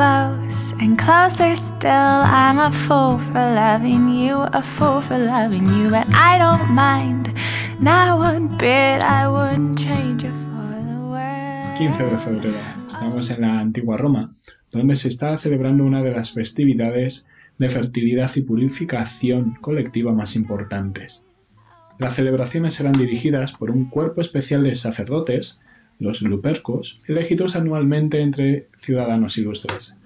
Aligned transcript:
and 0.00 0.96
closer 0.98 1.56
still. 1.56 1.90
I'm 1.90 2.58
a 2.58 2.70
fool 2.70 3.18
for 3.18 3.32
loving 3.34 4.14
you, 4.14 4.36
a 4.36 4.62
fool 4.62 5.00
for 5.00 5.18
loving 5.18 5.66
you, 5.66 5.90
but 5.90 6.06
I 6.14 6.38
don't 6.38 6.70
mind. 6.70 7.34
Not 7.80 8.18
one 8.18 8.56
bit, 8.58 9.02
I 9.02 9.28
wouldn't 9.28 9.78
change 9.78 10.22
it 10.22 10.30
for 10.30 10.70
the 10.86 11.00
world. 11.00 11.78
15 11.78 12.04
de 12.04 12.18
febrero. 12.18 12.58
Estamos 12.88 13.30
en 13.30 13.40
la 13.40 13.58
antigua 13.58 13.96
Roma, 13.96 14.34
donde 14.70 14.94
se 14.94 15.08
está 15.08 15.36
celebrando 15.38 15.84
una 15.84 16.02
de 16.02 16.12
las 16.12 16.30
festividades 16.30 17.26
de 17.58 17.68
fertilidad 17.68 18.30
y 18.36 18.42
purificación 18.42 19.56
colectiva 19.60 20.12
más 20.12 20.36
importantes. 20.36 21.24
Las 21.98 22.14
celebraciones 22.14 22.74
serán 22.74 22.92
dirigidas 22.92 23.52
por 23.52 23.72
un 23.72 23.86
cuerpo 23.90 24.20
especial 24.20 24.62
de 24.62 24.76
sacerdotes, 24.76 25.60
los 25.98 26.22
lupercos, 26.22 27.00
elegidos 27.06 27.56
anualmente 27.56 28.20
entre 28.20 28.68
ciudadanos 28.78 29.38
ilustres. 29.38 29.96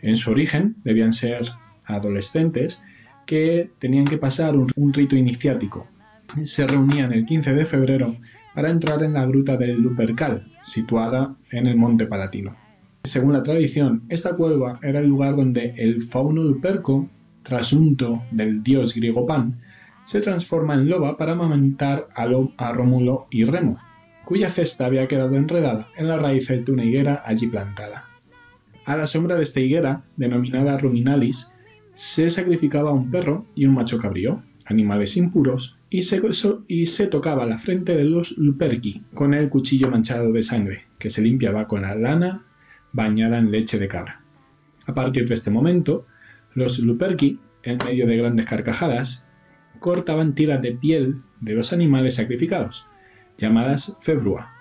En 0.00 0.16
su 0.16 0.30
origen 0.30 0.76
debían 0.84 1.12
ser 1.12 1.50
adolescentes 1.84 2.80
que 3.26 3.70
tenían 3.78 4.04
que 4.04 4.18
pasar 4.18 4.56
un, 4.56 4.92
rito 4.92 5.16
iniciático. 5.16 5.86
Se 6.44 6.66
reunían 6.66 7.12
el 7.12 7.24
15 7.24 7.54
de 7.54 7.64
febrero 7.64 8.16
para 8.54 8.70
entrar 8.70 9.02
en 9.02 9.14
la 9.14 9.26
gruta 9.26 9.56
del 9.56 9.80
Lupercal, 9.80 10.50
situada 10.62 11.36
en 11.50 11.66
el 11.66 11.76
Monte 11.76 12.06
Palatino. 12.06 12.56
Según 13.04 13.32
la 13.32 13.42
tradición, 13.42 14.04
esta 14.08 14.36
cueva 14.36 14.78
era 14.82 15.00
el 15.00 15.06
lugar 15.06 15.36
donde 15.36 15.74
el 15.76 16.02
fauno 16.02 16.42
luperco, 16.42 17.08
trasunto 17.42 18.22
del 18.30 18.62
dios 18.62 18.94
griego 18.94 19.26
Pan, 19.26 19.60
se 20.04 20.20
transforma 20.20 20.74
en 20.74 20.88
loba 20.88 21.16
para 21.16 21.32
amamantar 21.32 22.08
a, 22.14 22.26
a 22.56 22.72
Rómulo 22.72 23.26
y 23.30 23.44
Remo, 23.44 23.78
cuya 24.24 24.48
cesta 24.48 24.86
había 24.86 25.08
quedado 25.08 25.34
enredada 25.34 25.88
en 25.96 26.08
las 26.08 26.20
raíces 26.20 26.64
de 26.64 26.72
una 26.72 26.84
higuera 26.84 27.22
allí 27.24 27.46
plantada. 27.46 28.08
A 28.84 28.96
la 28.96 29.06
sombra 29.06 29.36
de 29.36 29.42
esta 29.42 29.60
higuera, 29.60 30.02
denominada 30.16 30.78
ruminalis, 30.78 31.52
se 31.94 32.30
sacrificaba 32.30 32.92
un 32.92 33.10
perro 33.10 33.46
y 33.54 33.66
un 33.66 33.74
macho 33.74 33.98
cabrío, 33.98 34.42
animales 34.64 35.16
impuros, 35.16 35.78
y 35.90 36.02
se, 36.02 36.22
y 36.68 36.86
se 36.86 37.06
tocaba 37.06 37.46
la 37.46 37.58
frente 37.58 37.96
de 37.96 38.04
los 38.04 38.36
luperci 38.38 39.02
con 39.14 39.34
el 39.34 39.48
cuchillo 39.48 39.90
manchado 39.90 40.32
de 40.32 40.42
sangre, 40.42 40.86
que 40.98 41.10
se 41.10 41.22
limpiaba 41.22 41.68
con 41.68 41.82
la 41.82 41.94
lana 41.94 42.44
bañada 42.92 43.38
en 43.38 43.50
leche 43.50 43.78
de 43.78 43.88
cabra. 43.88 44.22
A 44.86 44.94
partir 44.94 45.28
de 45.28 45.34
este 45.34 45.50
momento, 45.50 46.06
los 46.54 46.78
luperci, 46.78 47.38
en 47.62 47.78
medio 47.78 48.06
de 48.06 48.16
grandes 48.16 48.46
carcajadas, 48.46 49.24
cortaban 49.78 50.34
tiras 50.34 50.62
de 50.62 50.72
piel 50.72 51.22
de 51.40 51.54
los 51.54 51.72
animales 51.72 52.14
sacrificados, 52.14 52.86
llamadas 53.38 53.96
februa, 54.00 54.52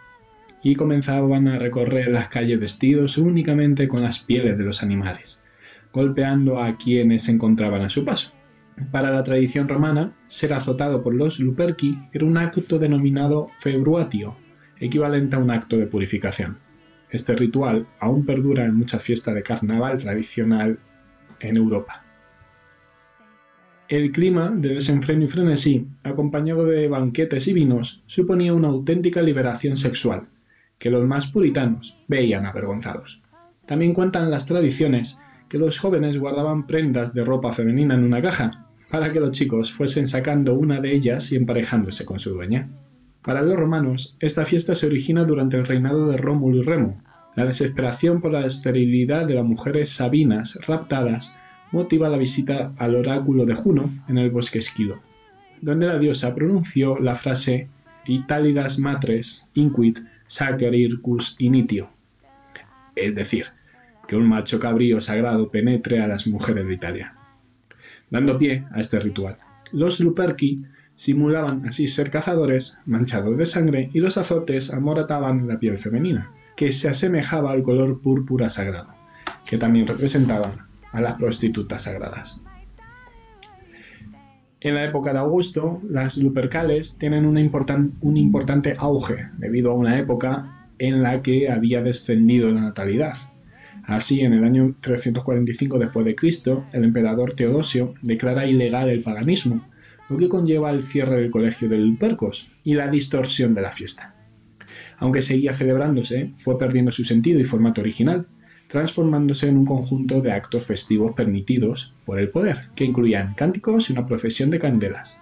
y 0.63 0.75
comenzaban 0.75 1.47
a 1.47 1.57
recorrer 1.57 2.09
las 2.09 2.27
calles 2.27 2.59
vestidos 2.59 3.17
únicamente 3.17 3.87
con 3.87 4.01
las 4.01 4.19
pieles 4.19 4.57
de 4.57 4.63
los 4.63 4.83
animales, 4.83 5.43
golpeando 5.91 6.61
a 6.61 6.77
quienes 6.77 7.23
se 7.23 7.31
encontraban 7.31 7.81
a 7.81 7.89
su 7.89 8.05
paso. 8.05 8.33
Para 8.91 9.11
la 9.11 9.23
tradición 9.23 9.67
romana, 9.67 10.13
ser 10.27 10.53
azotado 10.53 11.03
por 11.03 11.13
los 11.13 11.39
luperci 11.39 11.99
era 12.13 12.25
un 12.25 12.37
acto 12.37 12.79
denominado 12.79 13.47
februatio, 13.47 14.35
equivalente 14.79 15.35
a 15.35 15.39
un 15.39 15.51
acto 15.51 15.77
de 15.77 15.87
purificación. 15.87 16.57
Este 17.09 17.35
ritual 17.35 17.87
aún 17.99 18.25
perdura 18.25 18.63
en 18.63 18.75
muchas 18.75 19.03
fiestas 19.03 19.35
de 19.35 19.43
carnaval 19.43 19.97
tradicional 19.97 20.79
en 21.41 21.57
Europa. 21.57 22.03
El 23.91 24.13
clima 24.13 24.49
de 24.49 24.75
desenfreno 24.75 25.25
y 25.25 25.27
frenesí, 25.27 25.85
acompañado 26.05 26.63
de 26.63 26.87
banquetes 26.87 27.49
y 27.49 27.53
vinos, 27.53 28.01
suponía 28.05 28.53
una 28.53 28.69
auténtica 28.69 29.21
liberación 29.21 29.75
sexual, 29.75 30.29
que 30.79 30.89
los 30.89 31.05
más 31.05 31.27
puritanos 31.27 31.99
veían 32.07 32.45
avergonzados. 32.45 33.21
También 33.65 33.93
cuentan 33.93 34.31
las 34.31 34.45
tradiciones 34.45 35.19
que 35.49 35.57
los 35.57 35.77
jóvenes 35.77 36.17
guardaban 36.17 36.67
prendas 36.67 37.13
de 37.13 37.25
ropa 37.25 37.51
femenina 37.51 37.93
en 37.95 38.05
una 38.05 38.21
caja, 38.21 38.69
para 38.89 39.11
que 39.11 39.19
los 39.19 39.31
chicos 39.31 39.73
fuesen 39.73 40.07
sacando 40.07 40.53
una 40.53 40.79
de 40.79 40.95
ellas 40.95 41.29
y 41.33 41.35
emparejándose 41.35 42.05
con 42.05 42.17
su 42.17 42.33
dueña. 42.33 42.69
Para 43.21 43.41
los 43.41 43.57
romanos, 43.57 44.15
esta 44.21 44.45
fiesta 44.45 44.73
se 44.73 44.87
origina 44.87 45.25
durante 45.25 45.57
el 45.57 45.65
reinado 45.65 46.07
de 46.07 46.15
Rómulo 46.15 46.59
y 46.59 46.61
Remo. 46.61 47.03
La 47.35 47.43
desesperación 47.43 48.21
por 48.21 48.31
la 48.31 48.45
esterilidad 48.45 49.25
de 49.25 49.33
las 49.33 49.43
mujeres 49.43 49.89
sabinas 49.89 50.57
raptadas 50.65 51.35
motiva 51.71 52.09
la 52.09 52.17
visita 52.17 52.73
al 52.77 52.95
oráculo 52.95 53.45
de 53.45 53.55
Juno 53.55 54.03
en 54.07 54.17
el 54.17 54.29
bosque 54.29 54.59
Esquilo, 54.59 55.01
donde 55.61 55.87
la 55.87 55.97
diosa 55.97 56.35
pronunció 56.35 56.99
la 56.99 57.15
frase 57.15 57.67
Italidas 58.05 58.79
matres 58.79 59.45
inquit 59.53 59.99
sacericus 60.27 61.35
initio, 61.39 61.89
es 62.95 63.13
decir, 63.13 63.45
que 64.07 64.15
un 64.15 64.27
macho 64.27 64.59
cabrío 64.59 65.01
sagrado 65.01 65.49
penetre 65.49 66.01
a 66.01 66.07
las 66.07 66.25
mujeres 66.27 66.67
de 66.67 66.73
Italia. 66.73 67.15
Dando 68.09 68.37
pie 68.37 68.65
a 68.71 68.79
este 68.79 68.99
ritual, 68.99 69.37
los 69.71 69.99
Luperci 69.99 70.63
simulaban 70.95 71.65
así 71.67 71.87
ser 71.87 72.11
cazadores 72.11 72.77
manchados 72.85 73.37
de 73.37 73.45
sangre 73.45 73.89
y 73.93 73.99
los 73.99 74.17
azotes 74.17 74.73
amorataban 74.73 75.47
la 75.47 75.59
piel 75.59 75.77
femenina, 75.77 76.31
que 76.55 76.71
se 76.71 76.89
asemejaba 76.89 77.51
al 77.51 77.63
color 77.63 78.01
púrpura 78.01 78.49
sagrado, 78.49 78.93
que 79.45 79.57
también 79.57 79.87
representaban 79.87 80.70
a 80.91 81.01
las 81.01 81.15
prostitutas 81.15 81.83
sagradas. 81.83 82.39
En 84.59 84.75
la 84.75 84.85
época 84.85 85.11
de 85.11 85.19
Augusto, 85.19 85.81
las 85.89 86.17
Lupercales 86.17 86.97
tienen 86.99 87.25
un 87.25 87.37
importante 88.17 88.73
auge 88.77 89.29
debido 89.37 89.71
a 89.71 89.75
una 89.75 89.99
época 89.99 90.67
en 90.77 91.01
la 91.01 91.21
que 91.23 91.49
había 91.49 91.81
descendido 91.81 92.51
la 92.51 92.61
natalidad. 92.61 93.15
Así, 93.83 94.21
en 94.21 94.33
el 94.33 94.43
año 94.43 94.75
345 94.79 95.79
después 95.79 96.05
de 96.05 96.15
Cristo, 96.15 96.63
el 96.73 96.83
emperador 96.83 97.33
Teodosio 97.33 97.95
declara 98.03 98.45
ilegal 98.45 98.89
el 98.89 99.01
paganismo, 99.01 99.67
lo 100.09 100.17
que 100.17 100.29
conlleva 100.29 100.69
el 100.69 100.83
cierre 100.83 101.21
del 101.21 101.31
colegio 101.31 101.67
de 101.67 101.77
Lupercos 101.77 102.51
y 102.63 102.75
la 102.75 102.87
distorsión 102.89 103.55
de 103.55 103.61
la 103.61 103.71
fiesta. 103.71 104.13
Aunque 104.97 105.23
seguía 105.23 105.53
celebrándose, 105.53 106.33
fue 106.37 106.59
perdiendo 106.59 106.91
su 106.91 107.03
sentido 107.03 107.39
y 107.39 107.43
formato 107.43 107.81
original, 107.81 108.27
transformándose 108.71 109.49
en 109.49 109.57
un 109.57 109.65
conjunto 109.65 110.21
de 110.21 110.31
actos 110.31 110.65
festivos 110.65 111.13
permitidos 111.13 111.93
por 112.05 112.19
el 112.19 112.29
poder, 112.29 112.69
que 112.73 112.85
incluían 112.85 113.33
cánticos 113.33 113.89
y 113.89 113.93
una 113.93 114.07
procesión 114.07 114.49
de 114.49 114.59
candelas. 114.59 115.19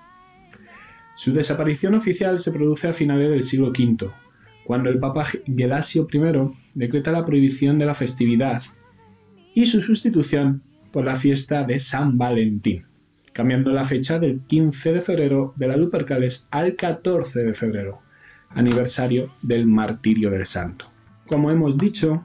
Su 1.15 1.33
desaparición 1.33 1.95
oficial 1.95 2.37
se 2.39 2.51
produce 2.51 2.87
a 2.87 2.93
finales 2.93 3.31
del 3.31 3.41
siglo 3.41 3.69
V, 3.69 4.11
cuando 4.65 4.91
el 4.91 4.99
Papa 4.99 5.25
Gelasio 5.25 6.07
I 6.13 6.19
decreta 6.75 7.11
la 7.11 7.25
prohibición 7.25 7.79
de 7.79 7.87
la 7.87 7.95
festividad 7.95 8.61
y 9.55 9.65
su 9.65 9.81
sustitución 9.81 10.61
por 10.91 11.05
la 11.05 11.15
fiesta 11.15 11.63
de 11.63 11.79
San 11.79 12.19
Valentín, 12.19 12.85
cambiando 13.33 13.71
la 13.71 13.83
fecha 13.83 14.19
del 14.19 14.41
15 14.41 14.93
de 14.93 15.01
febrero 15.01 15.53
de 15.57 15.67
la 15.67 15.75
Lupercales 15.75 16.47
al 16.51 16.75
14 16.75 17.39
de 17.39 17.53
febrero, 17.55 17.99
aniversario 18.49 19.33
del 19.41 19.65
martirio 19.65 20.29
del 20.29 20.45
santo. 20.45 20.85
Como 21.25 21.49
hemos 21.49 21.77
dicho, 21.77 22.23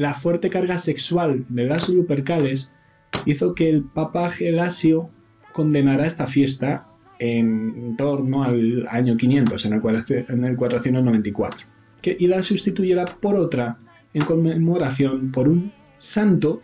la 0.00 0.14
fuerte 0.14 0.48
carga 0.48 0.78
sexual 0.78 1.44
de 1.50 1.66
las 1.66 1.90
Lupercales 1.90 2.72
hizo 3.26 3.54
que 3.54 3.68
el 3.68 3.82
Papa 3.84 4.30
Gelasio 4.30 5.10
condenara 5.52 6.06
esta 6.06 6.26
fiesta 6.26 6.86
en 7.18 7.98
torno 7.98 8.42
al 8.42 8.88
año 8.88 9.18
500, 9.18 9.66
en 9.66 9.74
el, 9.74 10.56
494, 10.56 11.66
que, 12.00 12.16
y 12.18 12.28
la 12.28 12.42
sustituyera 12.42 13.04
por 13.20 13.34
otra 13.34 13.76
en 14.14 14.24
conmemoración 14.24 15.32
por 15.32 15.50
un 15.50 15.70
santo 15.98 16.62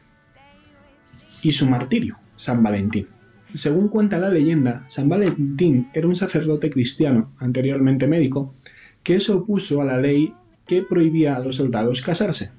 y 1.43 1.53
su 1.53 1.69
martirio, 1.69 2.17
San 2.37 2.63
Valentín. 2.63 3.07
Según 3.53 3.89
cuenta 3.89 4.19
la 4.19 4.31
leyenda, 4.31 4.85
San 4.87 5.11
Valentín 5.11 5.91
era 5.93 6.09
un 6.09 6.17
sacerdote 6.17 6.71
cristiano, 6.71 7.35
anteriormente 7.39 8.07
médico, 8.07 8.55
que 9.03 9.21
se 9.21 9.33
opuso 9.33 9.83
a 9.83 9.85
la 9.85 10.01
ley 10.01 10.33
que 10.67 10.81
prohibía 10.81 11.37
a 11.37 11.41
los 11.41 11.57
soldados 11.57 12.01
casarse. 12.01 12.56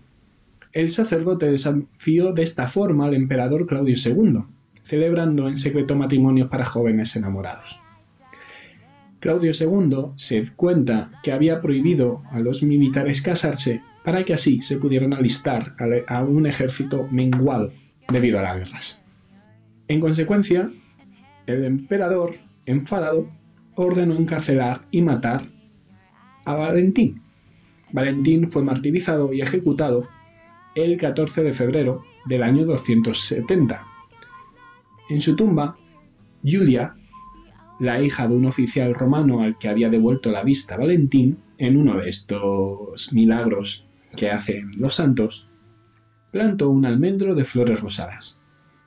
El 0.73 0.89
sacerdote 0.89 1.49
desafió 1.49 2.33
de 2.33 2.43
esta 2.43 2.67
forma 2.67 3.05
al 3.05 3.13
emperador 3.13 3.65
Claudio 3.67 3.95
II, 3.95 4.43
celebrando 4.83 5.47
en 5.47 5.57
secreto 5.57 5.95
matrimonios 5.95 6.49
para 6.49 6.65
jóvenes 6.65 7.15
enamorados. 7.15 7.81
Claudio 9.19 9.51
II 9.51 10.13
se 10.15 10.45
cuenta 10.55 11.11
que 11.23 11.31
había 11.31 11.61
prohibido 11.61 12.21
a 12.31 12.39
los 12.39 12.61
militares 12.61 13.21
casarse 13.21 13.81
para 14.03 14.23
que 14.23 14.33
así 14.33 14.61
se 14.61 14.77
pudieran 14.77 15.13
alistar 15.13 15.75
a 16.07 16.23
un 16.23 16.45
ejército 16.45 17.07
menguado 17.11 17.73
debido 18.09 18.39
a 18.39 18.43
las 18.43 18.57
guerras. 18.57 19.01
En 19.87 19.99
consecuencia, 19.99 20.71
el 21.47 21.65
emperador, 21.65 22.35
enfadado, 22.65 23.29
ordenó 23.75 24.15
encarcelar 24.15 24.85
y 24.91 25.01
matar 25.01 25.47
a 26.45 26.53
Valentín. 26.53 27.21
Valentín 27.91 28.47
fue 28.47 28.63
martirizado 28.63 29.33
y 29.33 29.41
ejecutado 29.41 30.07
el 30.83 30.95
14 30.97 31.43
de 31.43 31.53
febrero 31.53 32.03
del 32.25 32.43
año 32.43 32.63
270. 32.63 33.87
En 35.09 35.19
su 35.19 35.35
tumba, 35.35 35.75
Julia, 36.43 36.95
la 37.79 38.01
hija 38.01 38.27
de 38.27 38.35
un 38.35 38.45
oficial 38.45 38.93
romano 38.93 39.41
al 39.41 39.57
que 39.57 39.69
había 39.69 39.89
devuelto 39.89 40.31
la 40.31 40.43
vista 40.43 40.77
Valentín, 40.77 41.39
en 41.57 41.77
uno 41.77 41.97
de 41.97 42.09
estos 42.09 43.11
milagros 43.11 43.87
que 44.15 44.29
hacen 44.29 44.71
los 44.77 44.95
santos, 44.95 45.49
plantó 46.31 46.69
un 46.69 46.85
almendro 46.85 47.33
de 47.33 47.45
flores 47.45 47.79
rosadas. 47.79 48.39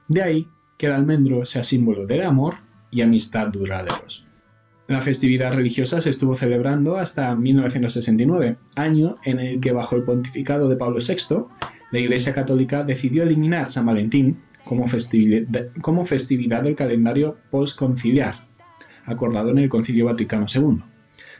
De 0.06 0.22
ahí 0.22 0.46
que 0.78 0.86
el 0.86 0.92
almendro 0.92 1.44
sea 1.44 1.64
símbolo 1.64 2.06
del 2.06 2.22
amor 2.22 2.58
y 2.92 3.00
amistad 3.00 3.48
duraderos. 3.48 4.26
La 4.86 5.00
festividad 5.00 5.52
religiosa 5.52 6.00
se 6.00 6.10
estuvo 6.10 6.34
celebrando 6.34 6.96
hasta 6.96 7.34
1969, 7.34 8.56
año 8.76 9.16
en 9.24 9.40
el 9.40 9.60
que 9.60 9.72
bajo 9.72 9.96
el 9.96 10.04
pontificado 10.04 10.68
de 10.68 10.76
Pablo 10.76 10.98
VI, 10.98 11.46
la 11.90 11.98
Iglesia 11.98 12.34
Católica 12.34 12.84
decidió 12.84 13.22
eliminar 13.22 13.72
San 13.72 13.86
Valentín 13.86 14.40
como 14.64 14.86
festividad, 14.86 16.62
del 16.62 16.76
calendario 16.76 17.38
postconciliar, 17.50 18.46
acordado 19.04 19.50
en 19.50 19.58
el 19.58 19.68
Concilio 19.68 20.06
Vaticano 20.06 20.46
II, 20.52 20.78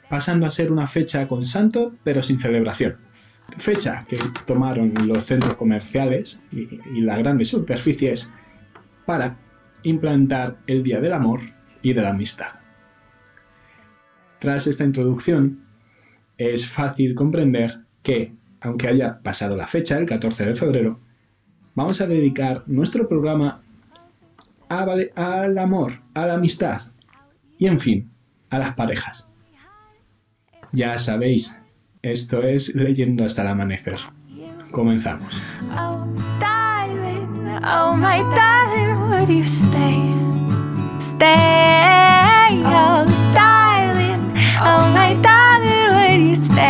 pasando 0.08 0.46
a 0.46 0.50
ser 0.50 0.72
una 0.72 0.86
fecha 0.86 1.28
con 1.28 1.44
santo 1.44 1.94
pero 2.02 2.22
sin 2.22 2.38
celebración. 2.38 2.96
Fecha 3.58 4.04
que 4.08 4.18
tomaron 4.46 4.94
los 5.06 5.24
centros 5.24 5.56
comerciales 5.56 6.42
y, 6.52 6.68
y 6.94 7.00
las 7.00 7.18
grandes 7.18 7.48
superficies 7.48 8.32
para 9.06 9.36
implantar 9.82 10.58
el 10.66 10.82
Día 10.82 11.00
del 11.00 11.12
Amor 11.12 11.40
y 11.82 11.92
de 11.92 12.02
la 12.02 12.10
Amistad. 12.10 12.60
Tras 14.38 14.66
esta 14.66 14.84
introducción, 14.84 15.64
es 16.38 16.66
fácil 16.66 17.14
comprender 17.14 17.80
que, 18.02 18.32
aunque 18.60 18.88
haya 18.88 19.20
pasado 19.22 19.56
la 19.56 19.66
fecha, 19.66 19.98
el 19.98 20.06
14 20.06 20.46
de 20.46 20.54
febrero, 20.54 21.00
vamos 21.74 22.00
a 22.00 22.06
dedicar 22.06 22.62
nuestro 22.66 23.08
programa 23.08 23.62
al 24.68 25.58
amor, 25.58 26.00
a 26.14 26.26
la 26.26 26.34
amistad 26.34 26.82
y, 27.58 27.66
en 27.66 27.78
fin, 27.80 28.10
a 28.50 28.58
las 28.58 28.74
parejas. 28.74 29.30
Ya 30.72 30.98
sabéis, 30.98 31.56
esto 32.02 32.42
es 32.42 32.74
Leyendo 32.74 33.24
hasta 33.24 33.42
el 33.42 33.48
amanecer. 33.48 33.98
Comenzamos. 34.70 35.42
Oh, 35.76 36.06
oh 37.64 37.94
my 37.94 38.22
darling, 38.34 39.10
would 39.10 39.28
you 39.28 39.44
stay? 39.44 39.98
Stay, 40.98 42.62
oh 42.64 43.04
darling, 43.34 44.22
oh 44.60 44.92
my 44.94 45.14
darling, 45.20 45.90
would 45.94 46.28
you 46.28 46.36
stay? 46.36 46.69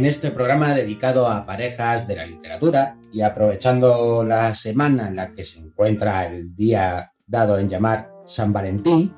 En 0.00 0.06
este 0.06 0.30
programa 0.30 0.72
dedicado 0.72 1.28
a 1.28 1.44
parejas 1.44 2.08
de 2.08 2.16
la 2.16 2.24
literatura 2.24 2.96
y 3.12 3.20
aprovechando 3.20 4.24
la 4.24 4.54
semana 4.54 5.08
en 5.08 5.16
la 5.16 5.34
que 5.34 5.44
se 5.44 5.58
encuentra 5.58 6.24
el 6.24 6.56
día 6.56 7.12
dado 7.26 7.58
en 7.58 7.68
llamar 7.68 8.10
San 8.24 8.50
Valentín, 8.50 9.14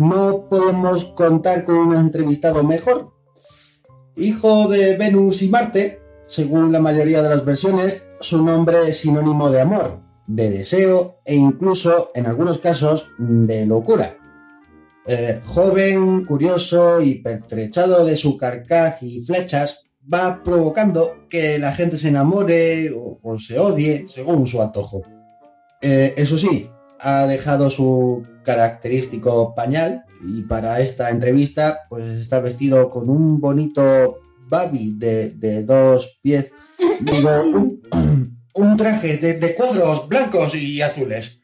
no 0.00 0.48
podemos 0.50 1.04
contar 1.04 1.62
con 1.62 1.76
un 1.76 1.94
entrevistado 1.94 2.64
mejor. 2.64 3.12
Hijo 4.16 4.66
de 4.66 4.96
Venus 4.96 5.42
y 5.42 5.48
Marte, 5.48 6.02
según 6.26 6.72
la 6.72 6.80
mayoría 6.80 7.22
de 7.22 7.28
las 7.28 7.44
versiones, 7.44 8.02
su 8.18 8.42
nombre 8.42 8.88
es 8.88 8.98
sinónimo 8.98 9.48
de 9.52 9.60
amor, 9.60 10.00
de 10.26 10.50
deseo 10.50 11.20
e 11.24 11.36
incluso, 11.36 12.10
en 12.16 12.26
algunos 12.26 12.58
casos, 12.58 13.08
de 13.16 13.64
locura. 13.64 14.16
Eh, 15.06 15.40
joven, 15.44 16.24
curioso 16.24 17.00
y 17.00 17.22
pertrechado 17.22 18.04
de 18.04 18.16
su 18.16 18.36
carcaj 18.36 19.00
y 19.02 19.24
flechas, 19.24 19.85
va 20.12 20.42
provocando 20.42 21.26
que 21.28 21.58
la 21.58 21.72
gente 21.72 21.96
se 21.96 22.08
enamore 22.08 22.92
o, 22.94 23.38
se 23.38 23.58
odie 23.58 24.06
según 24.08 24.46
su 24.46 24.62
antojo. 24.62 25.02
Eh, 25.82 26.14
eso 26.16 26.38
sí, 26.38 26.70
ha 27.00 27.26
dejado 27.26 27.70
su 27.70 28.26
característico 28.42 29.54
pañal 29.54 30.04
y 30.22 30.42
para 30.42 30.80
esta 30.80 31.10
entrevista 31.10 31.80
pues 31.90 32.04
está 32.04 32.40
vestido 32.40 32.88
con 32.90 33.10
un 33.10 33.40
bonito 33.40 34.20
babi 34.48 34.94
de, 34.96 35.62
dos 35.64 36.18
pies, 36.22 36.52
digo, 37.00 37.30
un, 38.54 38.76
traje 38.76 39.16
de, 39.16 39.54
cuadros 39.54 40.08
blancos 40.08 40.54
y 40.54 40.80
azules. 40.80 41.40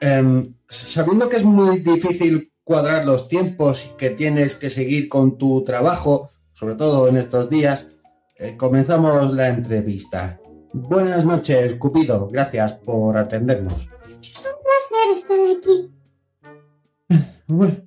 Em, 0.00 0.54
sabiendo 0.68 1.28
que 1.28 1.36
es 1.36 1.44
muy 1.44 1.78
difícil 1.78 2.52
cuadrar 2.64 3.06
los 3.06 3.28
tiempos 3.28 3.94
que 3.96 4.10
tienes 4.10 4.56
que 4.56 4.70
seguir 4.70 5.08
con 5.08 5.38
tu 5.38 5.62
trabajo, 5.62 6.30
sobre 6.56 6.74
todo 6.74 7.06
en 7.08 7.18
estos 7.18 7.50
días, 7.50 7.86
eh, 8.36 8.56
comenzamos 8.56 9.34
la 9.34 9.48
entrevista. 9.48 10.40
Buenas 10.72 11.22
noches, 11.22 11.74
Cupido. 11.74 12.28
Gracias 12.28 12.72
por 12.72 13.18
atendernos. 13.18 13.88
Un 13.88 14.22
placer 14.64 15.08
estar 15.14 15.38
aquí. 15.58 15.92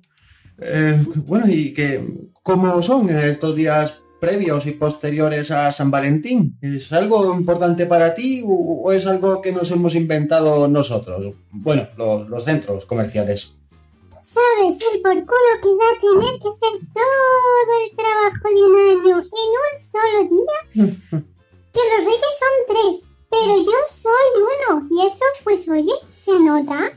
Eh, 0.62 1.02
bueno, 1.24 1.46
¿y 1.48 1.72
que, 1.72 2.06
cómo 2.42 2.82
son 2.82 3.08
estos 3.08 3.56
días 3.56 3.94
previos 4.20 4.66
y 4.66 4.72
posteriores 4.72 5.50
a 5.50 5.72
San 5.72 5.90
Valentín? 5.90 6.58
¿Es 6.60 6.92
algo 6.92 7.34
importante 7.34 7.86
para 7.86 8.12
ti 8.14 8.42
o, 8.44 8.92
es 8.92 9.06
algo 9.06 9.40
que 9.40 9.52
nos 9.52 9.70
hemos 9.70 9.94
inventado 9.94 10.68
nosotros? 10.68 11.32
Bueno, 11.50 11.88
los 11.96 12.44
centros 12.44 12.84
comerciales 12.84 13.54
Sabes 14.32 14.78
el 14.92 15.02
por 15.02 15.18
culo 15.26 15.52
que 15.60 15.74
va 15.74 15.88
a 15.90 16.00
tener 16.00 16.34
que 16.40 16.48
hacer 16.48 16.74
todo 16.94 17.72
el 17.82 17.96
trabajo 17.96 18.46
de 18.54 18.62
un 18.62 18.76
año 18.76 19.16
en 19.18 19.50
un 19.64 19.74
solo 19.92 20.18
día? 20.30 20.58
que 21.72 21.80
los 21.90 22.04
reyes 22.04 22.34
son 22.38 22.56
tres, 22.68 23.10
pero 23.28 23.56
yo 23.58 23.78
soy 23.90 24.28
uno, 24.36 24.86
y 24.88 25.04
eso, 25.04 25.24
pues 25.42 25.68
oye, 25.68 25.94
se 26.14 26.38
nota 26.38 26.92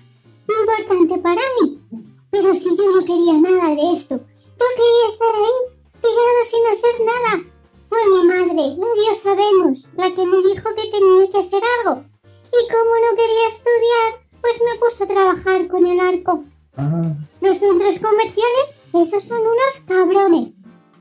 importante 0.48 1.18
para 1.18 1.42
mí. 1.60 1.82
Pero 2.30 2.54
si 2.54 2.76
yo 2.78 2.92
no 2.92 3.04
quería 3.04 3.34
nada 3.34 3.76
de 3.76 3.94
esto, 3.98 4.16
yo 4.16 4.66
quería 4.78 5.10
estar 5.12 5.36
ahí, 5.36 5.60
pegado 6.04 6.40
sin 6.52 6.68
hacer 6.68 6.96
nada. 7.02 7.44
Fue 7.90 8.10
mi 8.10 8.28
madre, 8.28 8.76
la 8.78 8.94
diosa 8.94 9.34
Venus, 9.34 9.88
la 9.98 10.12
que 10.14 10.26
me 10.26 10.38
dijo 10.38 10.70
que 10.76 10.92
tenía 10.92 11.32
que 11.32 11.40
hacer 11.40 11.64
algo. 11.80 12.04
Y 12.24 12.72
como 12.72 12.94
no 12.94 13.16
quería 13.18 13.48
estudiar, 13.48 14.28
pues 14.40 14.54
me 14.62 14.80
puse 14.80 15.04
a 15.04 15.08
trabajar 15.08 15.68
con 15.68 15.88
el 15.88 16.00
arco. 16.00 16.44
Ah, 16.78 17.14
Los 17.42 17.58
centros 17.60 18.00
comerciales, 18.00 18.76
esos 18.94 19.24
son 19.24 19.40
unos 19.40 19.80
cabrones. 19.86 20.56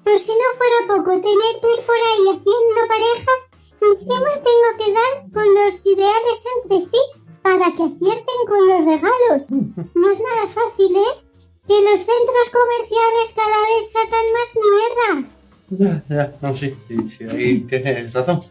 Pero 0.05 0.19
si 0.19 0.31
no 0.33 0.49
fuera 0.59 0.97
poco 0.97 1.11
tener 1.13 1.53
que 1.61 1.71
ir 1.79 1.87
por 1.87 1.95
ahí 1.97 2.25
haciendo 2.29 2.81
parejas, 2.89 3.41
encima 3.81 4.31
tengo 4.35 4.71
que 4.79 4.93
dar 4.93 5.33
con 5.33 5.55
los 5.55 5.87
ideales 5.87 6.39
entre 6.63 6.81
sí 6.81 7.03
para 7.43 7.67
que 7.73 7.83
acierten 7.85 8.41
con 8.49 8.69
los 8.69 8.85
regalos. 8.85 9.51
No 9.95 10.11
es 10.11 10.21
nada 10.21 10.47
fácil, 10.49 10.97
¿eh? 10.97 11.25
Que 11.67 11.81
los 11.81 12.01
centros 12.01 12.49
comerciales 12.51 13.33
cada 13.37 13.59
vez 13.71 13.93
sacan 13.93 14.27
más 14.37 14.51
mierdas. 14.67 15.39
ya, 15.71 16.05
ya, 16.15 16.39
no, 16.43 16.55
sí, 16.55 16.75
sí, 16.89 16.97
sí, 17.09 17.25
ahí 17.25 17.61
tienes 17.61 18.13
razón. 18.13 18.43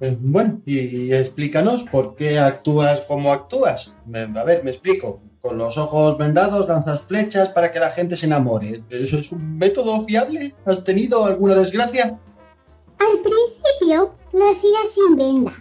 Eh, 0.00 0.16
bueno, 0.18 0.60
y, 0.64 0.78
y 0.78 1.12
explícanos 1.14 1.84
por 1.84 2.14
qué 2.16 2.38
actúas 2.38 3.00
como 3.02 3.32
actúas. 3.32 3.92
A 4.34 4.44
ver, 4.44 4.64
me 4.64 4.70
explico. 4.70 5.20
Con 5.46 5.58
los 5.58 5.78
ojos 5.78 6.18
vendados 6.18 6.66
lanzas 6.66 7.02
flechas 7.02 7.50
para 7.50 7.70
que 7.70 7.78
la 7.78 7.90
gente 7.90 8.16
se 8.16 8.26
enamore. 8.26 8.82
¿Eso 8.90 9.18
es 9.18 9.30
un 9.30 9.56
método 9.56 10.02
fiable? 10.04 10.52
¿Has 10.64 10.82
tenido 10.82 11.24
alguna 11.24 11.54
desgracia? 11.54 12.18
Al 12.98 13.20
principio 13.20 14.12
lo 14.32 14.50
hacía 14.50 14.78
sin 14.92 15.16
venda. 15.16 15.54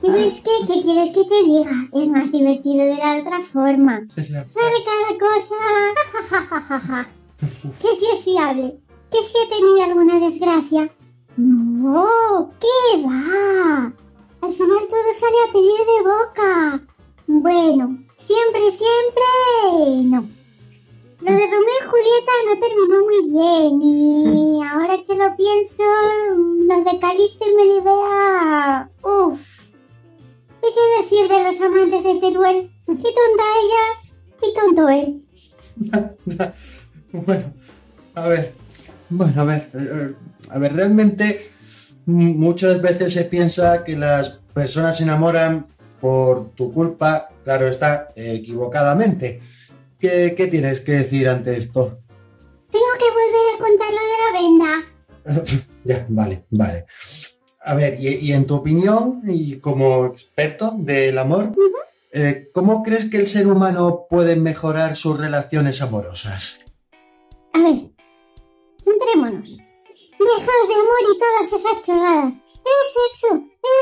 Pero 0.00 0.16
es 0.16 0.40
que, 0.40 0.50
¿qué 0.66 0.82
quieres 0.82 1.10
que 1.10 1.24
te 1.24 1.44
diga? 1.44 1.88
Es 1.92 2.08
más 2.08 2.32
divertido 2.32 2.84
de 2.84 2.96
la 2.96 3.18
otra 3.18 3.40
forma. 3.42 4.00
Sale 4.16 4.76
cada 4.90 5.10
cosa. 5.20 7.08
que 7.80 7.88
si 7.96 8.16
es 8.16 8.24
fiable. 8.24 8.80
Que 9.12 9.18
si 9.18 9.34
he 9.38 9.56
tenido 9.56 9.82
alguna 9.84 10.18
desgracia. 10.18 10.90
No, 11.36 12.50
¿qué 12.58 13.06
va? 13.06 13.92
Al 14.40 14.52
final 14.52 14.86
todo 14.88 15.12
sale 15.14 15.36
a 15.48 15.52
pedir 15.52 15.78
de 15.86 16.02
boca. 16.02 16.82
Bueno, 17.28 17.98
siempre, 18.28 18.60
siempre 18.70 20.04
no. 20.04 20.28
Lo 21.20 21.32
de 21.32 21.46
Romeo 21.46 21.78
y 21.80 21.88
Julieta 21.90 22.32
no 22.46 22.60
terminó 22.60 22.98
muy 23.04 23.20
bien 23.30 23.82
y 23.82 24.62
ahora 24.62 24.98
que 25.04 25.14
lo 25.16 25.36
pienso, 25.36 25.82
lo 26.36 26.84
de 26.84 26.98
Calisto 27.00 27.44
y 27.44 27.54
Melibea... 27.56 28.90
Uf. 29.02 29.40
¿Y 30.62 30.68
qué 30.74 31.02
decir 31.02 31.28
de 31.28 31.44
los 31.44 31.60
amantes 31.60 32.04
de 32.04 32.20
Teruel? 32.20 32.70
Y 32.86 32.94
tonta 32.94 33.44
ella 33.62 33.84
y 34.42 34.54
tonto 34.54 34.88
él. 34.88 35.22
Bueno, 37.10 37.54
a 38.14 38.28
ver, 38.28 38.52
bueno, 39.08 39.40
a 39.40 39.44
ver, 39.44 39.70
eh, 39.72 40.14
a 40.50 40.58
ver, 40.58 40.74
realmente 40.74 41.50
muchas 42.04 42.82
veces 42.82 43.14
se 43.14 43.24
piensa 43.24 43.82
que 43.82 43.96
las 43.96 44.40
personas 44.52 44.98
se 44.98 45.04
enamoran 45.04 45.68
por 46.00 46.50
tu 46.50 46.72
culpa, 46.72 47.28
claro 47.44 47.68
está, 47.68 48.12
equivocadamente. 48.14 49.40
¿Qué, 49.98 50.34
qué 50.36 50.46
tienes 50.46 50.80
que 50.80 50.92
decir 50.92 51.28
ante 51.28 51.56
esto? 51.56 51.98
Tengo 52.70 52.86
que 52.98 53.10
volver 53.10 53.54
a 53.54 53.58
contar 53.58 53.88
lo 53.90 54.02
de 54.04 54.18
la 54.22 54.32
venda. 54.40 55.64
ya, 55.84 56.06
vale, 56.08 56.44
vale. 56.50 56.86
A 57.64 57.74
ver, 57.74 57.98
y, 58.00 58.08
y 58.26 58.32
en 58.32 58.46
tu 58.46 58.54
opinión, 58.54 59.22
y 59.26 59.58
como 59.58 60.06
experto 60.06 60.74
del 60.78 61.18
amor, 61.18 61.52
eh, 62.12 62.50
¿cómo 62.54 62.82
crees 62.82 63.10
que 63.10 63.18
el 63.18 63.26
ser 63.26 63.46
humano 63.46 64.06
puede 64.08 64.36
mejorar 64.36 64.96
sus 64.96 65.18
relaciones 65.18 65.82
amorosas? 65.82 66.60
A 67.52 67.58
ver, 67.58 67.90
centrémonos. 68.82 69.58
Dejaos 70.18 70.68
de 70.68 70.74
amor 70.74 71.02
y 71.02 71.18
todas 71.18 71.52
esas 71.52 71.82
chorradas. 71.82 72.34
El 72.34 72.80
sexo, 72.94 73.34
el 73.34 73.42
sexo 73.42 73.77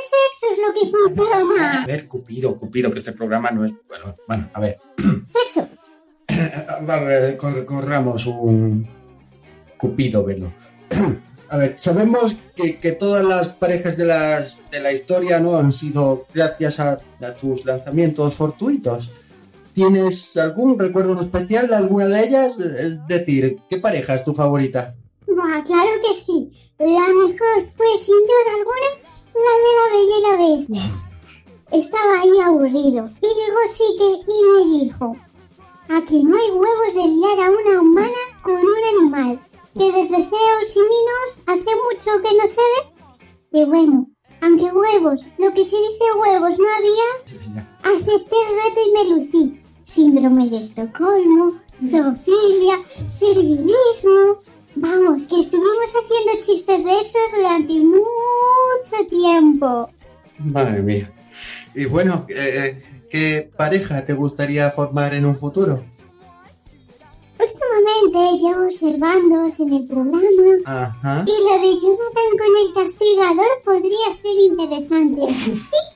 A 1.82 1.86
ver, 1.86 2.08
Cupido, 2.08 2.56
Cupido, 2.58 2.90
que 2.92 2.98
este 2.98 3.12
programa 3.12 3.50
no 3.50 3.64
es... 3.64 3.72
Bueno, 3.88 4.16
bueno, 4.26 4.50
a 4.52 4.60
ver. 4.60 4.78
Sexo. 5.26 5.68
A 6.88 6.98
ver, 7.00 7.36
cor- 7.36 7.64
corramos 7.64 8.26
un 8.26 8.86
Cupido 9.78 10.24
velo. 10.24 10.52
A 11.48 11.56
ver, 11.58 11.78
sabemos 11.78 12.36
que, 12.56 12.80
que 12.80 12.92
todas 12.92 13.24
las 13.24 13.48
parejas 13.50 13.96
de, 13.96 14.04
las, 14.06 14.56
de 14.72 14.80
la 14.80 14.92
historia 14.92 15.38
no 15.38 15.56
han 15.56 15.72
sido 15.72 16.26
gracias 16.34 16.80
a, 16.80 16.98
a 17.20 17.32
tus 17.34 17.64
lanzamientos 17.64 18.34
fortuitos. 18.34 19.10
¿Tienes 19.72 20.36
algún 20.36 20.76
recuerdo 20.78 21.12
en 21.12 21.18
especial 21.18 21.68
de 21.68 21.76
alguna 21.76 22.06
de 22.06 22.24
ellas? 22.24 22.58
Es 22.58 23.06
decir, 23.06 23.58
¿qué 23.70 23.76
pareja 23.78 24.14
es 24.16 24.24
tu 24.24 24.34
favorita? 24.34 24.94
Claro 25.24 25.90
que 26.02 26.20
sí. 26.24 26.50
La 26.78 26.86
mejor 26.86 27.64
fue, 27.76 27.86
sin 28.04 28.14
duda 28.14 28.52
alguna, 28.56 29.05
la 29.44 29.52
de 29.58 30.20
la 30.22 30.36
Bella 30.36 30.56
Bestia. 30.56 30.82
Estaba 31.72 32.20
ahí 32.20 32.38
aburrido 32.40 33.10
y 33.20 33.26
llegó 33.26 33.60
Seeker 33.68 34.14
y 34.28 34.44
me 34.44 34.78
dijo, 34.78 35.16
aquí 35.88 36.22
no 36.22 36.36
hay 36.36 36.50
huevos 36.50 36.94
de 36.94 37.08
liar 37.08 37.40
a 37.40 37.50
una 37.50 37.80
humana 37.80 38.22
con 38.42 38.54
un 38.54 39.00
animal, 39.00 39.40
que 39.74 39.92
desde 39.92 40.16
Zeus 40.16 40.76
y 40.76 40.80
Minos 40.80 41.42
hace 41.46 41.70
mucho 41.84 42.22
que 42.22 42.36
no 42.36 42.46
se 42.46 42.60
ve. 42.60 43.60
Y 43.60 43.64
bueno, 43.64 44.06
aunque 44.40 44.64
huevos, 44.64 45.26
lo 45.38 45.52
que 45.52 45.64
se 45.64 45.76
dice 45.76 46.04
huevos 46.18 46.58
no 46.58 46.66
había, 46.76 47.62
acepté 47.82 48.36
el 48.36 48.54
reto 48.62 48.80
y 48.86 48.92
me 48.92 49.16
lucí. 49.16 49.60
Síndrome 49.84 50.48
de 50.48 50.58
Estocolmo, 50.58 51.60
zoofilia, 51.88 52.80
servilismo. 53.08 54.40
Vamos, 54.76 55.22
que 55.26 55.40
estuvimos 55.40 55.88
haciendo 55.88 56.44
chistes 56.44 56.84
de 56.84 56.92
esos 56.92 57.32
durante 57.34 57.80
mucho 57.80 59.08
tiempo. 59.08 59.90
Madre 60.38 60.82
mía. 60.82 61.10
Y 61.74 61.86
bueno, 61.86 62.26
eh, 62.28 62.82
¿qué 63.10 63.50
pareja 63.56 64.04
te 64.04 64.12
gustaría 64.12 64.70
formar 64.70 65.14
en 65.14 65.24
un 65.24 65.36
futuro? 65.36 65.82
Últimamente 67.38 68.42
llevo 68.42 68.64
observándoos 68.66 69.60
en 69.60 69.72
el 69.72 69.86
programa 69.86 70.20
Ajá. 70.64 71.24
y 71.26 71.30
lo 71.30 71.60
de 71.60 71.74
Jonathan 71.80 72.30
con 72.38 72.52
el 72.62 72.74
castigador 72.74 73.48
podría 73.64 74.14
ser 74.20 74.38
interesante. 74.50 75.20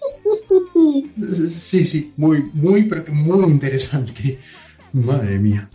Sí, 1.51 1.87
sí, 1.87 2.13
muy, 2.17 2.51
muy, 2.53 2.85
pero 2.85 3.05
que 3.05 3.13
muy 3.13 3.45
interesante. 3.45 4.39
Madre 4.93 5.39
mía. 5.39 5.69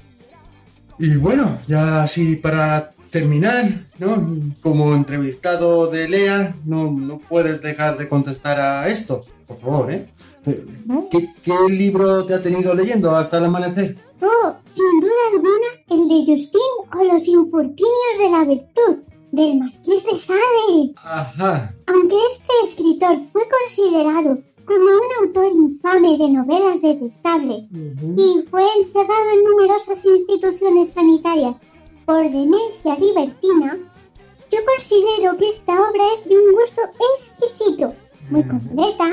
Y 0.98 1.18
bueno, 1.18 1.60
ya 1.68 2.04
así 2.04 2.38
para 2.38 2.95
terminar, 3.10 3.86
¿no? 4.00 4.28
Como 4.62 4.96
entrevistado 4.96 5.88
de 5.88 6.10
Lea, 6.10 6.56
no, 6.66 6.92
no 6.92 7.20
puedes 7.20 7.62
dejar 7.62 7.98
de 7.98 8.10
contestar 8.10 8.60
a 8.60 8.90
esto, 8.90 9.24
por 9.48 9.60
favor, 9.60 9.92
¿eh? 9.92 10.10
Eh, 10.46 10.66
¿Qué, 11.12 11.28
qué 11.44 11.54
libro 11.70 12.26
te 12.26 12.36
ha 12.36 12.42
tenido 12.42 12.76
leyendo 12.76 13.16
hasta 13.16 13.38
el 13.38 13.46
amanecer? 13.46 13.98
Oh, 14.22 14.54
sin 14.74 15.00
duda 15.00 15.14
alguna, 15.32 15.68
el 15.90 16.08
de 16.08 16.32
Justin 16.32 16.62
o 16.94 17.14
los 17.14 17.28
infortunios 17.28 18.18
de 18.20 18.30
la 18.30 18.44
virtud, 18.46 19.04
del 19.32 19.60
Marqués 19.60 20.04
de 20.06 20.18
Sade. 20.18 20.94
Ajá. 21.04 21.74
Aunque 21.88 22.16
este 22.32 22.54
escritor 22.70 23.20
fue 23.32 23.44
considerado 23.50 24.40
como 24.66 24.86
un 24.86 25.26
autor 25.26 25.52
infame 25.54 26.18
de 26.18 26.30
novelas 26.30 26.82
detestables 26.82 27.70
y 27.72 28.42
fue 28.50 28.64
encerrado 28.80 29.30
en 29.34 29.44
numerosas 29.44 30.04
instituciones 30.06 30.94
sanitarias 30.94 31.62
por 32.06 32.24
demencia 32.24 32.96
libertina, 33.00 33.78
yo 34.52 34.60
considero 34.66 35.38
que 35.38 35.50
esta 35.50 35.74
obra 35.74 36.04
es 36.14 36.30
de 36.30 36.38
un 36.38 36.52
gusto 36.54 36.82
exquisito, 37.14 37.96
muy 38.30 38.44
completa, 38.44 39.10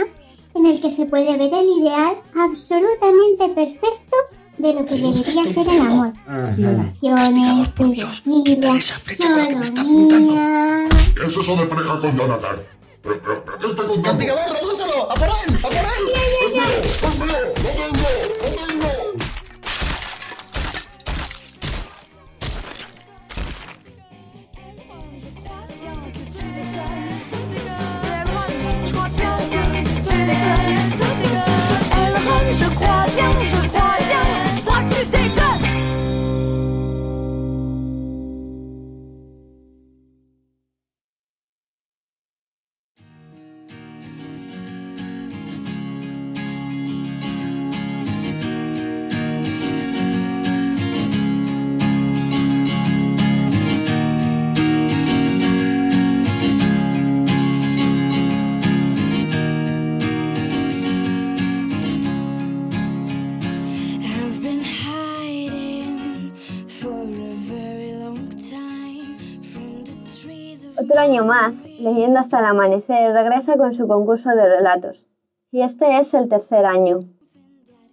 en 0.55 0.67
el 0.67 0.81
que 0.81 0.91
se 0.91 1.07
puede 1.07 1.37
ver 1.39 1.53
el 1.55 1.69
ideal 1.81 2.21
absolutamente 2.35 3.49
perfecto 3.49 4.17
de 4.59 4.75
lo 4.75 4.85
que 4.85 4.95
debería 4.95 5.23
ser 5.23 5.69
el 5.69 5.81
amor. 5.81 6.13
Violaciones, 7.01 7.71
pedofilia, 7.71 8.81
sodomía... 8.83 10.89
¿Qué 11.15 11.25
es 11.27 11.37
eso 11.37 11.57
de 11.57 11.67
pareja 11.67 12.01
con 12.01 12.17
Jonathan? 12.17 12.61
¿Pero, 13.03 13.21
pero, 13.23 13.45
pero 13.45 13.59
qué 13.59 13.67
está 13.67 13.87
contando? 13.87 14.09
¡Castigador, 14.11 14.53
redúcelo! 14.53 15.11
¡A 15.11 15.15
por 15.15 15.29
él! 15.29 15.57
¡A 15.57 15.61
por 15.63 15.73
él! 15.73 15.79
¡Es 16.47 16.53
mío! 16.53 16.63
¡Es 16.83 17.03
mío! 17.19 17.39
¡Lo 17.57 17.71
tengo! 17.71 18.09
¡Lo 18.43 18.49
tengo! 18.67 18.91
Año 71.12 71.26
más, 71.26 71.54
Leyendo 71.78 72.21
hasta 72.21 72.38
el 72.38 72.47
amanecer 72.47 73.12
regresa 73.12 73.59
con 73.59 73.75
su 73.75 73.87
concurso 73.87 74.31
de 74.31 74.49
relatos. 74.49 75.07
Y 75.50 75.61
este 75.61 75.99
es 75.99 76.14
el 76.14 76.31
tercer 76.31 76.64
año. 76.64 77.00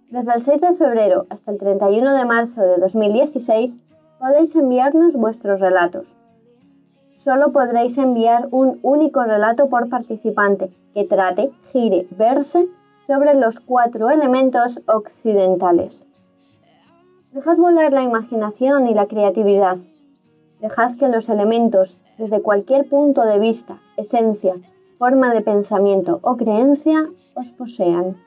Desde 0.08 0.32
el 0.32 0.40
6 0.40 0.60
de 0.62 0.72
febrero 0.72 1.26
hasta 1.28 1.52
el 1.52 1.58
31 1.58 2.14
de 2.14 2.24
marzo 2.24 2.62
de 2.62 2.78
2016 2.78 3.76
podéis 4.18 4.56
enviarnos 4.56 5.12
vuestros 5.12 5.60
relatos. 5.60 6.06
Solo 7.22 7.52
podréis 7.52 7.98
enviar 7.98 8.48
un 8.52 8.78
único 8.82 9.22
relato 9.22 9.68
por 9.68 9.90
participante 9.90 10.70
que 10.94 11.04
trate, 11.04 11.50
gire, 11.72 12.06
verse 12.12 12.68
sobre 13.06 13.34
los 13.34 13.60
cuatro 13.60 14.08
elementos 14.08 14.80
occidentales. 14.86 16.06
Dejad 17.32 17.58
volar 17.58 17.92
la 17.92 18.02
imaginación 18.02 18.88
y 18.88 18.94
la 18.94 19.04
creatividad. 19.04 19.76
Dejad 20.62 20.96
que 20.96 21.08
los 21.10 21.28
elementos, 21.28 22.00
desde 22.20 22.42
cualquier 22.42 22.86
punto 22.86 23.22
de 23.22 23.38
vista, 23.38 23.78
esencia, 23.96 24.54
forma 24.98 25.32
de 25.32 25.40
pensamiento 25.40 26.20
o 26.20 26.36
creencia, 26.36 27.08
os 27.34 27.48
posean. 27.52 28.18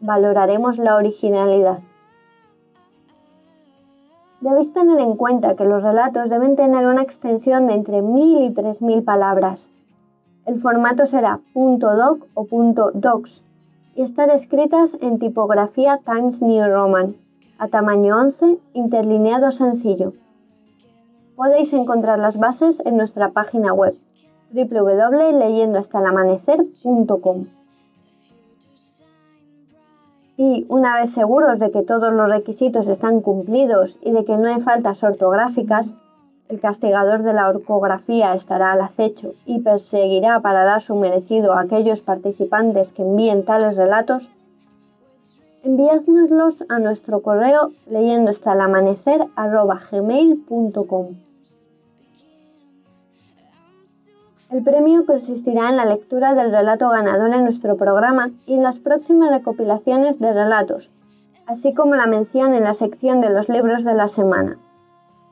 Valoraremos 0.00 0.78
la 0.78 0.96
originalidad. 0.96 1.80
Debéis 4.40 4.72
tener 4.72 4.98
en 4.98 5.16
cuenta 5.16 5.56
que 5.56 5.66
los 5.66 5.82
relatos 5.82 6.30
deben 6.30 6.56
tener 6.56 6.86
una 6.86 7.02
extensión 7.02 7.66
de 7.66 7.74
entre 7.74 8.00
1000 8.00 8.44
y 8.44 8.50
3000 8.54 9.02
palabras. 9.02 9.70
El 10.46 10.58
formato 10.58 11.04
será 11.04 11.40
.doc 11.54 12.26
o 12.32 12.46
.docs 12.94 13.42
y 13.94 14.02
estar 14.02 14.30
escritas 14.30 14.96
en 15.02 15.18
tipografía 15.18 16.00
Times 16.02 16.40
New 16.40 16.66
Roman, 16.66 17.14
a 17.58 17.68
tamaño 17.68 18.16
11, 18.16 18.58
interlineado 18.72 19.52
sencillo. 19.52 20.14
Podéis 21.36 21.72
encontrar 21.72 22.20
las 22.20 22.38
bases 22.38 22.80
en 22.86 22.96
nuestra 22.96 23.30
página 23.30 23.72
web 23.72 23.96
www.leyendohastalamanecer.com. 24.52 27.46
Y 30.36 30.66
una 30.68 31.00
vez 31.00 31.10
seguros 31.10 31.58
de 31.58 31.72
que 31.72 31.82
todos 31.82 32.12
los 32.12 32.28
requisitos 32.28 32.86
están 32.86 33.20
cumplidos 33.20 33.98
y 34.00 34.12
de 34.12 34.24
que 34.24 34.36
no 34.36 34.46
hay 34.46 34.60
faltas 34.60 35.02
ortográficas, 35.02 35.92
el 36.48 36.60
castigador 36.60 37.24
de 37.24 37.32
la 37.32 37.48
ortografía 37.48 38.32
estará 38.34 38.70
al 38.72 38.82
acecho 38.82 39.32
y 39.44 39.58
perseguirá 39.60 40.38
para 40.40 40.62
dar 40.62 40.82
su 40.82 40.94
merecido 40.94 41.54
a 41.54 41.62
aquellos 41.62 42.00
participantes 42.00 42.92
que 42.92 43.02
envíen 43.02 43.44
tales 43.44 43.76
relatos. 43.76 44.30
Enviádnoslos 45.64 46.64
a 46.68 46.78
nuestro 46.78 47.22
correo 47.22 47.72
leyendo 47.88 48.30
gmail.com. 49.90 51.23
El 54.54 54.62
premio 54.62 55.04
consistirá 55.04 55.68
en 55.68 55.76
la 55.76 55.84
lectura 55.84 56.32
del 56.34 56.52
relato 56.52 56.88
ganador 56.88 57.34
en 57.34 57.42
nuestro 57.42 57.76
programa 57.76 58.30
y 58.46 58.54
en 58.54 58.62
las 58.62 58.78
próximas 58.78 59.30
recopilaciones 59.30 60.20
de 60.20 60.32
relatos, 60.32 60.92
así 61.48 61.74
como 61.74 61.96
la 61.96 62.06
mención 62.06 62.54
en 62.54 62.62
la 62.62 62.74
sección 62.74 63.20
de 63.20 63.30
los 63.30 63.48
libros 63.48 63.82
de 63.82 63.94
la 63.94 64.06
semana. 64.06 64.56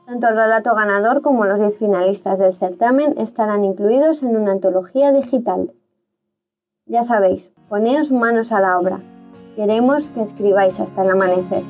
Tanto 0.05 0.27
el 0.27 0.35
relato 0.35 0.75
ganador 0.75 1.21
como 1.21 1.45
los 1.45 1.57
10 1.57 1.77
finalistas 1.77 2.37
del 2.37 2.57
certamen 2.57 3.15
estarán 3.17 3.63
incluidos 3.63 4.23
en 4.23 4.35
una 4.35 4.51
antología 4.51 5.13
digital. 5.13 5.71
Ya 6.85 7.03
sabéis, 7.03 7.49
poneos 7.69 8.11
manos 8.11 8.51
a 8.51 8.59
la 8.59 8.77
obra. 8.77 8.99
Queremos 9.55 10.09
que 10.09 10.21
escribáis 10.21 10.77
hasta 10.81 11.01
el 11.01 11.11
amanecer. 11.11 11.63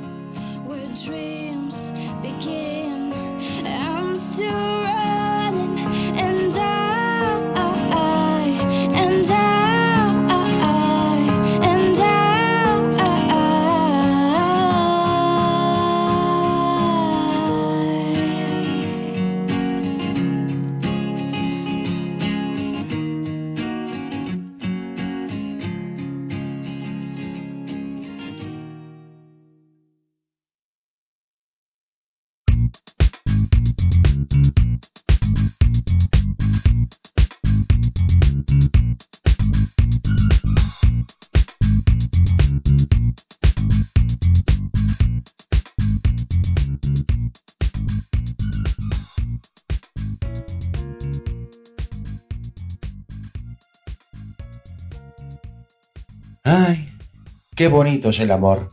Qué 57.63 57.69
bonito 57.69 58.09
es 58.09 58.19
el 58.19 58.29
amor, 58.31 58.71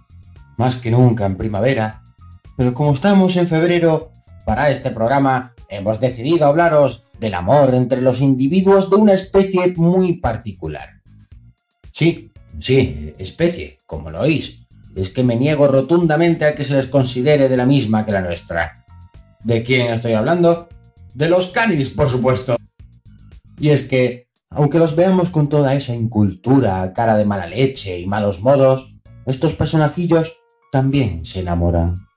más 0.56 0.74
que 0.74 0.90
nunca 0.90 1.24
en 1.24 1.36
primavera. 1.36 2.02
Pero 2.56 2.74
como 2.74 2.92
estamos 2.92 3.36
en 3.36 3.46
febrero, 3.46 4.10
para 4.44 4.68
este 4.70 4.90
programa 4.90 5.54
hemos 5.68 6.00
decidido 6.00 6.46
hablaros 6.46 7.04
del 7.20 7.34
amor 7.34 7.72
entre 7.76 8.00
los 8.00 8.20
individuos 8.20 8.90
de 8.90 8.96
una 8.96 9.12
especie 9.12 9.74
muy 9.76 10.14
particular. 10.14 11.02
Sí, 11.92 12.32
sí, 12.58 13.14
especie, 13.16 13.78
como 13.86 14.10
lo 14.10 14.22
oís. 14.22 14.66
Es 14.96 15.10
que 15.10 15.22
me 15.22 15.36
niego 15.36 15.68
rotundamente 15.68 16.44
a 16.44 16.56
que 16.56 16.64
se 16.64 16.74
les 16.74 16.88
considere 16.88 17.48
de 17.48 17.56
la 17.56 17.66
misma 17.66 18.04
que 18.04 18.10
la 18.10 18.22
nuestra. 18.22 18.84
¿De 19.44 19.62
quién 19.62 19.92
estoy 19.92 20.14
hablando? 20.14 20.68
De 21.14 21.28
los 21.28 21.46
canis, 21.46 21.90
por 21.90 22.10
supuesto. 22.10 22.56
Y 23.56 23.68
es 23.68 23.84
que, 23.84 24.26
aunque 24.50 24.80
los 24.80 24.96
veamos 24.96 25.30
con 25.30 25.48
toda 25.48 25.74
esa 25.74 25.94
incultura, 25.94 26.92
cara 26.92 27.16
de 27.16 27.24
mala 27.24 27.46
leche 27.46 28.00
y 28.00 28.06
malos 28.06 28.40
modos, 28.40 28.92
estos 29.26 29.54
personajillos 29.54 30.36
también 30.72 31.24
se 31.24 31.40
enamoran. 31.40 32.08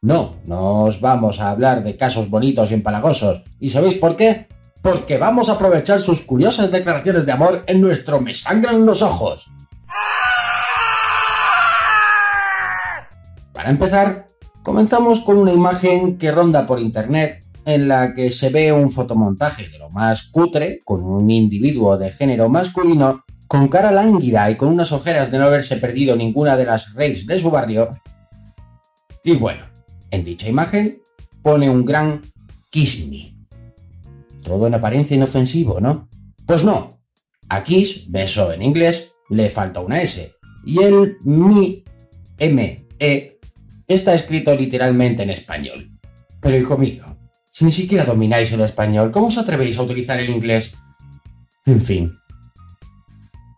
No, 0.00 0.36
no 0.46 0.84
os 0.84 1.00
vamos 1.00 1.38
a 1.40 1.50
hablar 1.50 1.84
de 1.84 1.98
casos 1.98 2.30
bonitos 2.30 2.70
y 2.70 2.74
empalagosos. 2.74 3.42
¿Y 3.58 3.70
sabéis 3.70 3.96
por 3.96 4.16
qué? 4.16 4.48
Porque 4.80 5.18
vamos 5.18 5.50
a 5.50 5.52
aprovechar 5.52 6.00
sus 6.00 6.22
curiosas 6.22 6.70
declaraciones 6.70 7.26
de 7.26 7.32
amor 7.32 7.64
en 7.66 7.82
nuestro 7.82 8.20
Me 8.22 8.34
sangran 8.34 8.86
los 8.86 9.02
ojos. 9.02 9.46
Para 13.52 13.68
empezar, 13.68 14.30
comenzamos 14.62 15.20
con 15.20 15.36
una 15.36 15.52
imagen 15.52 16.16
que 16.16 16.32
ronda 16.32 16.66
por 16.66 16.80
internet 16.80 17.39
en 17.64 17.88
la 17.88 18.14
que 18.14 18.30
se 18.30 18.50
ve 18.50 18.72
un 18.72 18.90
fotomontaje 18.90 19.68
de 19.68 19.78
lo 19.78 19.90
más 19.90 20.24
cutre 20.24 20.80
con 20.84 21.02
un 21.02 21.30
individuo 21.30 21.98
de 21.98 22.10
género 22.10 22.48
masculino 22.48 23.24
con 23.50 23.66
cara 23.66 23.90
lánguida 23.90 24.48
y 24.48 24.54
con 24.54 24.68
unas 24.68 24.92
ojeras 24.92 25.32
de 25.32 25.38
no 25.38 25.44
haberse 25.46 25.76
perdido 25.76 26.14
ninguna 26.14 26.56
de 26.56 26.66
las 26.66 26.94
raves 26.94 27.26
de 27.26 27.40
su 27.40 27.50
barrio. 27.50 28.00
Y 29.24 29.34
bueno, 29.34 29.64
en 30.12 30.22
dicha 30.22 30.48
imagen 30.48 31.02
pone 31.42 31.68
un 31.68 31.84
gran 31.84 32.22
kiss 32.70 33.08
me. 33.08 33.34
Todo 34.42 34.68
en 34.68 34.74
apariencia 34.74 35.16
inofensivo, 35.16 35.80
¿no? 35.80 36.08
Pues 36.46 36.62
no. 36.62 37.00
A 37.48 37.64
kiss, 37.64 38.08
beso 38.08 38.52
en 38.52 38.62
inglés, 38.62 39.10
le 39.28 39.50
falta 39.50 39.80
una 39.80 40.00
S. 40.00 40.32
Y 40.64 40.82
el 40.82 41.16
mi, 41.24 41.82
M, 42.38 42.86
E, 43.00 43.40
está 43.88 44.14
escrito 44.14 44.54
literalmente 44.54 45.24
en 45.24 45.30
español. 45.30 45.90
Pero 46.40 46.56
hijo 46.56 46.78
mío, 46.78 47.09
si 47.60 47.66
ni 47.66 47.72
siquiera 47.72 48.06
domináis 48.06 48.50
el 48.52 48.62
español, 48.62 49.10
¿cómo 49.10 49.26
os 49.26 49.36
atrevéis 49.36 49.76
a 49.76 49.82
utilizar 49.82 50.18
el 50.18 50.30
inglés? 50.30 50.72
En 51.66 51.84
fin. 51.84 52.18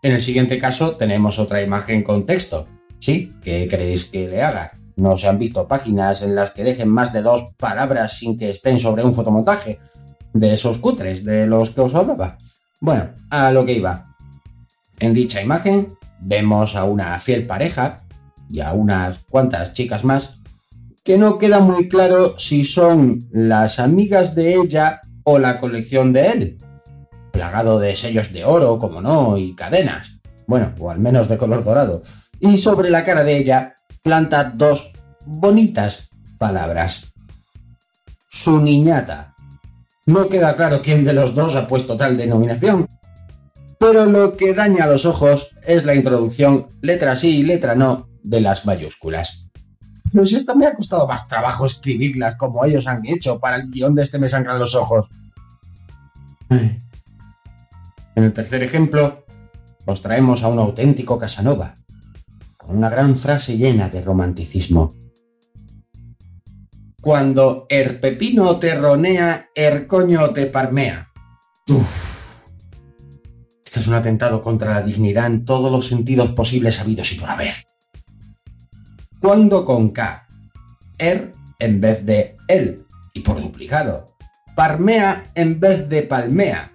En 0.01 0.11
el 0.11 0.21
siguiente 0.21 0.59
caso 0.59 0.97
tenemos 0.97 1.39
otra 1.39 1.61
imagen 1.61 2.03
con 2.03 2.25
texto. 2.25 2.67
¿Sí? 2.99 3.31
¿Qué 3.41 3.65
queréis 3.69 4.03
que 4.03 4.27
le 4.27 4.41
haga? 4.41 4.73
No 4.97 5.17
se 5.17 5.29
han 5.29 5.39
visto 5.39 5.69
páginas 5.69 6.21
en 6.21 6.35
las 6.35 6.51
que 6.51 6.65
dejen 6.65 6.89
más 6.89 7.13
de 7.13 7.21
dos 7.21 7.53
palabras 7.55 8.17
sin 8.17 8.37
que 8.37 8.49
estén 8.49 8.77
sobre 8.77 9.05
un 9.05 9.15
fotomontaje. 9.15 9.79
De 10.33 10.53
esos 10.53 10.79
cutres, 10.79 11.23
de 11.23 11.47
los 11.47 11.69
que 11.69 11.79
os 11.79 11.95
hablaba. 11.95 12.39
Bueno, 12.81 13.11
a 13.29 13.53
lo 13.53 13.65
que 13.65 13.71
iba. 13.71 14.13
En 14.99 15.13
dicha 15.13 15.41
imagen 15.41 15.97
vemos 16.19 16.75
a 16.75 16.83
una 16.83 17.17
fiel 17.19 17.47
pareja 17.47 18.03
y 18.49 18.59
a 18.59 18.73
unas 18.73 19.19
cuantas 19.29 19.71
chicas 19.71 20.03
más 20.03 20.42
que 21.03 21.17
no 21.17 21.37
queda 21.37 21.59
muy 21.59 21.89
claro 21.89 22.37
si 22.37 22.63
son 22.63 23.27
las 23.31 23.79
amigas 23.79 24.35
de 24.35 24.55
ella 24.55 25.01
o 25.23 25.37
la 25.37 25.59
colección 25.59 26.13
de 26.13 26.27
él. 26.27 26.57
Plagado 27.31 27.79
de 27.79 27.95
sellos 27.95 28.31
de 28.31 28.45
oro, 28.45 28.79
como 28.79 29.01
no, 29.01 29.37
y 29.37 29.53
cadenas. 29.53 30.13
Bueno, 30.47 30.73
o 30.79 30.89
al 30.89 30.99
menos 30.99 31.27
de 31.27 31.37
color 31.37 31.63
dorado. 31.63 32.03
Y 32.39 32.57
sobre 32.57 32.89
la 32.89 33.03
cara 33.03 33.23
de 33.23 33.37
ella 33.37 33.77
planta 34.01 34.45
dos 34.55 34.91
bonitas 35.25 36.09
palabras. 36.37 37.03
Su 38.29 38.59
niñata. 38.59 39.35
No 40.05 40.27
queda 40.29 40.55
claro 40.55 40.81
quién 40.81 41.05
de 41.05 41.13
los 41.13 41.33
dos 41.33 41.55
ha 41.55 41.67
puesto 41.67 41.95
tal 41.95 42.17
denominación, 42.17 42.89
pero 43.79 44.05
lo 44.05 44.35
que 44.35 44.53
daña 44.53 44.83
a 44.83 44.87
los 44.87 45.05
ojos 45.05 45.47
es 45.65 45.85
la 45.85 45.95
introducción 45.95 46.67
letra 46.81 47.15
sí 47.15 47.39
y 47.39 47.43
letra 47.43 47.75
no 47.75 48.09
de 48.21 48.41
las 48.41 48.65
mayúsculas. 48.65 49.42
Pero 50.13 50.27
si 50.27 50.35
esto 50.35 50.55
me 50.55 50.67
ha 50.67 50.75
costado 50.75 51.07
más 51.07 51.27
trabajo 51.27 51.65
escribirlas 51.65 52.35
como 52.35 52.63
ellos 52.63 52.85
han 52.85 53.05
hecho 53.05 53.39
para 53.39 53.55
el 53.55 53.71
guion 53.71 53.95
de 53.95 54.03
este 54.03 54.19
me 54.19 54.29
sangran 54.29 54.59
los 54.59 54.75
ojos. 54.75 55.09
Ay. 56.49 56.83
En 58.15 58.23
el 58.23 58.31
tercer 58.31 58.61
ejemplo, 58.61 59.25
os 59.85 60.01
traemos 60.01 60.43
a 60.43 60.49
un 60.49 60.59
auténtico 60.59 61.17
Casanova, 61.17 61.75
con 62.57 62.77
una 62.77 62.91
gran 62.91 63.17
frase 63.17 63.57
llena 63.57 63.89
de 63.89 64.01
romanticismo. 64.03 64.93
Cuando 67.01 67.65
el 67.67 67.99
pepino 67.99 68.57
te 68.59 68.75
ronea, 68.75 69.49
el 69.55 69.87
coño 69.87 70.29
te 70.29 70.45
parmea. 70.45 71.11
Uf. 71.69 72.13
Esto 73.65 73.79
es 73.79 73.87
un 73.87 73.95
atentado 73.95 74.43
contra 74.43 74.73
la 74.73 74.83
dignidad 74.83 75.25
en 75.25 75.43
todos 75.43 75.71
los 75.71 75.87
sentidos 75.87 76.29
posibles 76.33 76.79
habidos 76.79 77.11
y 77.11 77.15
por 77.15 77.31
haber. 77.31 77.72
Cuando 79.23 79.63
con 79.63 79.91
K, 79.91 80.27
er 80.97 81.31
en 81.59 81.79
vez 81.79 82.05
de 82.05 82.35
el, 82.49 82.85
y 83.13 83.21
por 83.21 83.41
duplicado. 83.41 84.11
Parmea 84.53 85.31
en 85.33 85.61
vez 85.61 85.87
de 85.87 86.01
palmea. 86.01 86.73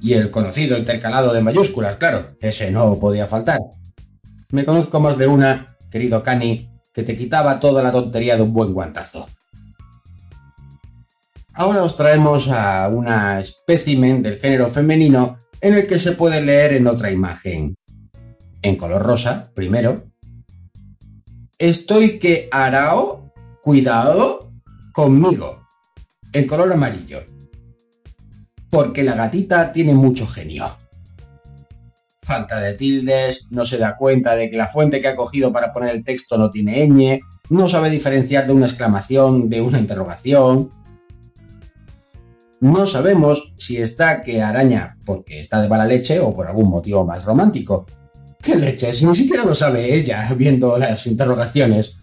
Y 0.00 0.14
el 0.14 0.32
conocido 0.32 0.76
intercalado 0.76 1.32
de 1.32 1.40
mayúsculas, 1.40 1.94
claro, 1.94 2.26
ese 2.40 2.72
no 2.72 2.98
podía 2.98 3.28
faltar. 3.28 3.60
Me 4.50 4.64
conozco 4.64 4.98
más 4.98 5.16
de 5.16 5.28
una, 5.28 5.76
querido 5.92 6.24
Cani, 6.24 6.68
que 6.92 7.04
te 7.04 7.16
quitaba 7.16 7.60
toda 7.60 7.84
la 7.84 7.92
tontería 7.92 8.34
de 8.34 8.42
un 8.42 8.52
buen 8.52 8.74
guantazo. 8.74 9.28
Ahora 11.52 11.84
os 11.84 11.94
traemos 11.94 12.48
a 12.48 12.88
una 12.88 13.38
espécimen 13.38 14.24
del 14.24 14.40
género 14.40 14.70
femenino 14.70 15.38
en 15.60 15.74
el 15.74 15.86
que 15.86 16.00
se 16.00 16.10
puede 16.10 16.40
leer 16.40 16.72
en 16.72 16.88
otra 16.88 17.12
imagen. 17.12 17.76
En 18.60 18.74
color 18.74 19.04
rosa, 19.04 19.52
primero. 19.54 20.09
Estoy 21.60 22.18
que 22.18 22.48
arao, 22.50 23.30
cuidado, 23.62 24.50
conmigo. 24.94 25.60
En 26.32 26.46
color 26.46 26.72
amarillo. 26.72 27.22
Porque 28.70 29.02
la 29.02 29.14
gatita 29.14 29.70
tiene 29.70 29.94
mucho 29.94 30.26
genio. 30.26 30.78
Falta 32.22 32.60
de 32.60 32.72
tildes, 32.72 33.46
no 33.50 33.66
se 33.66 33.76
da 33.76 33.98
cuenta 33.98 34.36
de 34.36 34.50
que 34.50 34.56
la 34.56 34.68
fuente 34.68 35.02
que 35.02 35.08
ha 35.08 35.16
cogido 35.16 35.52
para 35.52 35.74
poner 35.74 35.94
el 35.94 36.02
texto 36.02 36.38
no 36.38 36.50
tiene 36.50 36.82
ñ, 36.88 37.20
no 37.50 37.68
sabe 37.68 37.90
diferenciar 37.90 38.46
de 38.46 38.54
una 38.54 38.64
exclamación 38.64 39.50
de 39.50 39.60
una 39.60 39.80
interrogación. 39.80 40.70
No 42.60 42.86
sabemos 42.86 43.52
si 43.58 43.76
está 43.76 44.22
que 44.22 44.40
araña 44.40 44.96
porque 45.04 45.40
está 45.40 45.60
de 45.60 45.68
mala 45.68 45.84
leche 45.84 46.20
o 46.20 46.34
por 46.34 46.46
algún 46.46 46.70
motivo 46.70 47.04
más 47.04 47.26
romántico. 47.26 47.84
¿Qué 48.42 48.56
leche? 48.56 48.92
Si 48.94 49.04
ni 49.04 49.14
siquiera 49.14 49.44
lo 49.44 49.54
sabe 49.54 49.94
ella 49.94 50.32
viendo 50.36 50.78
las 50.78 51.06
interrogaciones. 51.06 51.96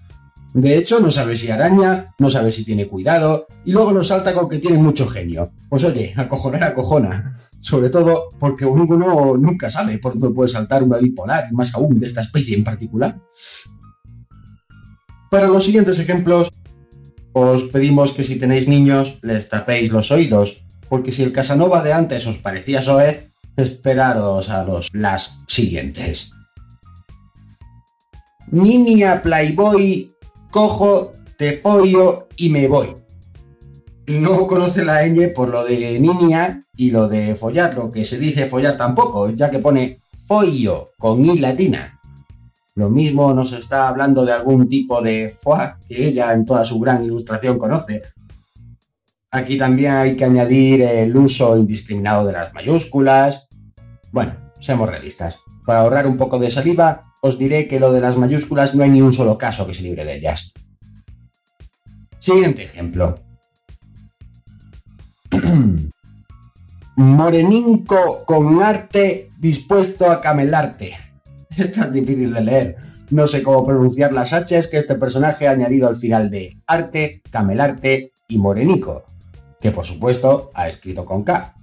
De 0.53 0.77
hecho, 0.77 0.99
no 0.99 1.11
sabe 1.11 1.35
si 1.35 1.51
araña, 1.51 2.15
no 2.19 2.29
sabe 2.29 2.51
si 2.51 2.63
tiene 2.63 2.87
cuidado, 2.87 3.47
y 3.65 3.71
luego 3.71 3.91
nos 3.91 4.07
salta 4.07 4.33
con 4.33 4.47
que 4.49 4.59
tiene 4.59 4.77
mucho 4.77 5.07
genio. 5.07 5.51
Pues 5.69 5.83
oye, 5.83 6.13
acojonar 6.15 6.63
acojona. 6.63 7.33
Sobre 7.59 7.89
todo 7.89 8.29
porque 8.39 8.65
uno 8.65 9.37
nunca 9.37 9.69
sabe 9.69 9.99
por 9.99 10.13
dónde 10.13 10.33
puede 10.33 10.49
saltar 10.49 10.83
una 10.83 10.97
bipolar, 10.97 11.47
y 11.51 11.55
más 11.55 11.73
aún 11.75 11.99
de 11.99 12.07
esta 12.07 12.21
especie 12.21 12.55
en 12.55 12.63
particular. 12.63 13.19
Para 15.29 15.47
los 15.47 15.65
siguientes 15.65 15.99
ejemplos, 15.99 16.51
os 17.33 17.63
pedimos 17.63 18.13
que 18.13 18.23
si 18.23 18.37
tenéis 18.37 18.67
niños 18.67 19.19
les 19.21 19.49
tapéis 19.49 19.91
los 19.91 20.09
oídos, 20.11 20.63
porque 20.89 21.11
si 21.11 21.21
el 21.21 21.33
Casanova 21.33 21.83
de 21.83 21.93
antes 21.93 22.25
os 22.25 22.37
parecía 22.37 22.81
soez, 22.81 23.27
esperaros 23.57 24.49
a 24.49 24.63
los 24.63 24.89
las 24.93 25.37
siguientes. 25.47 26.31
Niña 28.49 29.21
Playboy, 29.21 30.13
cojo, 30.51 31.13
te 31.37 31.53
pollo 31.53 32.27
y 32.37 32.49
me 32.49 32.67
voy. 32.67 32.95
No 34.07 34.47
conoce 34.47 34.85
la 34.85 35.05
ñ 35.05 35.33
por 35.33 35.49
lo 35.49 35.65
de 35.65 35.99
niña 35.99 36.63
y 36.77 36.91
lo 36.91 37.09
de 37.09 37.35
follar, 37.35 37.75
lo 37.75 37.91
que 37.91 38.05
se 38.05 38.17
dice 38.17 38.45
follar 38.45 38.77
tampoco, 38.77 39.29
ya 39.31 39.51
que 39.51 39.59
pone 39.59 39.99
follo 40.27 40.91
con 40.97 41.25
i 41.25 41.39
latina. 41.39 41.99
Lo 42.75 42.89
mismo 42.89 43.33
nos 43.33 43.51
está 43.53 43.87
hablando 43.87 44.23
de 44.23 44.33
algún 44.33 44.69
tipo 44.69 45.01
de 45.01 45.35
foie 45.41 45.73
que 45.89 46.07
ella 46.07 46.31
en 46.31 46.45
toda 46.45 46.63
su 46.63 46.79
gran 46.79 47.03
ilustración 47.03 47.57
conoce. 47.57 48.03
Aquí 49.31 49.57
también 49.57 49.93
hay 49.93 50.15
que 50.15 50.25
añadir 50.25 50.83
el 50.83 51.17
uso 51.17 51.57
indiscriminado 51.57 52.27
de 52.27 52.33
las 52.33 52.53
mayúsculas. 52.53 53.46
Bueno, 54.11 54.35
seamos 54.59 54.89
realistas. 54.89 55.37
Para 55.65 55.81
ahorrar 55.81 56.07
un 56.07 56.17
poco 56.17 56.39
de 56.39 56.49
saliva, 56.49 57.13
os 57.21 57.37
diré 57.37 57.67
que 57.67 57.79
lo 57.79 57.91
de 57.91 58.01
las 58.01 58.17
mayúsculas 58.17 58.73
no 58.75 58.83
hay 58.83 58.89
ni 58.89 59.01
un 59.01 59.13
solo 59.13 59.37
caso 59.37 59.67
que 59.67 59.73
se 59.73 59.83
libre 59.83 60.05
de 60.05 60.15
ellas. 60.15 60.53
Siguiente 62.19 62.63
ejemplo. 62.63 63.19
Moreninco 66.95 68.23
con 68.25 68.63
arte 68.63 69.29
dispuesto 69.37 70.09
a 70.09 70.21
camelarte. 70.21 70.97
Esta 71.57 71.85
es 71.85 71.93
difícil 71.93 72.33
de 72.33 72.43
leer. 72.43 72.77
No 73.09 73.27
sé 73.27 73.43
cómo 73.43 73.65
pronunciar 73.65 74.13
las 74.13 74.33
H's 74.33 74.67
que 74.67 74.77
este 74.77 74.95
personaje 74.95 75.47
ha 75.47 75.51
añadido 75.51 75.87
al 75.87 75.95
final 75.95 76.29
de 76.29 76.57
arte, 76.67 77.21
camelarte 77.31 78.11
y 78.27 78.37
morenico, 78.37 79.03
que 79.61 79.71
por 79.71 79.85
supuesto 79.85 80.49
ha 80.53 80.67
escrito 80.67 81.05
con 81.05 81.23
K. 81.23 81.56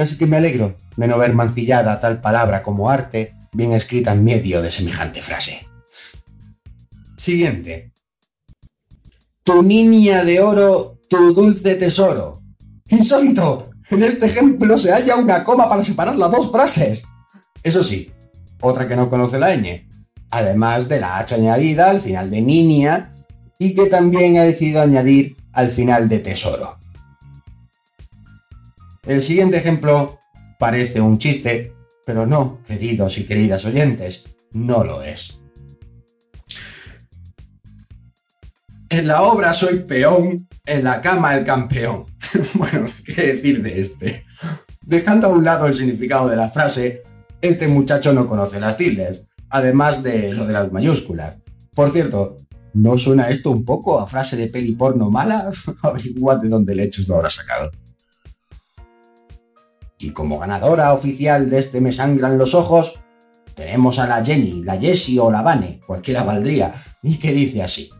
Casi 0.00 0.16
que 0.16 0.26
me 0.26 0.38
alegro 0.38 0.76
de 0.96 1.08
no 1.08 1.18
ver 1.18 1.34
mancillada 1.34 2.00
tal 2.00 2.22
palabra 2.22 2.62
como 2.62 2.88
arte 2.88 3.34
bien 3.52 3.72
escrita 3.72 4.12
en 4.12 4.24
medio 4.24 4.62
de 4.62 4.70
semejante 4.70 5.20
frase. 5.20 5.68
Siguiente. 7.18 7.92
Tu 9.44 9.62
niña 9.62 10.24
de 10.24 10.40
oro, 10.40 10.96
tu 11.10 11.34
dulce 11.34 11.74
tesoro. 11.74 12.40
Insólito. 12.88 13.68
En 13.90 14.02
este 14.02 14.24
ejemplo 14.24 14.78
se 14.78 14.90
halla 14.90 15.16
una 15.16 15.44
coma 15.44 15.68
para 15.68 15.84
separar 15.84 16.16
las 16.16 16.30
dos 16.30 16.50
frases. 16.50 17.02
Eso 17.62 17.84
sí, 17.84 18.10
otra 18.62 18.88
que 18.88 18.96
no 18.96 19.10
conoce 19.10 19.38
la 19.38 19.54
ñ, 19.54 19.86
además 20.30 20.88
de 20.88 21.00
la 21.00 21.18
H 21.18 21.34
añadida 21.34 21.90
al 21.90 22.00
final 22.00 22.30
de 22.30 22.40
niña 22.40 23.14
y 23.58 23.74
que 23.74 23.84
también 23.84 24.38
ha 24.38 24.44
decidido 24.44 24.80
añadir 24.80 25.36
al 25.52 25.70
final 25.70 26.08
de 26.08 26.20
tesoro. 26.20 26.79
El 29.06 29.22
siguiente 29.22 29.56
ejemplo 29.56 30.18
parece 30.58 31.00
un 31.00 31.18
chiste, 31.18 31.72
pero 32.04 32.26
no, 32.26 32.60
queridos 32.66 33.16
y 33.18 33.24
queridas 33.24 33.64
oyentes, 33.64 34.24
no 34.52 34.84
lo 34.84 35.02
es. 35.02 35.38
En 38.90 39.06
la 39.06 39.22
obra 39.22 39.54
soy 39.54 39.80
peón, 39.80 40.48
en 40.66 40.84
la 40.84 41.00
cama 41.00 41.34
el 41.36 41.44
campeón. 41.44 42.06
bueno, 42.54 42.90
¿qué 43.06 43.34
decir 43.34 43.62
de 43.62 43.80
este? 43.80 44.26
Dejando 44.84 45.28
a 45.28 45.30
un 45.30 45.44
lado 45.44 45.66
el 45.66 45.74
significado 45.74 46.28
de 46.28 46.36
la 46.36 46.50
frase, 46.50 47.02
este 47.40 47.68
muchacho 47.68 48.12
no 48.12 48.26
conoce 48.26 48.60
las 48.60 48.76
tildes, 48.76 49.22
además 49.48 50.02
de 50.02 50.34
lo 50.34 50.46
de 50.46 50.52
las 50.52 50.70
mayúsculas. 50.72 51.36
Por 51.74 51.90
cierto, 51.90 52.38
¿no 52.74 52.98
suena 52.98 53.30
esto 53.30 53.50
un 53.50 53.64
poco 53.64 53.98
a 53.98 54.06
frase 54.06 54.36
de 54.36 54.48
peli 54.48 54.72
porno 54.72 55.10
mala? 55.10 55.50
Averiguad 55.82 56.38
de 56.40 56.48
dónde 56.48 56.74
lechos 56.74 57.08
lo 57.08 57.16
habrá 57.16 57.30
sacado. 57.30 57.70
Y 60.00 60.10
como 60.10 60.38
ganadora 60.38 60.94
oficial 60.94 61.50
de 61.50 61.58
este 61.58 61.82
Me 61.82 61.92
Sangran 61.92 62.38
los 62.38 62.54
Ojos, 62.54 62.98
tenemos 63.54 63.98
a 63.98 64.06
la 64.06 64.24
Jenny, 64.24 64.62
la 64.64 64.78
Jessie 64.78 65.20
o 65.20 65.30
la 65.30 65.42
Vane, 65.42 65.80
cualquiera 65.86 66.24
valdría, 66.24 66.72
y 67.02 67.18
que 67.18 67.32
dice 67.32 67.62
así. 67.62 67.90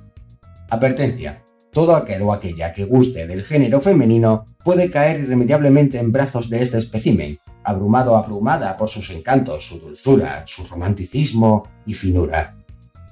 Advertencia. 0.70 1.44
Todo 1.70 1.94
aquel 1.94 2.22
o 2.22 2.32
aquella 2.32 2.72
que 2.72 2.84
guste 2.84 3.26
del 3.26 3.44
género 3.44 3.80
femenino 3.80 4.46
puede 4.64 4.90
caer 4.90 5.20
irremediablemente 5.20 5.98
en 5.98 6.10
brazos 6.10 6.48
de 6.48 6.62
este 6.62 6.78
espécimen, 6.78 7.38
abrumado 7.64 8.14
o 8.14 8.16
abrumada 8.16 8.76
por 8.78 8.88
sus 8.88 9.10
encantos, 9.10 9.66
su 9.66 9.78
dulzura, 9.78 10.44
su 10.46 10.64
romanticismo 10.64 11.68
y 11.84 11.92
finura. 11.92 12.56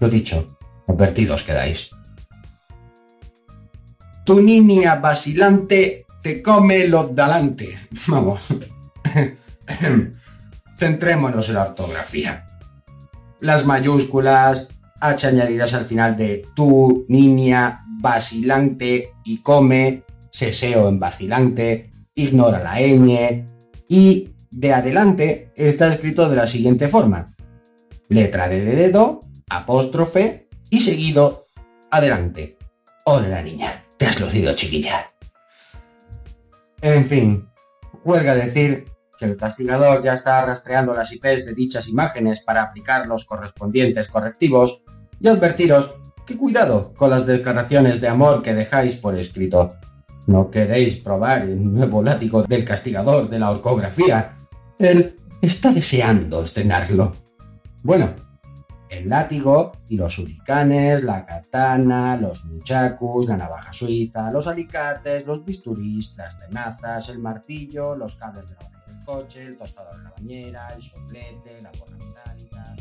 Lo 0.01 0.09
dicho, 0.09 0.57
advertidos 0.89 1.43
quedáis. 1.43 1.91
Tu 4.25 4.41
niña 4.41 4.97
vacilante 4.97 6.07
te 6.23 6.43
come 6.43 6.89
los 6.89 7.15
dalante. 7.15 7.79
Vamos. 8.07 8.41
Centrémonos 10.79 11.49
en 11.49 11.55
la 11.55 11.63
ortografía. 11.63 12.47
Las 13.41 13.65
mayúsculas, 13.65 14.69
H 15.01 15.27
añadidas 15.27 15.75
al 15.75 15.85
final 15.85 16.17
de 16.17 16.47
tu, 16.55 17.05
niña, 17.09 17.85
vacilante 18.01 19.13
y 19.25 19.39
come, 19.39 20.03
seseo 20.31 20.89
en 20.89 20.99
vacilante, 20.99 21.91
ignora 22.15 22.63
la 22.63 22.81
ñ 22.81 23.47
y 23.89 24.31
de 24.51 24.73
adelante 24.73 25.53
está 25.57 25.93
escrito 25.93 26.29
de 26.29 26.37
la 26.37 26.47
siguiente 26.47 26.89
forma. 26.89 27.35
Letra 28.09 28.49
de 28.49 28.65
dedo, 28.65 29.25
apóstrofe 29.49 30.49
y 30.71 30.81
seguido 30.81 31.47
adelante. 31.91 32.57
Hola 33.05 33.43
niña, 33.43 33.85
te 33.97 34.07
has 34.07 34.21
lucido 34.21 34.55
chiquilla. 34.55 35.13
En 36.81 37.07
fin, 37.07 37.49
huelga 38.05 38.35
decir 38.35 38.87
el 39.25 39.37
castigador 39.37 40.03
ya 40.03 40.15
está 40.15 40.45
rastreando 40.45 40.95
las 40.95 41.13
IPs 41.13 41.45
de 41.45 41.55
dichas 41.55 41.89
imágenes 41.89 42.41
para 42.41 42.63
aplicar 42.63 43.07
los 43.07 43.25
correspondientes 43.25 44.09
correctivos 44.09 44.83
y 45.21 45.29
advertiros 45.29 45.95
que 46.27 46.37
cuidado 46.37 46.93
con 46.95 47.11
las 47.11 47.27
declaraciones 47.27 48.01
de 48.01 48.09
amor 48.09 48.43
que 48.43 48.55
dejáis 48.55 48.97
por 48.97 49.17
escrito. 49.17 49.77
¿No 50.27 50.51
queréis 50.51 50.97
probar 50.97 51.43
el 51.43 51.73
nuevo 51.73 52.03
látigo 52.03 52.43
del 52.43 52.65
castigador 52.65 53.31
de 53.31 53.39
la 53.39 53.51
orcografía? 53.51 54.35
Él 54.79 55.17
está 55.41 55.73
deseando 55.73 56.45
estrenarlo. 56.45 57.17
Bueno, 57.83 58.13
el 58.91 59.09
látigo 59.09 59.73
y 59.89 59.97
los 59.97 60.19
huracanes, 60.19 61.03
la 61.03 61.25
katana, 61.25 62.17
los 62.17 62.45
nunchakus, 62.45 63.27
la 63.27 63.37
navaja 63.37 63.73
suiza, 63.73 64.31
los 64.31 64.47
alicates, 64.47 65.27
los 65.27 65.45
bisturís, 65.45 66.15
las 66.17 66.39
tenazas, 66.39 67.09
el 67.09 67.19
martillo, 67.19 67.95
los 67.95 68.15
cables 68.17 68.49
de 68.49 68.57
la 68.57 68.78
coche, 69.09 69.43
el 69.43 69.57
tostador 69.57 69.95
en 69.97 70.05
la 70.05 70.11
bañera, 70.11 70.69
el 70.75 70.83
soplete, 70.83 71.63
la 71.63 71.73
porra 71.73 71.97
metálica. 71.97 72.77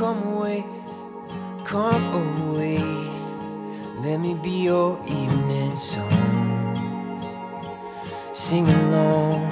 Come 0.00 0.22
away, 0.32 0.64
come 1.66 2.04
away. 2.14 2.78
Let 4.02 4.18
me 4.18 4.32
be 4.32 4.62
your 4.62 4.98
evening 5.06 5.74
song. 5.74 7.20
Sing 8.32 8.66
along. 8.66 9.50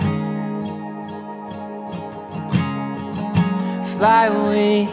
Fly 3.85 4.27
away, 4.29 4.89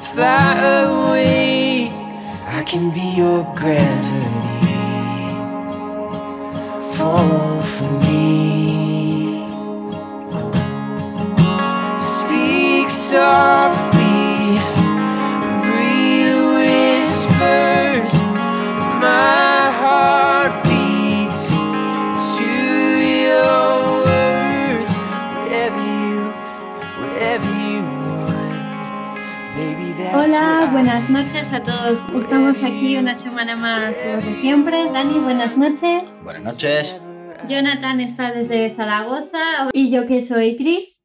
fly 0.00 0.64
away. 0.64 1.90
I 2.46 2.62
can 2.62 2.90
be 2.90 3.16
your 3.20 3.44
gravity. 3.54 4.64
Fall 6.96 7.60
for 7.60 7.90
me. 8.00 9.44
Speak 11.98 12.88
softly, 12.88 13.55
buenas 30.96 31.10
noches 31.10 31.52
a 31.52 31.62
todos. 31.62 32.00
Estamos 32.18 32.62
aquí 32.62 32.96
una 32.96 33.14
semana 33.14 33.54
más, 33.54 33.94
de 33.98 34.34
siempre. 34.36 34.90
Dani, 34.90 35.18
buenas 35.18 35.58
noches. 35.58 36.22
Buenas 36.24 36.42
noches. 36.42 36.96
Jonathan 37.46 38.00
está 38.00 38.32
desde 38.32 38.74
Zaragoza 38.74 39.68
y 39.74 39.90
yo 39.90 40.06
que 40.06 40.22
soy 40.22 40.56
Chris. 40.56 41.02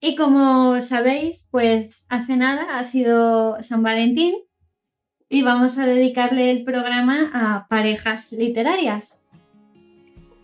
Y 0.00 0.14
como 0.14 0.80
sabéis, 0.82 1.48
pues 1.50 2.04
hace 2.08 2.36
nada 2.36 2.78
ha 2.78 2.84
sido 2.84 3.60
San 3.60 3.82
Valentín 3.82 4.36
y 5.28 5.42
vamos 5.42 5.78
a 5.78 5.86
dedicarle 5.86 6.52
el 6.52 6.62
programa 6.62 7.32
a 7.34 7.66
parejas 7.66 8.30
literarias. 8.30 9.18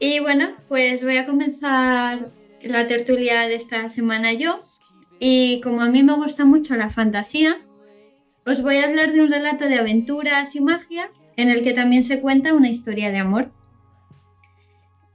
Y 0.00 0.18
bueno, 0.18 0.48
pues 0.66 1.04
voy 1.04 1.18
a 1.18 1.26
comenzar 1.26 2.32
la 2.60 2.88
tertulia 2.88 3.42
de 3.42 3.54
esta 3.54 3.88
semana 3.88 4.32
yo. 4.32 4.64
Y 5.20 5.60
como 5.60 5.82
a 5.82 5.86
mí 5.86 6.02
me 6.02 6.14
gusta 6.14 6.44
mucho 6.44 6.74
la 6.74 6.90
fantasía, 6.90 7.60
os 8.46 8.62
voy 8.62 8.76
a 8.76 8.84
hablar 8.84 9.12
de 9.12 9.22
un 9.22 9.30
relato 9.30 9.66
de 9.66 9.78
aventuras 9.78 10.54
y 10.54 10.60
magia 10.60 11.10
en 11.36 11.50
el 11.50 11.64
que 11.64 11.72
también 11.72 12.04
se 12.04 12.20
cuenta 12.20 12.54
una 12.54 12.68
historia 12.68 13.10
de 13.10 13.18
amor. 13.18 13.52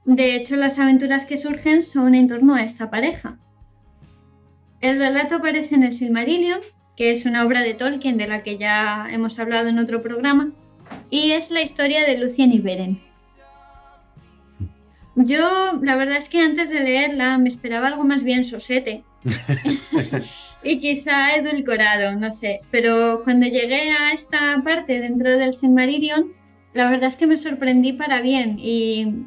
De 0.04 0.34
hecho, 0.34 0.56
las 0.56 0.78
aventuras 0.78 1.24
que 1.24 1.36
surgen 1.36 1.82
son 1.82 2.14
en 2.14 2.28
torno 2.28 2.54
a 2.54 2.62
esta 2.62 2.90
pareja. 2.90 3.38
El 4.80 4.98
relato 4.98 5.36
aparece 5.36 5.74
en 5.74 5.82
el 5.82 5.92
Silmarillion, 5.92 6.60
que 6.96 7.12
es 7.12 7.26
una 7.26 7.44
obra 7.44 7.60
de 7.60 7.74
Tolkien 7.74 8.18
de 8.18 8.26
la 8.26 8.42
que 8.42 8.58
ya 8.58 9.06
hemos 9.10 9.38
hablado 9.38 9.68
en 9.68 9.78
otro 9.78 10.02
programa, 10.02 10.52
y 11.10 11.32
es 11.32 11.50
la 11.50 11.62
historia 11.62 12.04
de 12.04 12.18
Lucien 12.18 12.52
y 12.52 12.58
Beren. 12.58 13.00
Yo, 15.14 15.78
la 15.82 15.96
verdad 15.96 16.16
es 16.16 16.28
que 16.28 16.40
antes 16.40 16.70
de 16.70 16.80
leerla 16.80 17.36
me 17.38 17.48
esperaba 17.48 17.88
algo 17.88 18.04
más 18.04 18.22
bien 18.22 18.44
sosete 18.44 19.04
y 20.62 20.78
quizá 20.80 21.34
edulcorado, 21.36 22.18
no 22.18 22.30
sé, 22.30 22.60
pero 22.70 23.22
cuando 23.24 23.46
llegué 23.46 23.90
a 23.92 24.12
esta 24.12 24.60
parte 24.64 25.00
dentro 25.00 25.36
del 25.36 25.54
Silmarillion, 25.54 26.32
la 26.74 26.88
verdad 26.90 27.08
es 27.08 27.16
que 27.16 27.26
me 27.26 27.36
sorprendí 27.36 27.92
para 27.94 28.20
bien 28.20 28.56
y 28.58 29.24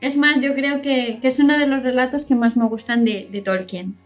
es 0.00 0.16
más, 0.16 0.40
yo 0.40 0.54
creo 0.54 0.82
que, 0.82 1.18
que 1.20 1.28
es 1.28 1.38
uno 1.38 1.58
de 1.58 1.66
los 1.66 1.82
relatos 1.82 2.24
que 2.24 2.34
más 2.34 2.56
me 2.56 2.66
gustan 2.66 3.04
de- 3.04 3.28
de 3.30 3.40
Tolkien. 3.42 3.96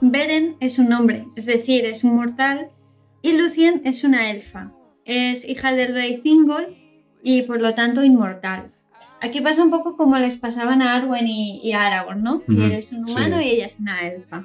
Beren 0.00 0.56
es 0.60 0.78
un 0.78 0.92
hombre, 0.92 1.26
es 1.36 1.46
decir, 1.46 1.84
es 1.86 2.04
un 2.04 2.14
mortal, 2.16 2.68
y 3.22 3.36
Lucien 3.36 3.82
es 3.84 4.04
una 4.04 4.30
elfa. 4.30 4.70
Es 5.04 5.48
hija 5.48 5.72
del 5.74 5.94
rey 5.94 6.18
Thingol 6.18 6.76
y 7.22 7.42
por 7.42 7.60
lo 7.60 7.74
tanto 7.74 8.04
inmortal. 8.04 8.72
Aquí 9.22 9.40
pasa 9.40 9.62
un 9.62 9.70
poco 9.70 9.96
como 9.96 10.18
les 10.18 10.36
pasaban 10.36 10.82
a 10.82 10.94
Arwen 10.94 11.26
y, 11.26 11.60
y 11.62 11.72
a 11.72 11.86
Aragorn, 11.86 12.22
¿no? 12.22 12.36
Ujú, 12.36 12.56
Que 12.56 12.66
él 12.66 12.72
es 12.72 12.92
un 12.92 13.06
sí. 13.06 13.12
humano 13.12 13.40
y 13.40 13.48
ella 13.48 13.66
es 13.66 13.78
una 13.80 14.06
elfa. 14.06 14.44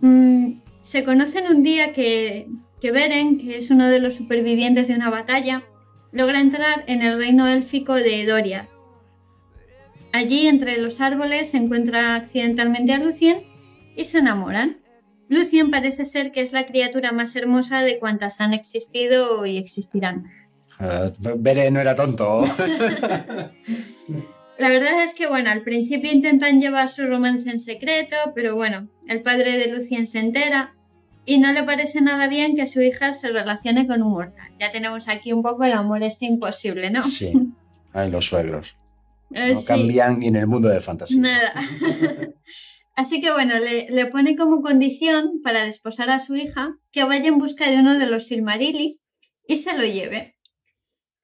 Mm, 0.00 0.54
se 0.80 1.04
conocen 1.04 1.46
un 1.46 1.62
día 1.62 1.92
que, 1.92 2.48
que 2.80 2.92
Beren, 2.92 3.38
que 3.38 3.58
es 3.58 3.70
uno 3.70 3.88
de 3.88 4.00
los 4.00 4.14
supervivientes 4.14 4.88
de 4.88 4.94
una 4.94 5.10
batalla, 5.10 5.64
logra 6.12 6.40
entrar 6.40 6.84
en 6.86 7.02
el 7.02 7.18
reino 7.18 7.46
élfico 7.46 7.94
de 7.94 8.24
Doria. 8.26 8.68
Allí, 10.12 10.46
entre 10.46 10.78
los 10.78 11.00
árboles, 11.00 11.50
se 11.50 11.58
encuentra 11.58 12.14
accidentalmente 12.14 12.92
a 12.92 12.98
Lucien 12.98 13.42
y 13.96 14.04
se 14.04 14.18
enamoran. 14.18 14.78
Lucien 15.28 15.70
parece 15.70 16.06
ser 16.06 16.32
que 16.32 16.40
es 16.40 16.52
la 16.52 16.64
criatura 16.64 17.12
más 17.12 17.36
hermosa 17.36 17.82
de 17.82 17.98
cuantas 17.98 18.40
han 18.40 18.54
existido 18.54 19.44
y 19.44 19.58
existirán. 19.58 20.24
Eh, 20.80 21.12
Bere 21.18 21.70
no 21.70 21.80
era 21.80 21.94
tonto. 21.94 22.44
La 24.58 24.68
verdad 24.70 25.04
es 25.04 25.14
que, 25.14 25.26
bueno, 25.28 25.50
al 25.50 25.62
principio 25.62 26.10
intentan 26.12 26.60
llevar 26.60 26.88
su 26.88 27.06
romance 27.06 27.48
en 27.48 27.58
secreto, 27.60 28.16
pero 28.34 28.56
bueno, 28.56 28.88
el 29.06 29.22
padre 29.22 29.56
de 29.56 29.68
Lucien 29.68 30.06
se 30.06 30.18
entera 30.18 30.74
y 31.24 31.38
no 31.38 31.52
le 31.52 31.62
parece 31.62 32.00
nada 32.00 32.26
bien 32.26 32.56
que 32.56 32.66
su 32.66 32.80
hija 32.80 33.12
se 33.12 33.28
relacione 33.28 33.86
con 33.86 34.02
un 34.02 34.12
mortal. 34.12 34.50
Ya 34.58 34.72
tenemos 34.72 35.06
aquí 35.08 35.32
un 35.32 35.42
poco 35.42 35.64
el 35.64 35.72
amor 35.72 36.02
este 36.02 36.26
imposible, 36.26 36.90
¿no? 36.90 37.04
Sí. 37.04 37.32
Ay, 37.92 38.10
los 38.10 38.26
suegros. 38.26 38.76
Eh, 39.32 39.52
No 39.54 39.60
sí. 39.60 39.66
cambian 39.66 40.18
ni 40.20 40.26
en 40.26 40.36
el 40.36 40.46
mundo 40.46 40.68
de 40.68 40.80
fantasía. 40.80 41.20
Nada. 41.20 41.52
Así 42.96 43.20
que 43.20 43.30
bueno, 43.30 43.54
le, 43.60 43.86
le 43.90 44.06
pone 44.06 44.36
como 44.36 44.60
condición 44.60 45.40
para 45.44 45.64
desposar 45.64 46.10
a 46.10 46.18
su 46.18 46.34
hija 46.34 46.74
que 46.90 47.04
vaya 47.04 47.28
en 47.28 47.38
busca 47.38 47.70
de 47.70 47.78
uno 47.78 47.96
de 47.96 48.06
los 48.06 48.26
Silmarilli 48.26 48.98
y 49.46 49.58
se 49.58 49.76
lo 49.76 49.84
lleve. 49.84 50.34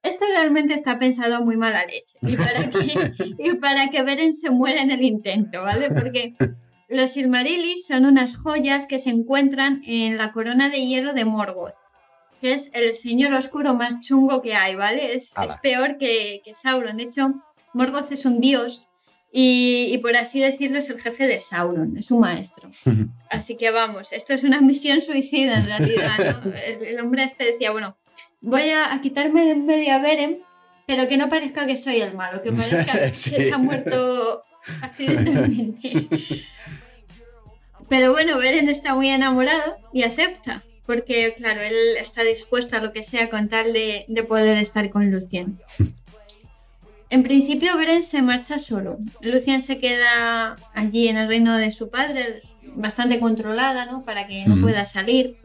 Esto 0.05 0.27
realmente 0.29 0.75
está 0.75 0.99
pensado 0.99 1.37
a 1.37 1.41
muy 1.41 1.57
mala 1.57 1.87
leche 1.87 2.19
y 2.21 2.37
para 2.37 2.69
que, 2.69 3.13
y 3.39 3.55
para 3.55 3.91
que 3.91 4.03
Beren 4.03 4.35
se 4.35 4.51
muera 4.51 4.83
en 4.83 4.91
el 4.91 5.03
intento, 5.03 5.63
¿vale? 5.63 5.91
Porque 5.91 6.35
los 6.89 7.13
Silmarilli 7.13 7.79
son 7.79 8.05
unas 8.05 8.37
joyas 8.37 8.87
que 8.87 8.99
se 8.99 9.11
encuentran 9.11 9.83
en 9.87 10.19
la 10.19 10.33
corona 10.33 10.69
de 10.69 10.87
hierro 10.87 11.15
de 11.15 11.25
Morgoth, 11.25 11.75
que 12.43 12.53
es 12.53 12.71
el 12.75 12.95
señor 12.95 13.33
oscuro 13.33 13.75
más 13.75 14.01
chungo 14.01 14.43
que 14.43 14.55
hay, 14.55 14.75
¿vale? 14.75 15.15
Es, 15.15 15.33
peor 15.63 15.97
que, 15.97 16.43
que 16.45 16.53
Sauron. 16.53 16.99
De 16.99 17.05
hecho, 17.05 17.43
Morgoth 17.73 18.13
es 18.13 18.27
un 18.27 18.43
dios 18.43 18.87
y, 19.33 19.89
y 19.91 19.99
por 19.99 20.15
así 20.17 20.39
decirlo 20.39 20.79
es 20.79 20.91
el 20.91 21.01
jefe 21.01 21.27
de 21.27 21.41
Sauron, 21.41 21.97
es 21.97 22.07
su 22.07 22.19
maestro. 22.19 22.71
Así 23.31 23.57
que 23.57 23.71
vamos, 23.71 24.13
esto 24.13 24.35
es 24.35 24.45
una 24.45 24.61
misión 24.61 25.01
suicida 25.01 25.59
en 25.59 25.67
realidad. 25.67 26.43
¿no? 26.45 26.53
El, 26.67 26.83
el 26.85 27.01
hombre 27.01 27.25
este 27.25 27.45
decía, 27.45 27.73
bueno, 27.73 27.97
voy 28.45 28.69
a, 28.71 28.93
a 28.93 29.01
quitarme 29.01 29.45
de 29.45 29.51
en 29.53 29.67
medio 29.67 29.95
a 29.95 29.99
Beren 29.99 30.41
Pero 30.87 31.09
que 31.09 31.17
no 31.17 31.29
parezca 31.29 31.67
que 31.67 31.77
soy 31.77 32.01
el 32.01 32.15
malo, 32.15 32.43
que 32.43 32.53
parezca 32.61 33.09
Sí. 33.13 33.31
que 33.31 33.45
se 33.45 33.53
ha 33.53 33.59
muerto 33.59 34.43
accidentalmente. 34.83 36.09
Pero 37.89 38.13
bueno, 38.13 38.39
Beren 38.39 38.69
está 38.69 38.95
muy 38.95 39.09
enamorado 39.09 39.77
y 39.93 40.03
acepta, 40.03 40.63
porque 40.87 41.35
claro, 41.37 41.61
él 41.61 41.75
está 42.01 42.23
dispuesto 42.23 42.77
a 42.77 42.81
lo 42.81 42.93
que 42.93 43.03
sea 43.03 43.29
con 43.31 43.49
tal 43.49 43.73
de, 43.73 44.05
de 44.09 44.23
poder 44.25 44.57
estar 44.59 44.89
con 44.91 45.11
Lucien. 45.11 45.59
En 47.11 47.23
principio 47.23 47.77
Beren 47.77 48.03
se 48.03 48.23
marcha 48.23 48.59
solo. 48.59 48.99
Lucien 49.21 49.61
se 49.61 49.79
queda 49.79 50.57
allí 50.75 51.09
en 51.09 51.17
el 51.19 51.29
reino 51.29 51.57
de 51.57 51.71
su 51.73 51.89
padre, 51.91 52.43
bastante 52.63 53.21
controlada, 53.21 53.87
¿no? 53.87 54.03
Para 54.05 54.27
que 54.27 54.45
no 54.47 54.55
Ujú. 54.55 54.63
pueda 54.63 54.85
salir. 54.85 55.37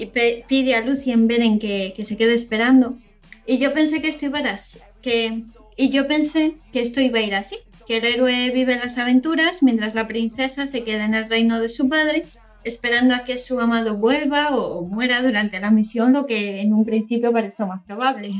Y 0.00 0.06
pe- 0.06 0.44
pide 0.48 0.74
a 0.74 0.80
Lucien 0.80 1.28
Beren 1.28 1.58
que, 1.58 1.92
que 1.94 2.04
se 2.04 2.16
quede 2.16 2.34
esperando. 2.34 2.98
Y 3.46 3.58
yo 3.58 3.74
pensé 3.74 4.00
que 4.00 4.08
esto 4.08 4.24
iba 4.26 4.38
a 4.38 4.42
ir 4.42 4.48
así. 4.48 4.78
Que, 5.02 5.42
y 5.76 5.90
yo 5.90 6.06
pensé 6.08 6.56
que 6.72 6.80
esto 6.80 7.00
iba 7.00 7.18
a 7.18 7.22
ir 7.22 7.34
así. 7.34 7.56
Que 7.86 7.98
el 7.98 8.04
héroe 8.04 8.50
vive 8.50 8.76
las 8.76 8.98
aventuras 8.98 9.62
mientras 9.62 9.94
la 9.94 10.06
princesa 10.08 10.66
se 10.66 10.84
queda 10.84 11.04
en 11.04 11.14
el 11.14 11.28
reino 11.28 11.60
de 11.60 11.68
su 11.68 11.88
padre 11.88 12.24
esperando 12.62 13.14
a 13.14 13.24
que 13.24 13.38
su 13.38 13.58
amado 13.58 13.96
vuelva 13.96 14.54
o, 14.54 14.78
o 14.78 14.86
muera 14.86 15.22
durante 15.22 15.58
la 15.60 15.70
misión, 15.70 16.12
lo 16.12 16.26
que 16.26 16.60
en 16.60 16.74
un 16.74 16.84
principio 16.84 17.32
pareció 17.32 17.66
más 17.66 17.82
probable. 17.84 18.32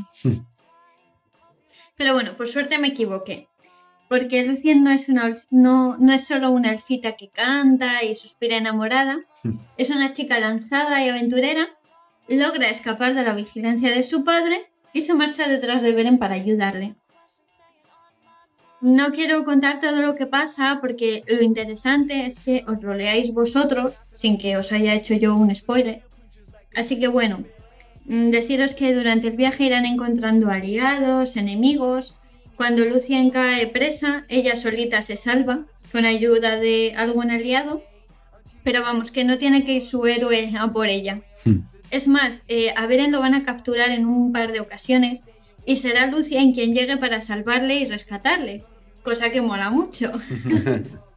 Pero 1.97 2.13
bueno, 2.13 2.37
por 2.37 2.47
suerte 2.47 2.77
me 2.79 2.89
equivoqué. 2.89 3.47
Porque 4.11 4.43
Lucien 4.43 4.83
no 4.83 4.91
es, 4.91 5.07
una, 5.07 5.37
no, 5.51 5.95
no 5.97 6.11
es 6.11 6.25
solo 6.25 6.51
una 6.51 6.71
elfita 6.71 7.15
que 7.15 7.29
canta 7.29 8.03
y 8.03 8.13
suspira 8.13 8.57
enamorada, 8.57 9.21
es 9.77 9.89
una 9.89 10.11
chica 10.11 10.37
lanzada 10.37 11.01
y 11.01 11.07
aventurera, 11.07 11.69
logra 12.27 12.69
escapar 12.69 13.15
de 13.15 13.23
la 13.23 13.33
vigilancia 13.33 13.89
de 13.89 14.03
su 14.03 14.25
padre 14.25 14.69
y 14.91 15.03
se 15.03 15.13
marcha 15.13 15.47
detrás 15.47 15.81
de 15.81 15.93
Beren 15.93 16.17
para 16.17 16.35
ayudarle. 16.35 16.95
No 18.81 19.13
quiero 19.13 19.45
contar 19.45 19.79
todo 19.79 20.01
lo 20.01 20.15
que 20.15 20.25
pasa 20.25 20.79
porque 20.81 21.23
lo 21.29 21.41
interesante 21.41 22.25
es 22.25 22.37
que 22.39 22.65
os 22.67 22.83
lo 22.83 22.93
leáis 22.93 23.31
vosotros 23.31 24.01
sin 24.11 24.37
que 24.37 24.57
os 24.57 24.73
haya 24.73 24.93
hecho 24.93 25.13
yo 25.13 25.37
un 25.37 25.55
spoiler. 25.55 26.03
Así 26.75 26.99
que 26.99 27.07
bueno, 27.07 27.45
mm, 28.07 28.29
deciros 28.31 28.73
que 28.73 28.93
durante 28.93 29.29
el 29.29 29.37
viaje 29.37 29.63
irán 29.63 29.85
encontrando 29.85 30.49
aliados, 30.49 31.37
enemigos. 31.37 32.15
Cuando 32.55 32.85
Lucien 32.85 33.29
cae 33.29 33.67
presa, 33.67 34.25
ella 34.29 34.55
solita 34.55 35.01
se 35.01 35.17
salva 35.17 35.65
con 35.91 36.05
ayuda 36.05 36.57
de 36.57 36.93
algún 36.95 37.31
aliado. 37.31 37.83
Pero 38.63 38.81
vamos, 38.81 39.11
que 39.11 39.23
no 39.23 39.37
tiene 39.37 39.65
que 39.65 39.73
ir 39.73 39.81
su 39.81 40.05
héroe 40.05 40.53
a 40.57 40.67
por 40.67 40.87
ella. 40.87 41.21
Hmm. 41.45 41.61
Es 41.89 42.07
más, 42.07 42.43
eh, 42.47 42.73
a 42.77 42.85
Beren 42.85 43.11
lo 43.11 43.19
van 43.19 43.33
a 43.33 43.43
capturar 43.43 43.91
en 43.91 44.05
un 44.05 44.31
par 44.31 44.53
de 44.53 44.59
ocasiones 44.59 45.23
y 45.65 45.75
será 45.77 46.07
Lucien 46.07 46.53
quien 46.53 46.73
llegue 46.73 46.97
para 46.97 47.21
salvarle 47.21 47.75
y 47.75 47.85
rescatarle, 47.85 48.63
cosa 49.03 49.31
que 49.31 49.41
mola 49.41 49.69
mucho. 49.69 50.11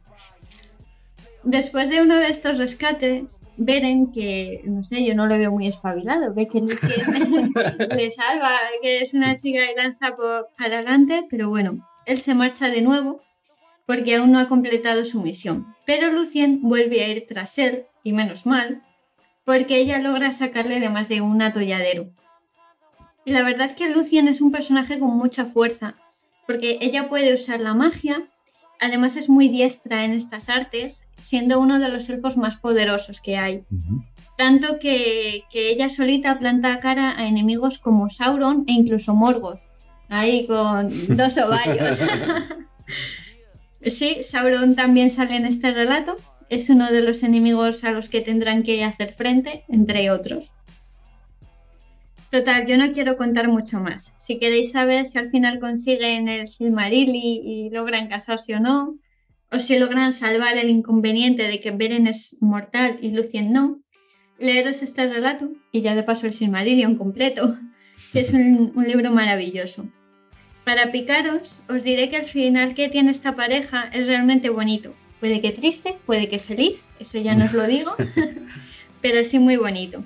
Después 1.45 1.91
de 1.91 2.01
uno 2.01 2.17
de 2.17 2.27
estos 2.27 2.57
rescates, 2.57 3.39
Beren, 3.55 4.11
que 4.11 4.61
no 4.65 4.83
sé, 4.83 5.05
yo 5.05 5.13
no 5.13 5.27
lo 5.27 5.37
veo 5.37 5.51
muy 5.51 5.67
espabilado, 5.67 6.33
ve 6.33 6.47
que 6.47 6.59
Lucien 6.59 7.53
le 7.95 8.09
salva, 8.09 8.57
que 8.81 9.01
es 9.01 9.13
una 9.13 9.35
chica 9.35 9.59
y 9.71 9.75
lanza 9.75 10.15
por 10.15 10.49
para 10.57 10.79
adelante, 10.79 11.25
pero 11.29 11.47
bueno, 11.47 11.87
él 12.07 12.17
se 12.17 12.33
marcha 12.33 12.69
de 12.69 12.81
nuevo 12.81 13.21
porque 13.85 14.15
aún 14.15 14.31
no 14.31 14.39
ha 14.39 14.49
completado 14.49 15.05
su 15.05 15.21
misión. 15.21 15.75
Pero 15.85 16.11
Lucien 16.11 16.61
vuelve 16.63 17.03
a 17.03 17.09
ir 17.09 17.25
tras 17.27 17.59
él, 17.59 17.85
y 18.03 18.13
menos 18.13 18.47
mal, 18.47 18.83
porque 19.43 19.77
ella 19.77 19.99
logra 19.99 20.31
sacarle 20.31 20.79
de 20.79 20.89
más 20.89 21.07
de 21.07 21.21
un 21.21 21.41
atolladero. 21.43 22.09
Y 23.23 23.31
la 23.33 23.43
verdad 23.43 23.65
es 23.65 23.73
que 23.73 23.89
Lucien 23.89 24.27
es 24.27 24.41
un 24.41 24.51
personaje 24.51 24.97
con 24.97 25.15
mucha 25.15 25.45
fuerza, 25.45 25.95
porque 26.47 26.79
ella 26.81 27.07
puede 27.07 27.35
usar 27.35 27.61
la 27.61 27.75
magia, 27.75 28.27
además 28.81 29.15
es 29.15 29.29
muy 29.29 29.49
diestra 29.49 30.05
en 30.05 30.11
estas 30.13 30.49
artes, 30.49 31.05
siendo 31.17 31.59
uno 31.59 31.79
de 31.79 31.89
los 31.89 32.09
elfos 32.09 32.37
más 32.37 32.57
poderosos 32.57 33.21
que 33.21 33.37
hay. 33.37 33.63
Tanto 34.37 34.79
que, 34.79 35.43
que 35.51 35.69
ella 35.69 35.89
solita 35.89 36.39
planta 36.39 36.79
cara 36.79 37.17
a 37.17 37.27
enemigos 37.27 37.79
como 37.79 38.09
Sauron 38.09 38.65
e 38.67 38.73
incluso 38.73 39.13
Morgoth, 39.13 39.61
ahí 40.09 40.45
con 40.47 40.91
dos 41.17 41.37
ovarios. 41.37 41.99
Sí, 43.81 44.23
Sauron 44.23 44.75
también 44.75 45.09
sale 45.09 45.35
en 45.35 45.45
este 45.45 45.71
relato. 45.71 46.17
Es 46.49 46.69
uno 46.69 46.91
de 46.91 47.01
los 47.01 47.23
enemigos 47.23 47.83
a 47.83 47.91
los 47.91 48.09
que 48.09 48.21
tendrán 48.21 48.63
que 48.63 48.83
hacer 48.83 49.13
frente, 49.13 49.63
entre 49.67 50.11
otros. 50.11 50.51
Total, 52.35 52.67
yo 52.67 52.75
no 52.75 52.91
quiero 52.91 53.15
contar 53.15 53.47
mucho 53.47 53.79
más. 53.79 54.11
Si 54.17 54.39
queréis 54.39 54.73
saber 54.73 55.05
si 55.05 55.17
al 55.17 55.29
final 55.29 55.57
consiguen 55.57 56.27
el 56.27 56.49
Silmarilli 56.49 57.41
y 57.45 57.69
logran 57.69 58.09
casarse 58.09 58.55
o 58.55 58.59
no, 58.59 58.99
o 59.53 59.59
si 59.59 59.79
logran 59.79 60.11
salvar 60.11 60.57
el 60.57 60.69
inconveniente 60.69 61.47
de 61.47 61.61
que 61.61 61.71
Beren 61.71 62.07
es 62.07 62.35
mortal 62.41 62.97
y 63.01 63.11
Lucien 63.11 63.53
no, 63.53 63.79
leeros 64.37 64.81
este 64.81 65.07
relato 65.07 65.49
y 65.71 65.79
ya 65.79 65.95
de 65.95 66.03
paso 66.03 66.27
el 66.27 66.33
Silmarillion 66.33 66.97
completo, 66.97 67.57
que 68.11 68.19
es 68.19 68.33
un, 68.33 68.73
un 68.75 68.83
libro 68.83 69.11
maravilloso. 69.11 69.85
Para 70.65 70.91
picaros, 70.91 71.61
os 71.69 71.85
diré 71.85 72.09
que 72.09 72.17
el 72.17 72.25
final 72.25 72.75
que 72.75 72.89
tiene 72.89 73.11
esta 73.11 73.33
pareja 73.37 73.89
es 73.93 74.07
realmente 74.07 74.49
bonito. 74.49 74.93
Puede 75.21 75.39
que 75.39 75.53
triste, 75.53 75.95
puede 76.05 76.27
que 76.27 76.39
feliz, 76.39 76.81
eso 76.99 77.17
ya 77.17 77.33
no 77.33 77.45
os 77.45 77.53
lo 77.53 77.65
digo, 77.65 77.95
pero 79.01 79.23
sí 79.23 79.39
muy 79.39 79.55
bonito. 79.55 80.03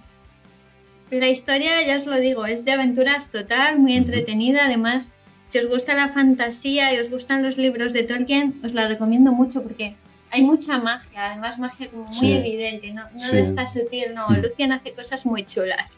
La 1.12 1.28
historia, 1.28 1.72
ya 1.86 1.98
os 1.98 2.06
lo 2.06 2.17
digo, 2.19 2.45
es 2.45 2.65
de 2.65 2.72
aventuras 2.74 3.30
total, 3.32 3.80
muy 3.80 3.93
entretenida. 3.93 4.65
Además, 4.65 5.12
si 5.45 5.58
os 5.58 5.67
gusta 5.67 5.95
la 5.95 6.10
fantasía 6.10 6.93
y 6.93 7.00
os 7.00 7.10
gustan 7.10 7.41
los 7.43 7.58
libros 7.58 7.93
de 7.93 8.04
Tolkien, 8.04 8.62
os 8.63 8.74
la 8.74 8.88
recomiendo 8.88 9.32
mucho 9.32 9.63
porque 9.63 9.95
hay 10.32 10.43
mucha 10.43 10.78
magia, 10.78 11.32
además 11.32 11.58
magia 11.58 11.89
como 11.89 12.04
muy 12.06 12.13
Sí. 12.15 12.34
evidente, 12.34 12.91
no, 12.93 13.10
no 13.12 13.19
Sí. 13.19 13.32
de 13.36 13.41
esta 13.41 13.65
sutil, 13.65 14.13
no. 14.13 14.30
Lucien 14.38 14.72
hace 14.72 14.93
cosas 14.93 15.26
muy 15.26 15.43
chulas. 15.43 15.98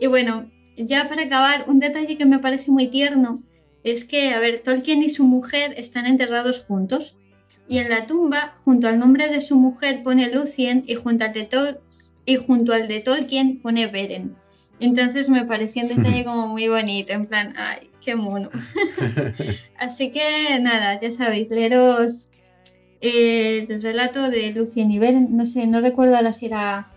Y 0.00 0.08
bueno, 0.08 0.50
ya 0.76 1.08
para 1.08 1.22
acabar, 1.22 1.66
un 1.68 1.78
detalle 1.78 2.18
que 2.18 2.26
me 2.26 2.40
parece 2.40 2.72
muy 2.72 2.88
tierno 2.88 3.40
es 3.84 4.02
que, 4.04 4.34
a 4.34 4.40
ver, 4.40 4.58
Tolkien 4.64 5.02
y 5.02 5.10
su 5.10 5.22
mujer 5.22 5.74
están 5.76 6.06
enterrados 6.06 6.64
juntos. 6.66 7.14
Y 7.68 7.78
en 7.78 7.88
la 7.90 8.06
tumba, 8.06 8.54
junto 8.64 8.88
al 8.88 8.98
nombre 8.98 9.28
de 9.28 9.40
su 9.40 9.54
mujer, 9.56 10.02
pone 10.02 10.28
Lucien 10.30 10.82
y 10.86 10.96
junto 10.96 11.24
al 11.24 11.32
de, 11.32 11.48
Tol- 11.48 11.78
y 12.26 12.36
junto 12.36 12.72
al 12.72 12.88
de 12.88 13.00
Tolkien 13.00 13.58
pone 13.60 13.86
Beren. 13.86 14.34
Entonces 14.80 15.28
me 15.28 15.44
pareció 15.44 15.82
un 15.82 15.88
detalle 15.88 16.24
como 16.24 16.48
muy 16.48 16.68
bonito, 16.68 17.12
en 17.12 17.26
plan, 17.26 17.54
ay, 17.56 17.90
qué 18.04 18.16
mono. 18.16 18.50
Así 19.78 20.10
que 20.10 20.58
nada, 20.60 21.00
ya 21.00 21.10
sabéis, 21.10 21.50
leeros 21.50 22.22
el 23.00 23.82
relato 23.82 24.30
de 24.30 24.50
Lucien 24.52 24.90
y 24.90 24.98
Beren. 24.98 25.36
No 25.36 25.46
sé, 25.46 25.66
no 25.66 25.80
recuerdo 25.80 26.16
ahora 26.16 26.32
si 26.32 26.46
era 26.46 26.88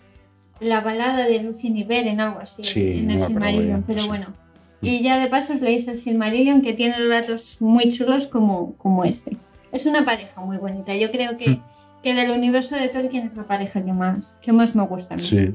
la 0.59 0.81
balada 0.81 1.25
de 1.27 1.43
Lucien 1.43 1.77
y 1.77 1.83
Beren, 1.83 2.19
algo 2.19 2.39
así, 2.39 2.63
Sí, 2.63 2.99
en 2.99 3.11
el 3.11 3.19
Silmarillion, 3.19 3.83
pero 3.83 4.01
sí. 4.01 4.07
bueno. 4.07 4.33
Y 4.81 5.01
ya 5.01 5.19
de 5.19 5.27
paso 5.27 5.53
os 5.53 5.61
leéis 5.61 5.87
el 5.87 5.97
Silmarillion 5.97 6.61
que 6.61 6.73
tiene 6.73 6.97
relatos 6.97 7.57
muy 7.59 7.89
chulos 7.89 8.27
como, 8.27 8.73
como 8.75 9.03
este. 9.03 9.35
Es 9.71 9.85
una 9.85 10.05
pareja 10.05 10.39
muy 10.41 10.57
bonita. 10.57 10.95
Yo 10.95 11.11
creo 11.11 11.37
que, 11.37 11.59
que 12.07 12.13
del 12.13 12.31
universo 12.31 12.73
de 12.77 12.87
Tolkien 12.87 13.25
es 13.25 13.35
la 13.35 13.43
pareja 13.43 13.83
que 13.83 13.91
más, 13.91 14.33
que 14.39 14.53
más 14.53 14.73
me 14.73 14.83
gusta 14.83 15.15
a 15.15 15.17
mí. 15.17 15.23
Sí. 15.23 15.53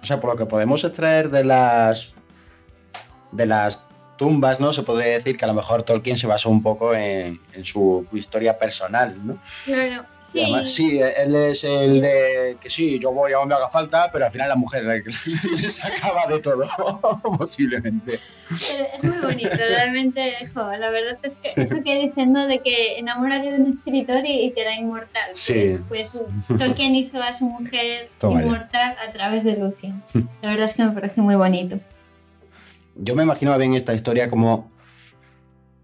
O 0.00 0.06
sea, 0.06 0.20
por 0.20 0.30
lo 0.30 0.36
que 0.36 0.46
podemos 0.46 0.84
extraer 0.84 1.30
de 1.30 1.42
las 1.42 2.12
de 3.32 3.46
las 3.46 3.80
tumbas, 4.22 4.60
¿no? 4.60 4.72
Se 4.72 4.82
podría 4.82 5.12
decir 5.14 5.36
que 5.36 5.44
a 5.44 5.48
lo 5.48 5.54
mejor 5.54 5.82
Tolkien 5.82 6.16
se 6.16 6.26
basó 6.26 6.48
un 6.50 6.62
poco 6.62 6.94
en, 6.94 7.40
en 7.54 7.64
su 7.64 8.06
historia 8.12 8.58
personal, 8.58 9.16
¿no? 9.26 9.38
Claro, 9.64 10.04
Y 10.34 10.38
sí, 10.38 10.40
además, 10.44 10.72
sí, 10.72 11.00
él 11.00 11.34
es 11.36 11.64
el 11.64 12.00
de 12.00 12.56
que 12.60 12.70
sí, 12.70 12.98
yo 12.98 13.12
voy 13.12 13.32
a 13.32 13.36
donde 13.38 13.54
haga 13.54 13.68
falta, 13.68 14.10
pero 14.12 14.24
al 14.26 14.32
final 14.32 14.48
la 14.48 14.56
mujer 14.56 14.84
le, 14.84 15.02
le 15.60 15.68
sacaba 15.68 16.26
de 16.28 16.38
todo, 16.38 16.66
posiblemente. 17.38 18.18
pero 18.48 18.86
es 18.96 19.04
muy 19.04 19.18
bonito, 19.18 19.50
realmente, 19.56 20.32
jo, 20.54 20.72
la 20.76 20.90
verdad 20.90 21.18
es 21.22 21.36
que 21.36 21.48
Sí. 21.48 21.60
eso 21.60 21.82
que 21.84 21.94
dicen, 22.06 22.32
¿no? 22.32 22.46
De 22.46 22.60
que 22.60 22.98
enamórate 22.98 23.50
de 23.52 23.58
un 23.58 23.70
escritor 23.70 24.24
y, 24.24 24.44
y 24.44 24.50
te 24.52 24.64
da 24.64 24.74
inmortal. 24.74 25.30
Sí. 25.34 25.78
Pues, 25.88 26.12
pues 26.48 26.58
Tolkien 26.58 26.94
hizo 26.94 27.20
a 27.20 27.34
su 27.34 27.44
mujer 27.44 28.08
Toma 28.18 28.40
ya. 28.40 28.46
inmortal 28.46 28.96
a 29.06 29.12
través 29.12 29.44
de 29.44 29.56
Lucien. 29.56 30.02
La 30.40 30.50
verdad 30.50 30.66
es 30.66 30.74
que 30.74 30.84
me 30.84 30.92
parece 30.92 31.20
muy 31.20 31.34
bonito. 31.34 31.78
Yo 32.96 33.14
me 33.14 33.22
imaginaba 33.22 33.58
bien 33.58 33.74
esta 33.74 33.94
historia 33.94 34.28
como, 34.28 34.70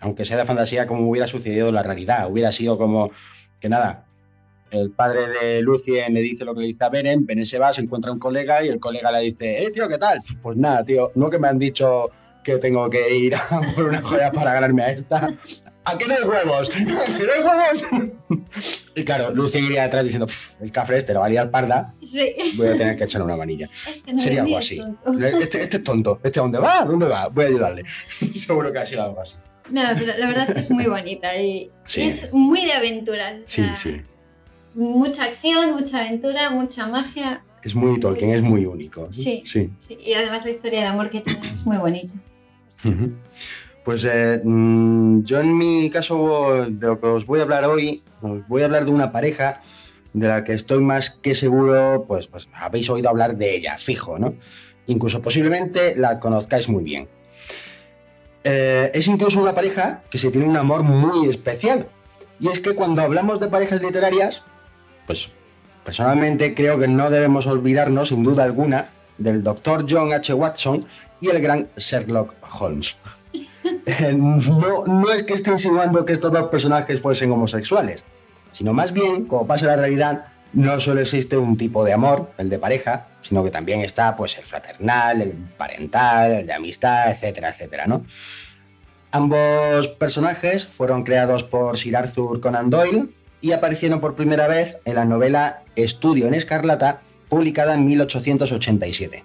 aunque 0.00 0.24
sea 0.24 0.36
de 0.36 0.44
fantasía, 0.44 0.86
como 0.86 1.08
hubiera 1.08 1.26
sucedido 1.26 1.72
la 1.72 1.82
realidad. 1.82 2.30
Hubiera 2.30 2.52
sido 2.52 2.78
como 2.78 3.10
que 3.60 3.68
nada, 3.68 4.06
el 4.70 4.90
padre 4.90 5.28
de 5.28 5.62
Lucien 5.62 6.14
le 6.14 6.20
dice 6.20 6.44
lo 6.44 6.54
que 6.54 6.60
le 6.60 6.66
dice 6.68 6.84
a 6.84 6.88
Beren, 6.88 7.26
Beren 7.26 7.46
se 7.46 7.58
va, 7.58 7.72
se 7.72 7.80
encuentra 7.80 8.12
un 8.12 8.18
colega 8.18 8.62
y 8.64 8.68
el 8.68 8.80
colega 8.80 9.10
le 9.10 9.20
dice, 9.20 9.64
eh, 9.64 9.70
tío, 9.70 9.88
¿qué 9.88 9.98
tal? 9.98 10.22
Pues 10.42 10.56
nada, 10.56 10.84
tío, 10.84 11.10
no 11.14 11.30
que 11.30 11.38
me 11.38 11.48
han 11.48 11.58
dicho 11.58 12.10
que 12.44 12.58
tengo 12.58 12.88
que 12.90 13.16
ir 13.16 13.34
a 13.34 13.60
por 13.74 13.84
una 13.84 14.00
joya 14.00 14.30
para 14.32 14.52
ganarme 14.52 14.82
a 14.82 14.90
esta. 14.90 15.34
¿A 15.92 15.98
qué 15.98 16.06
no 16.06 16.14
hay 16.14 16.22
huevos? 16.22 16.70
¿A 16.74 16.74
qué 16.74 17.24
no 17.24 17.32
hay 17.32 17.42
huevos? 17.42 17.84
Y 18.94 19.04
claro, 19.04 19.34
Lucien 19.34 19.64
iría 19.64 19.82
detrás 19.84 20.04
diciendo, 20.04 20.26
"Pff, 20.26 20.60
el 20.60 20.72
cafre 20.72 20.98
este 20.98 21.14
lo 21.14 21.20
va 21.20 21.26
a 21.26 21.28
liar 21.28 21.50
parda, 21.50 21.94
Sí. 22.02 22.34
voy 22.56 22.68
a 22.68 22.76
tener 22.76 22.96
que 22.96 23.04
echarle 23.04 23.24
una 23.26 23.36
manilla. 23.36 23.68
Este 23.88 24.12
no 24.12 24.18
Sería 24.18 24.42
algo 24.42 24.58
así. 24.58 24.80
Este, 25.22 25.62
este 25.62 25.76
es 25.78 25.84
tonto. 25.84 26.20
¿Este 26.22 26.38
a 26.40 26.42
dónde 26.42 26.58
va? 26.58 26.84
¿Dónde 26.84 27.06
va? 27.06 27.28
Voy 27.28 27.44
a 27.44 27.48
ayudarle. 27.48 27.84
Seguro 28.08 28.72
que 28.72 28.78
ha 28.78 28.86
sido 28.86 29.02
algo 29.04 29.20
así. 29.20 29.34
No, 29.70 29.82
pero 29.98 30.16
la 30.16 30.26
verdad 30.26 30.44
es 30.48 30.54
que 30.54 30.60
es 30.60 30.70
muy 30.70 30.86
bonita 30.86 31.36
y 31.36 31.70
Sí. 31.84 32.02
es 32.02 32.32
muy 32.32 32.64
de 32.64 32.72
aventuras. 32.72 33.34
o 33.34 33.46
Sí, 33.46 33.62
sea, 33.62 33.74
sí. 33.74 34.00
Mucha 34.74 35.24
acción, 35.24 35.72
mucha 35.74 36.00
aventura, 36.00 36.50
mucha 36.50 36.86
magia. 36.86 37.42
Es 37.62 37.74
muy 37.74 37.98
Tolkien, 38.00 38.30
es 38.30 38.42
muy 38.42 38.64
único. 38.64 39.08
Sí. 39.12 39.42
Sí. 39.44 39.70
sí, 39.78 39.98
y 40.00 40.14
además 40.14 40.44
la 40.44 40.50
historia 40.52 40.80
de 40.80 40.86
amor 40.86 41.10
que 41.10 41.20
tiene 41.20 41.52
es 41.54 41.66
muy 41.66 41.76
bonita. 41.76 42.14
Pues 43.88 44.04
eh, 44.04 44.42
mm, 44.44 45.22
yo 45.22 45.40
en 45.40 45.56
mi 45.56 45.88
caso 45.88 46.66
de 46.68 46.86
lo 46.86 47.00
que 47.00 47.06
os 47.06 47.24
voy 47.24 47.40
a 47.40 47.44
hablar 47.44 47.64
hoy, 47.64 48.02
os 48.20 48.46
voy 48.46 48.60
a 48.60 48.66
hablar 48.66 48.84
de 48.84 48.90
una 48.90 49.12
pareja 49.12 49.62
de 50.12 50.28
la 50.28 50.44
que 50.44 50.52
estoy 50.52 50.82
más 50.82 51.08
que 51.08 51.34
seguro, 51.34 52.04
pues, 52.06 52.26
pues 52.26 52.50
habéis 52.52 52.90
oído 52.90 53.08
hablar 53.08 53.38
de 53.38 53.56
ella, 53.56 53.78
fijo, 53.78 54.18
¿no? 54.18 54.34
Incluso 54.88 55.22
posiblemente 55.22 55.96
la 55.96 56.20
conozcáis 56.20 56.68
muy 56.68 56.84
bien. 56.84 57.08
Eh, 58.44 58.90
es 58.92 59.06
incluso 59.06 59.40
una 59.40 59.54
pareja 59.54 60.02
que 60.10 60.18
se 60.18 60.30
tiene 60.30 60.46
un 60.46 60.58
amor 60.58 60.82
muy 60.82 61.26
especial. 61.26 61.88
Y 62.38 62.48
es 62.48 62.60
que 62.60 62.74
cuando 62.74 63.00
hablamos 63.00 63.40
de 63.40 63.48
parejas 63.48 63.80
literarias, 63.80 64.42
pues 65.06 65.30
personalmente 65.82 66.52
creo 66.52 66.78
que 66.78 66.88
no 66.88 67.08
debemos 67.08 67.46
olvidarnos, 67.46 68.10
sin 68.10 68.22
duda 68.22 68.44
alguna, 68.44 68.90
del 69.16 69.42
doctor 69.42 69.86
John 69.88 70.12
H. 70.12 70.34
Watson 70.34 70.84
y 71.22 71.30
el 71.30 71.40
gran 71.40 71.70
Sherlock 71.78 72.34
Holmes. 72.60 72.94
No, 74.16 74.84
no 74.84 75.10
es 75.10 75.22
que 75.22 75.34
esté 75.34 75.50
insinuando 75.50 76.04
que 76.04 76.12
estos 76.12 76.32
dos 76.32 76.48
personajes 76.48 77.00
fuesen 77.00 77.32
homosexuales, 77.32 78.04
sino 78.52 78.72
más 78.72 78.92
bien, 78.92 79.26
como 79.26 79.46
pasa 79.46 79.64
en 79.64 79.70
la 79.70 79.76
realidad, 79.76 80.26
no 80.52 80.80
solo 80.80 81.00
existe 81.00 81.36
un 81.36 81.56
tipo 81.56 81.84
de 81.84 81.92
amor, 81.92 82.30
el 82.38 82.48
de 82.48 82.58
pareja, 82.58 83.06
sino 83.20 83.44
que 83.44 83.50
también 83.50 83.80
está 83.80 84.16
pues 84.16 84.38
el 84.38 84.44
fraternal, 84.44 85.22
el 85.22 85.32
parental, 85.32 86.32
el 86.32 86.46
de 86.46 86.52
amistad, 86.52 87.10
etcétera, 87.10 87.50
etcétera, 87.50 87.86
¿no? 87.86 88.04
Ambos 89.10 89.88
personajes 89.88 90.66
fueron 90.66 91.02
creados 91.02 91.42
por 91.42 91.78
Sir 91.78 91.96
Arthur 91.96 92.40
Conan 92.40 92.70
Doyle 92.70 93.08
y 93.40 93.52
aparecieron 93.52 94.00
por 94.00 94.14
primera 94.14 94.48
vez 94.48 94.78
en 94.84 94.96
la 94.96 95.04
novela 95.04 95.62
Estudio 95.76 96.26
en 96.26 96.34
Escarlata, 96.34 97.00
publicada 97.28 97.74
en 97.74 97.86
1887. 97.86 99.24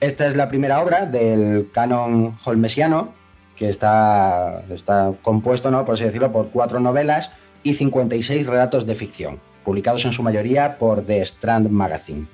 Esta 0.00 0.26
es 0.26 0.36
la 0.36 0.48
primera 0.48 0.82
obra 0.82 1.06
del 1.06 1.70
canon 1.72 2.36
holmesiano, 2.44 3.14
que 3.56 3.68
está, 3.68 4.62
está 4.70 5.12
compuesto, 5.22 5.70
¿no? 5.70 5.84
por 5.84 5.94
así 5.94 6.04
decirlo, 6.04 6.30
por 6.30 6.50
cuatro 6.50 6.78
novelas 6.78 7.30
y 7.62 7.74
56 7.74 8.46
relatos 8.46 8.86
de 8.86 8.94
ficción, 8.94 9.40
publicados 9.64 10.04
en 10.04 10.12
su 10.12 10.22
mayoría 10.22 10.78
por 10.78 11.02
The 11.02 11.22
Strand 11.22 11.68
Magazine. 11.68 12.26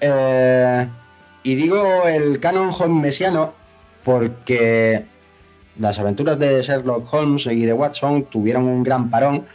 Eh, 0.00 0.88
y 1.42 1.54
digo 1.54 2.06
el 2.06 2.40
canon 2.40 2.70
holmesiano 2.76 3.52
porque 4.04 5.04
las 5.78 5.98
aventuras 5.98 6.38
de 6.38 6.62
Sherlock 6.62 7.12
Holmes 7.12 7.46
y 7.46 7.64
de 7.64 7.72
Watson 7.72 8.24
tuvieron 8.24 8.64
un 8.64 8.82
gran 8.82 9.10
parón 9.10 9.46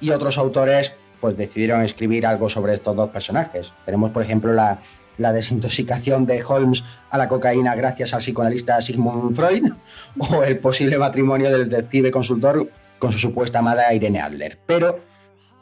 y 0.00 0.10
otros 0.10 0.38
autores 0.38 0.92
pues 1.20 1.36
decidieron 1.36 1.82
escribir 1.82 2.26
algo 2.26 2.48
sobre 2.48 2.74
estos 2.74 2.94
dos 2.94 3.08
personajes. 3.08 3.72
Tenemos, 3.84 4.10
por 4.10 4.22
ejemplo, 4.22 4.52
la, 4.52 4.78
la 5.18 5.32
desintoxicación 5.32 6.26
de 6.26 6.42
Holmes 6.42 6.84
a 7.10 7.18
la 7.18 7.28
cocaína 7.28 7.74
gracias 7.74 8.14
al 8.14 8.20
psicoanalista 8.20 8.80
Sigmund 8.80 9.36
Freud 9.36 9.72
o 10.18 10.42
el 10.42 10.58
posible 10.58 10.98
matrimonio 10.98 11.50
del 11.50 11.68
detective 11.68 12.10
consultor 12.10 12.70
con 12.98 13.12
su 13.12 13.18
supuesta 13.18 13.58
amada 13.58 13.92
Irene 13.92 14.20
Adler. 14.20 14.58
Pero 14.66 15.00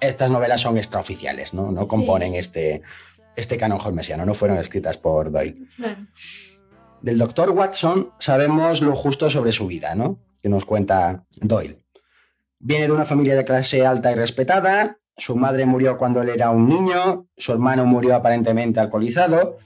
estas 0.00 0.30
novelas 0.30 0.60
son 0.60 0.76
extraoficiales, 0.76 1.54
¿no? 1.54 1.70
No 1.70 1.86
componen 1.88 2.34
este, 2.34 2.82
este 3.36 3.56
canon 3.56 3.80
holmesiano, 3.82 4.24
no 4.24 4.34
fueron 4.34 4.58
escritas 4.58 4.98
por 4.98 5.30
Doyle. 5.30 5.66
Del 7.02 7.18
doctor 7.18 7.50
Watson 7.50 8.12
sabemos 8.18 8.80
lo 8.80 8.94
justo 8.94 9.30
sobre 9.30 9.52
su 9.52 9.66
vida, 9.66 9.94
¿no? 9.94 10.18
Que 10.42 10.48
nos 10.48 10.64
cuenta 10.64 11.24
Doyle. 11.36 11.84
Viene 12.58 12.86
de 12.86 12.92
una 12.92 13.04
familia 13.04 13.36
de 13.36 13.44
clase 13.44 13.84
alta 13.84 14.10
y 14.10 14.14
respetada, 14.14 14.98
su 15.16 15.36
madre 15.36 15.66
murió 15.66 15.96
cuando 15.96 16.22
él 16.22 16.28
era 16.28 16.50
un 16.50 16.68
niño, 16.68 17.26
su 17.36 17.52
hermano 17.52 17.84
murió 17.84 18.14
aparentemente 18.14 18.80
alcoholizado, 18.80 19.58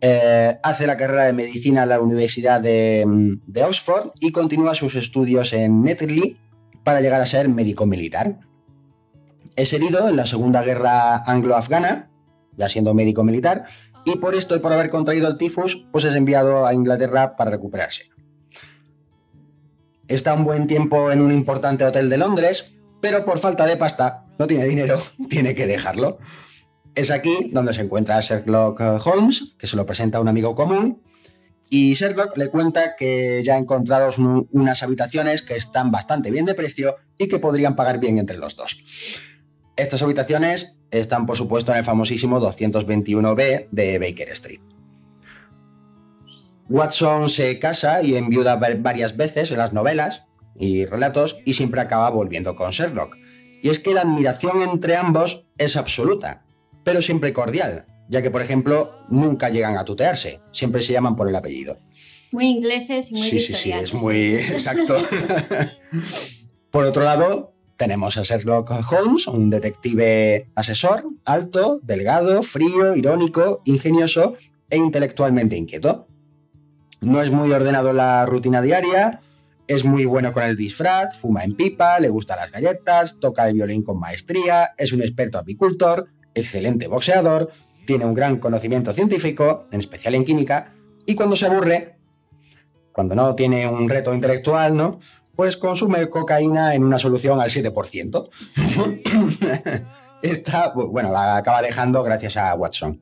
eh, 0.00 0.58
hace 0.62 0.86
la 0.86 0.96
carrera 0.96 1.24
de 1.24 1.32
medicina 1.32 1.84
en 1.84 1.88
la 1.88 2.00
Universidad 2.00 2.60
de, 2.60 3.04
de 3.46 3.64
Oxford 3.64 4.10
y 4.20 4.32
continúa 4.32 4.74
sus 4.74 4.96
estudios 4.96 5.52
en 5.52 5.82
Netley 5.82 6.36
para 6.82 7.00
llegar 7.00 7.20
a 7.20 7.26
ser 7.26 7.48
médico 7.48 7.86
militar. 7.86 8.40
Es 9.54 9.72
herido 9.72 10.08
en 10.08 10.16
la 10.16 10.26
Segunda 10.26 10.62
Guerra 10.62 11.18
Anglo-Afgana, 11.24 12.10
ya 12.56 12.68
siendo 12.68 12.94
médico 12.94 13.22
militar, 13.22 13.66
y 14.04 14.16
por 14.16 14.34
esto 14.34 14.56
y 14.56 14.58
por 14.58 14.72
haber 14.72 14.90
contraído 14.90 15.28
el 15.28 15.36
tifus, 15.36 15.86
pues 15.92 16.04
es 16.04 16.14
enviado 16.16 16.66
a 16.66 16.74
Inglaterra 16.74 17.36
para 17.36 17.52
recuperarse. 17.52 18.10
Está 20.08 20.34
un 20.34 20.44
buen 20.44 20.66
tiempo 20.66 21.12
en 21.12 21.20
un 21.20 21.30
importante 21.30 21.84
hotel 21.84 22.10
de 22.10 22.18
Londres, 22.18 22.74
pero 23.02 23.26
por 23.26 23.38
falta 23.38 23.66
de 23.66 23.76
pasta, 23.76 24.24
no 24.38 24.46
tiene 24.46 24.64
dinero, 24.64 25.02
tiene 25.28 25.54
que 25.54 25.66
dejarlo. 25.66 26.18
Es 26.94 27.10
aquí 27.10 27.50
donde 27.52 27.74
se 27.74 27.82
encuentra 27.82 28.20
Sherlock 28.20 28.80
Holmes, 29.04 29.54
que 29.58 29.66
se 29.66 29.76
lo 29.76 29.84
presenta 29.84 30.16
a 30.18 30.20
un 30.22 30.28
amigo 30.28 30.54
común, 30.54 31.02
y 31.68 31.94
Sherlock 31.94 32.36
le 32.36 32.48
cuenta 32.48 32.96
que 32.96 33.42
ya 33.44 33.54
ha 33.54 33.58
encontrado 33.58 34.10
un- 34.18 34.46
unas 34.52 34.82
habitaciones 34.82 35.40
que 35.42 35.56
están 35.56 35.90
bastante 35.90 36.30
bien 36.30 36.44
de 36.44 36.54
precio 36.54 36.96
y 37.18 37.28
que 37.28 37.38
podrían 37.38 37.76
pagar 37.76 37.98
bien 37.98 38.18
entre 38.18 38.36
los 38.38 38.56
dos. 38.56 38.76
Estas 39.76 40.02
habitaciones 40.02 40.76
están, 40.90 41.24
por 41.24 41.36
supuesto, 41.38 41.72
en 41.72 41.78
el 41.78 41.84
famosísimo 41.84 42.40
221B 42.40 43.68
de 43.70 43.98
Baker 43.98 44.28
Street. 44.30 44.60
Watson 46.68 47.28
se 47.28 47.58
casa 47.58 48.02
y 48.02 48.16
enviuda 48.16 48.56
va- 48.56 48.68
varias 48.78 49.16
veces 49.16 49.50
en 49.50 49.58
las 49.58 49.72
novelas 49.72 50.24
y 50.58 50.84
relatos 50.84 51.36
y 51.44 51.54
siempre 51.54 51.80
acaba 51.80 52.10
volviendo 52.10 52.54
con 52.54 52.70
Sherlock. 52.70 53.16
Y 53.62 53.68
es 53.68 53.78
que 53.78 53.94
la 53.94 54.02
admiración 54.02 54.60
entre 54.60 54.96
ambos 54.96 55.44
es 55.58 55.76
absoluta, 55.76 56.44
pero 56.84 57.00
siempre 57.00 57.32
cordial, 57.32 57.86
ya 58.08 58.22
que, 58.22 58.30
por 58.30 58.42
ejemplo, 58.42 58.92
nunca 59.08 59.48
llegan 59.48 59.76
a 59.76 59.84
tutearse, 59.84 60.40
siempre 60.52 60.82
se 60.82 60.92
llaman 60.92 61.16
por 61.16 61.28
el 61.28 61.36
apellido. 61.36 61.78
Muy 62.32 62.46
ingleses 62.46 63.10
y 63.10 63.14
muy 63.14 63.22
Sí, 63.22 63.40
sí, 63.40 63.52
sí, 63.52 63.72
es 63.72 63.92
muy 63.94 64.34
exacto. 64.36 64.96
Por 66.70 66.86
otro 66.86 67.04
lado, 67.04 67.52
tenemos 67.76 68.16
a 68.16 68.22
Sherlock 68.22 68.70
Holmes, 68.90 69.26
un 69.26 69.50
detective 69.50 70.48
asesor, 70.54 71.04
alto, 71.26 71.80
delgado, 71.82 72.42
frío, 72.42 72.96
irónico, 72.96 73.60
ingenioso 73.66 74.36
e 74.70 74.78
intelectualmente 74.78 75.56
inquieto. 75.56 76.06
No 77.02 77.20
es 77.20 77.30
muy 77.30 77.52
ordenado 77.52 77.90
en 77.90 77.98
la 77.98 78.24
rutina 78.24 78.62
diaria, 78.62 79.20
es 79.72 79.84
muy 79.84 80.04
bueno 80.04 80.32
con 80.32 80.42
el 80.42 80.56
disfraz, 80.56 81.18
fuma 81.18 81.44
en 81.44 81.56
pipa, 81.56 81.98
le 81.98 82.08
gustan 82.08 82.38
las 82.38 82.50
galletas, 82.50 83.18
toca 83.18 83.48
el 83.48 83.54
violín 83.54 83.82
con 83.82 83.98
maestría, 83.98 84.74
es 84.76 84.92
un 84.92 85.00
experto 85.00 85.38
apicultor, 85.38 86.08
excelente 86.34 86.88
boxeador, 86.88 87.50
tiene 87.86 88.04
un 88.04 88.14
gran 88.14 88.38
conocimiento 88.38 88.92
científico, 88.92 89.66
en 89.72 89.80
especial 89.80 90.14
en 90.14 90.24
química, 90.24 90.74
y 91.06 91.14
cuando 91.14 91.36
se 91.36 91.46
aburre, 91.46 91.96
cuando 92.92 93.14
no 93.14 93.34
tiene 93.34 93.66
un 93.66 93.88
reto 93.88 94.14
intelectual, 94.14 94.76
¿no? 94.76 95.00
Pues 95.34 95.56
consume 95.56 96.08
cocaína 96.10 96.74
en 96.74 96.84
una 96.84 96.98
solución 96.98 97.40
al 97.40 97.48
7%. 97.48 98.28
Esta, 100.22 100.72
bueno, 100.74 101.10
la 101.10 101.36
acaba 101.36 101.62
dejando 101.62 102.02
gracias 102.02 102.36
a 102.36 102.54
Watson. 102.54 103.00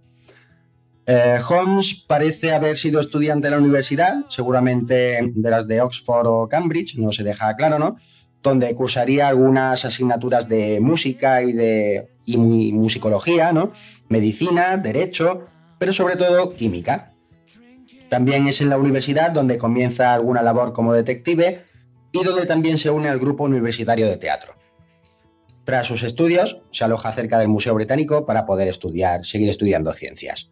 Eh, 1.06 1.38
Holmes 1.48 2.04
parece 2.06 2.52
haber 2.52 2.76
sido 2.76 3.00
estudiante 3.00 3.48
en 3.48 3.54
la 3.54 3.58
universidad, 3.58 4.26
seguramente 4.28 5.18
de 5.22 5.50
las 5.50 5.66
de 5.66 5.80
Oxford 5.80 6.26
o 6.26 6.48
Cambridge, 6.48 6.96
no 6.96 7.10
se 7.12 7.24
deja 7.24 7.56
claro, 7.56 7.78
¿no? 7.78 7.96
Donde 8.42 8.74
cursaría 8.74 9.28
algunas 9.28 9.84
asignaturas 9.84 10.48
de 10.48 10.80
música 10.80 11.42
y 11.42 11.52
de 11.52 12.08
musicología, 12.36 13.52
¿no? 13.52 13.72
Medicina, 14.08 14.76
derecho, 14.76 15.46
pero 15.78 15.92
sobre 15.92 16.16
todo 16.16 16.54
química. 16.54 17.12
También 18.08 18.46
es 18.46 18.60
en 18.60 18.68
la 18.68 18.78
universidad 18.78 19.30
donde 19.30 19.58
comienza 19.58 20.12
alguna 20.12 20.42
labor 20.42 20.72
como 20.72 20.92
detective 20.92 21.62
y 22.12 22.24
donde 22.24 22.46
también 22.46 22.76
se 22.78 22.90
une 22.90 23.08
al 23.08 23.18
grupo 23.18 23.44
universitario 23.44 24.06
de 24.06 24.16
teatro. 24.16 24.54
Tras 25.64 25.86
sus 25.86 26.02
estudios, 26.02 26.62
se 26.72 26.84
aloja 26.84 27.12
cerca 27.12 27.38
del 27.38 27.48
Museo 27.48 27.74
Británico 27.74 28.26
para 28.26 28.46
poder 28.46 28.68
estudiar, 28.68 29.24
seguir 29.24 29.48
estudiando 29.48 29.92
ciencias. 29.92 30.50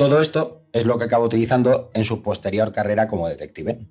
Todo 0.00 0.22
esto 0.22 0.62
es 0.72 0.86
lo 0.86 0.96
que 0.96 1.04
acaba 1.04 1.26
utilizando 1.26 1.90
en 1.92 2.06
su 2.06 2.22
posterior 2.22 2.72
carrera 2.72 3.06
como 3.06 3.28
detective. 3.28 3.86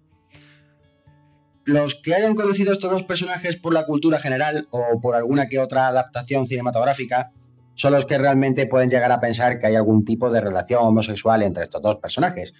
Los 1.65 1.93
que 1.93 2.15
hayan 2.15 2.33
conocido 2.33 2.73
estos 2.73 2.89
dos 2.89 3.03
personajes 3.03 3.57
por 3.57 3.75
la 3.75 3.85
cultura 3.85 4.17
general 4.17 4.67
o 4.71 4.99
por 4.99 5.15
alguna 5.15 5.47
que 5.47 5.59
otra 5.59 5.87
adaptación 5.87 6.47
cinematográfica 6.47 7.31
son 7.75 7.93
los 7.93 8.05
que 8.05 8.17
realmente 8.17 8.65
pueden 8.65 8.89
llegar 8.89 9.11
a 9.11 9.19
pensar 9.19 9.59
que 9.59 9.67
hay 9.67 9.75
algún 9.75 10.03
tipo 10.03 10.31
de 10.31 10.41
relación 10.41 10.81
homosexual 10.81 11.43
entre 11.43 11.61
estos 11.61 11.79
dos 11.79 11.97
personajes, 11.97 12.55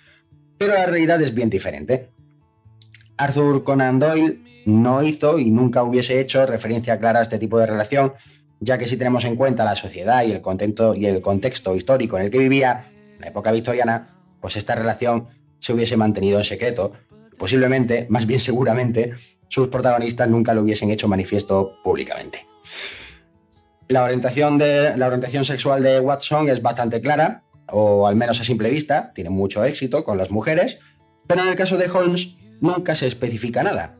pero 0.60 0.76
la 0.76 0.86
realidad 0.86 1.20
es 1.20 1.34
bien 1.34 1.50
diferente. 1.50 2.12
Arthur 3.18 3.64
Conan 3.64 3.98
Doyle 3.98 4.44
no 4.68 5.02
hizo 5.02 5.40
y 5.40 5.50
nunca 5.50 5.82
hubiese 5.82 6.20
hecho 6.20 6.46
referencia 6.46 7.00
clara 7.00 7.18
a 7.18 7.24
este 7.24 7.40
tipo 7.40 7.58
de 7.58 7.66
relación, 7.66 8.14
ya 8.60 8.78
que 8.78 8.86
si 8.86 8.96
tenemos 8.96 9.26
en 9.26 9.36
cuenta 9.36 9.66
la 9.66 9.76
sociedad 9.76 10.24
y 10.24 10.34
el 10.34 10.42
y 10.98 11.06
el 11.08 11.22
contexto 11.22 11.76
histórico 11.76 12.16
en 12.16 12.26
el 12.26 12.30
que 12.30 12.38
vivía, 12.38 12.86
la 13.20 13.28
época 13.28 13.52
victoriana, 13.52 14.16
pues 14.42 14.56
esta 14.56 14.76
relación 14.76 15.28
se 15.60 15.74
hubiese 15.74 15.98
mantenido 15.98 16.40
en 16.40 16.46
secreto. 16.46 16.94
Posiblemente, 17.38 18.08
más 18.10 18.26
bien 18.26 18.40
seguramente, 18.40 19.14
sus 19.50 19.68
protagonistas 19.68 20.30
nunca 20.30 20.54
lo 20.54 20.62
hubiesen 20.62 20.90
hecho 20.90 21.08
manifiesto 21.08 21.74
públicamente. 21.84 22.46
La 23.88 24.04
orientación, 24.04 24.58
de, 24.58 24.96
la 24.98 25.08
orientación 25.08 25.46
sexual 25.46 25.84
de 25.84 26.00
Watson 26.00 26.50
es 26.50 26.62
bastante 26.62 27.02
clara, 27.02 27.44
o 27.68 28.08
al 28.08 28.16
menos 28.16 28.40
a 28.40 28.44
simple 28.44 28.70
vista, 28.70 29.12
tiene 29.14 29.30
mucho 29.30 29.64
éxito 29.64 30.04
con 30.04 30.18
las 30.18 30.32
mujeres, 30.32 30.80
pero 31.28 31.42
en 31.42 31.50
el 31.50 31.56
caso 31.56 31.78
de 31.78 31.90
Holmes 31.90 32.36
nunca 32.62 32.96
se 32.96 33.08
especifica 33.08 33.64
nada. 33.64 33.96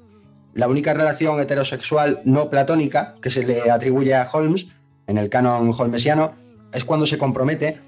La 0.54 0.68
única 0.68 0.94
relación 0.94 1.40
heterosexual 1.40 2.22
no 2.26 2.50
platónica 2.50 3.16
que 3.22 3.32
se 3.32 3.46
le 3.46 3.70
atribuye 3.72 4.16
a 4.16 4.30
Holmes 4.32 4.68
en 5.08 5.18
el 5.18 5.30
canon 5.30 5.74
holmesiano 5.78 6.34
es 6.74 6.84
cuando 6.86 7.06
se 7.06 7.18
compromete 7.18 7.80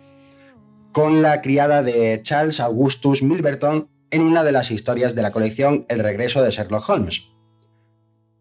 con 0.91 1.21
la 1.21 1.41
criada 1.41 1.83
de 1.83 2.19
Charles 2.23 2.59
Augustus 2.59 3.23
Milverton 3.23 3.89
en 4.09 4.21
una 4.21 4.43
de 4.43 4.51
las 4.51 4.71
historias 4.71 5.15
de 5.15 5.21
la 5.21 5.31
colección 5.31 5.85
El 5.89 5.99
regreso 5.99 6.43
de 6.43 6.51
Sherlock 6.51 6.89
Holmes. 6.89 7.29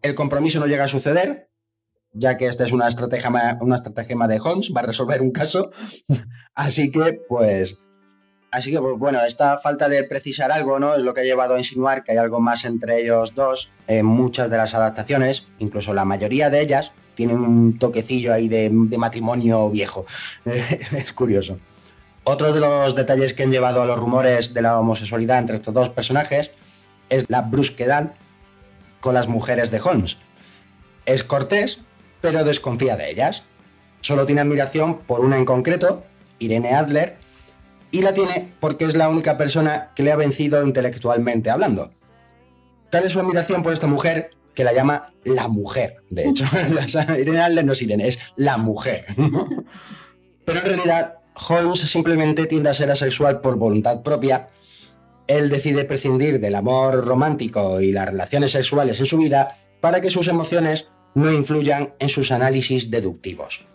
El 0.01 0.15
compromiso 0.15 0.59
no 0.59 0.67
llega 0.67 0.85
a 0.85 0.89
suceder, 0.89 1.49
ya 2.11 2.37
que 2.37 2.47
esta 2.47 2.65
es 2.65 2.71
una 2.71 2.87
estratagema, 2.87 3.57
una 3.61 3.75
estratagema 3.75 4.27
de 4.27 4.39
Holmes, 4.39 4.71
va 4.75 4.81
a 4.81 4.85
resolver 4.85 5.21
un 5.21 5.31
caso, 5.31 5.71
así 6.55 6.91
que 6.91 7.21
pues 7.27 7.77
Así 8.51 8.69
que, 8.69 8.79
pues, 8.79 8.97
bueno, 8.97 9.23
esta 9.23 9.57
falta 9.57 9.87
de 9.87 10.03
precisar 10.03 10.51
algo, 10.51 10.77
¿no? 10.77 10.93
Es 10.93 11.01
lo 11.01 11.13
que 11.13 11.21
ha 11.21 11.23
llevado 11.23 11.55
a 11.55 11.57
insinuar 11.57 12.03
que 12.03 12.11
hay 12.11 12.17
algo 12.17 12.41
más 12.41 12.65
entre 12.65 12.99
ellos 12.99 13.33
dos. 13.33 13.69
En 13.87 14.05
muchas 14.05 14.49
de 14.49 14.57
las 14.57 14.73
adaptaciones, 14.73 15.47
incluso 15.59 15.93
la 15.93 16.03
mayoría 16.03 16.49
de 16.49 16.59
ellas, 16.59 16.91
tienen 17.15 17.39
un 17.39 17.79
toquecillo 17.79 18.33
ahí 18.33 18.49
de, 18.49 18.69
de 18.69 18.97
matrimonio 18.97 19.69
viejo. 19.69 20.05
es 20.45 21.13
curioso. 21.13 21.59
Otro 22.23 22.53
de 22.53 22.59
los 22.59 22.95
detalles 22.95 23.33
que 23.33 23.43
han 23.43 23.51
llevado 23.51 23.81
a 23.81 23.85
los 23.85 23.99
rumores 23.99 24.53
de 24.53 24.61
la 24.61 24.79
homosexualidad 24.79 25.39
entre 25.39 25.55
estos 25.55 25.73
dos 25.73 25.89
personajes 25.89 26.51
es 27.09 27.25
la 27.29 27.41
brusquedad 27.41 28.13
con 28.99 29.15
las 29.15 29.27
mujeres 29.27 29.71
de 29.71 29.81
Holmes. 29.81 30.17
Es 31.05 31.23
cortés, 31.23 31.79
pero 32.21 32.43
desconfía 32.43 32.95
de 32.95 33.09
ellas. 33.09 33.43
Solo 34.01 34.25
tiene 34.25 34.41
admiración 34.41 34.99
por 34.99 35.21
una 35.21 35.37
en 35.37 35.45
concreto, 35.45 36.03
Irene 36.39 36.73
Adler, 36.73 37.17
y 37.91 38.01
la 38.01 38.13
tiene 38.13 38.53
porque 38.59 38.85
es 38.85 38.95
la 38.95 39.09
única 39.09 39.37
persona 39.37 39.91
que 39.95 40.03
le 40.03 40.11
ha 40.11 40.15
vencido 40.15 40.63
intelectualmente 40.63 41.49
hablando. 41.49 41.91
Tal 42.89 43.05
es 43.05 43.13
su 43.13 43.19
admiración 43.19 43.63
por 43.63 43.73
esta 43.73 43.87
mujer 43.87 44.31
que 44.53 44.63
la 44.63 44.73
llama 44.73 45.13
la 45.23 45.47
mujer, 45.47 45.97
de 46.09 46.29
hecho. 46.29 46.45
Irene 47.19 47.41
Adler 47.41 47.65
no 47.65 47.73
es 47.73 47.81
Irene, 47.81 48.07
es 48.07 48.19
la 48.35 48.57
mujer. 48.57 49.05
Pero 50.45 50.59
en 50.59 50.65
realidad, 50.65 51.15
Holmes 51.35 51.79
simplemente 51.79 52.45
tiende 52.45 52.69
a 52.69 52.73
ser 52.73 52.91
asexual 52.91 53.41
por 53.41 53.55
voluntad 53.55 54.01
propia. 54.01 54.49
Él 55.27 55.49
decide 55.49 55.85
prescindir 55.85 56.39
del 56.39 56.55
amor 56.55 57.05
romántico 57.05 57.79
y 57.79 57.91
las 57.91 58.07
relaciones 58.07 58.51
sexuales 58.51 58.99
en 58.99 59.05
su 59.05 59.17
vida 59.17 59.57
para 59.79 60.01
que 60.01 60.09
sus 60.09 60.27
emociones 60.27 60.89
no 61.15 61.31
influyan 61.31 61.93
en 61.99 62.09
sus 62.09 62.31
análisis 62.31 62.89
deductivos. 62.89 63.65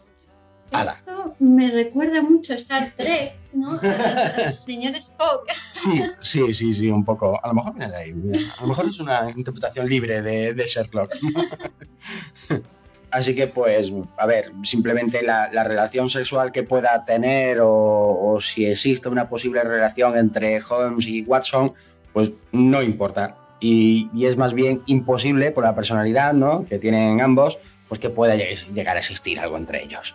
Ala. 0.72 0.92
Esto 0.92 1.34
me 1.38 1.70
recuerda 1.70 2.22
mucho 2.22 2.52
a 2.52 2.56
Star 2.56 2.92
Trek, 2.96 3.36
¿no? 3.52 3.80
Al 3.80 4.52
señor 4.66 4.96
Spock. 4.96 5.48
Sí, 5.72 6.02
sí, 6.20 6.54
sí, 6.54 6.74
sí, 6.74 6.90
un 6.90 7.04
poco. 7.04 7.38
A 7.42 7.48
lo 7.48 7.54
mejor 7.54 7.74
viene 7.74 7.90
de 7.90 7.96
ahí. 7.96 8.14
A 8.58 8.62
lo 8.62 8.68
mejor 8.68 8.88
es 8.88 8.98
una 8.98 9.30
interpretación 9.34 9.88
libre 9.88 10.22
de, 10.22 10.54
de 10.54 10.66
Sherlock. 10.66 11.14
Así 13.10 13.34
que, 13.34 13.46
pues, 13.46 13.92
a 14.18 14.26
ver, 14.26 14.52
simplemente 14.62 15.22
la, 15.22 15.48
la 15.52 15.64
relación 15.64 16.10
sexual 16.10 16.52
que 16.52 16.64
pueda 16.64 17.04
tener 17.04 17.58
o, 17.62 18.38
si 18.40 18.66
existe 18.66 19.08
una 19.08 19.28
posible 19.28 19.62
relación 19.62 20.18
entre 20.18 20.60
Holmes 20.60 21.06
y 21.06 21.22
Watson, 21.22 21.72
pues 22.12 22.32
no 22.52 22.82
importa. 22.82 23.36
Y, 23.60 24.10
y, 24.12 24.26
es 24.26 24.36
más 24.36 24.52
bien 24.52 24.82
imposible 24.86 25.50
por 25.50 25.64
la 25.64 25.74
personalidad 25.74 26.34
¿no? 26.34 26.66
que 26.66 26.78
tienen 26.78 27.20
ambos, 27.20 27.58
pues 27.88 28.00
que 28.00 28.10
pueda 28.10 28.36
llegar 28.36 28.96
a 28.96 29.00
existir 29.00 29.40
algo 29.40 29.56
entre 29.56 29.82
ellos. 29.82 30.14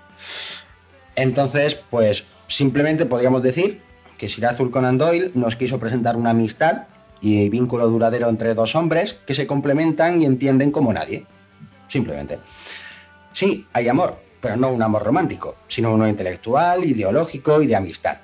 Entonces, 1.15 1.75
pues 1.75 2.25
simplemente 2.47 3.05
podríamos 3.05 3.41
decir 3.41 3.81
que 4.17 4.29
Sir 4.29 4.45
Arthur 4.45 4.69
Conan 4.69 4.97
Doyle 4.97 5.31
nos 5.33 5.55
quiso 5.55 5.79
presentar 5.79 6.15
una 6.15 6.31
amistad 6.31 6.83
y 7.21 7.49
vínculo 7.49 7.87
duradero 7.87 8.29
entre 8.29 8.53
dos 8.53 8.75
hombres 8.75 9.15
que 9.25 9.33
se 9.33 9.47
complementan 9.47 10.21
y 10.21 10.25
entienden 10.25 10.71
como 10.71 10.93
nadie. 10.93 11.25
Simplemente. 11.87 12.39
Sí, 13.33 13.67
hay 13.73 13.87
amor, 13.87 14.19
pero 14.41 14.57
no 14.57 14.69
un 14.69 14.81
amor 14.81 15.03
romántico, 15.03 15.55
sino 15.67 15.93
uno 15.93 16.07
intelectual, 16.07 16.85
ideológico 16.85 17.61
y 17.61 17.67
de 17.67 17.75
amistad. 17.75 18.17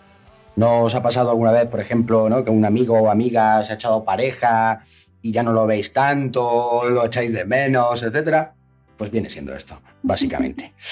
¿No 0.55 0.83
os 0.83 0.95
ha 0.95 1.03
pasado 1.03 1.29
alguna 1.29 1.51
vez, 1.51 1.67
por 1.67 1.79
ejemplo, 1.79 2.29
¿no? 2.29 2.43
que 2.43 2.49
un 2.49 2.65
amigo 2.65 2.99
o 2.99 3.09
amiga 3.09 3.63
se 3.63 3.71
ha 3.71 3.75
echado 3.75 4.03
pareja 4.03 4.83
y 5.21 5.31
ya 5.31 5.43
no 5.43 5.51
lo 5.51 5.67
veis 5.67 5.93
tanto, 5.93 6.89
lo 6.89 7.05
echáis 7.05 7.31
de 7.33 7.45
menos, 7.45 8.01
etcétera? 8.01 8.55
Pues 8.97 9.11
viene 9.11 9.29
siendo 9.29 9.55
esto, 9.55 9.79
básicamente. 10.01 10.73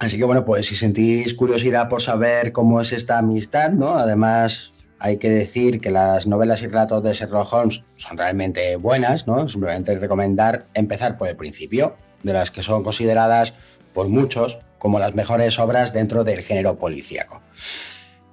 Así 0.00 0.16
que 0.16 0.24
bueno, 0.24 0.44
pues 0.46 0.66
si 0.66 0.76
sentís 0.76 1.34
curiosidad 1.34 1.88
por 1.88 2.00
saber 2.00 2.52
cómo 2.52 2.80
es 2.80 2.90
esta 2.92 3.18
amistad, 3.18 3.70
¿no? 3.70 3.98
Además, 3.98 4.72
hay 4.98 5.18
que 5.18 5.28
decir 5.28 5.80
que 5.80 5.90
las 5.90 6.26
novelas 6.26 6.62
y 6.62 6.66
relatos 6.66 7.02
de 7.02 7.12
Sherlock 7.12 7.52
Holmes 7.52 7.82
son 7.98 8.16
realmente 8.16 8.76
buenas, 8.76 9.26
¿no? 9.26 9.46
Simplemente 9.48 9.94
recomendar 9.98 10.66
empezar 10.72 11.18
por 11.18 11.28
el 11.28 11.36
principio, 11.36 11.96
de 12.22 12.32
las 12.32 12.50
que 12.50 12.62
son 12.62 12.82
consideradas 12.82 13.54
por 13.92 14.08
muchos 14.08 14.58
como 14.78 14.98
las 14.98 15.14
mejores 15.14 15.58
obras 15.58 15.92
dentro 15.92 16.24
del 16.24 16.40
género 16.40 16.78
policíaco. 16.78 17.42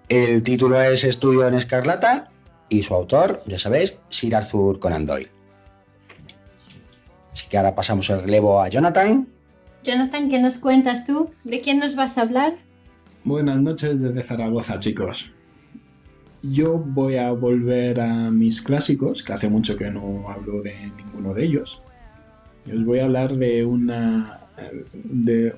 El 0.09 0.41
título 0.43 0.81
es 0.81 1.03
Estudio 1.03 1.47
en 1.47 1.53
Escarlata 1.53 2.29
y 2.69 2.83
su 2.83 2.93
autor, 2.93 3.43
ya 3.45 3.59
sabéis, 3.59 3.95
Sir 4.09 4.35
Arthur 4.35 4.79
Conan 4.79 5.05
Doyle. 5.05 5.29
Así 7.31 7.47
que 7.49 7.57
ahora 7.57 7.75
pasamos 7.75 8.09
el 8.09 8.23
relevo 8.23 8.61
a 8.61 8.69
Jonathan. 8.69 9.27
Jonathan, 9.83 10.29
¿qué 10.29 10.39
nos 10.39 10.57
cuentas 10.57 11.05
tú? 11.05 11.29
¿De 11.43 11.61
quién 11.61 11.79
nos 11.79 11.95
vas 11.95 12.17
a 12.17 12.21
hablar? 12.21 12.55
Buenas 13.23 13.61
noches 13.61 14.01
desde 14.01 14.23
Zaragoza, 14.23 14.79
chicos. 14.79 15.29
Yo 16.41 16.77
voy 16.77 17.17
a 17.17 17.31
volver 17.31 17.99
a 17.99 18.31
mis 18.31 18.61
clásicos, 18.61 19.23
que 19.23 19.33
hace 19.33 19.49
mucho 19.49 19.75
que 19.75 19.89
no 19.89 20.29
hablo 20.29 20.61
de 20.61 20.91
ninguno 20.95 21.33
de 21.33 21.45
ellos. 21.45 21.81
Os 22.73 22.85
voy 22.85 22.99
a 22.99 23.05
hablar 23.05 23.35
de 23.35 23.65
una 23.65 24.41
de 24.93 25.53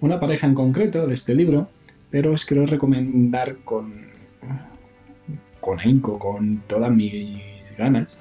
una 0.00 0.20
pareja 0.20 0.46
en 0.46 0.54
concreto 0.54 1.06
de 1.06 1.14
este 1.14 1.34
libro, 1.34 1.68
pero 2.10 2.32
os 2.32 2.44
quiero 2.44 2.66
recomendar 2.66 3.56
con 3.64 4.04
con 5.60 5.80
ahínco, 5.80 6.18
con 6.18 6.62
todas 6.66 6.90
mis 6.90 7.40
ganas, 7.78 8.18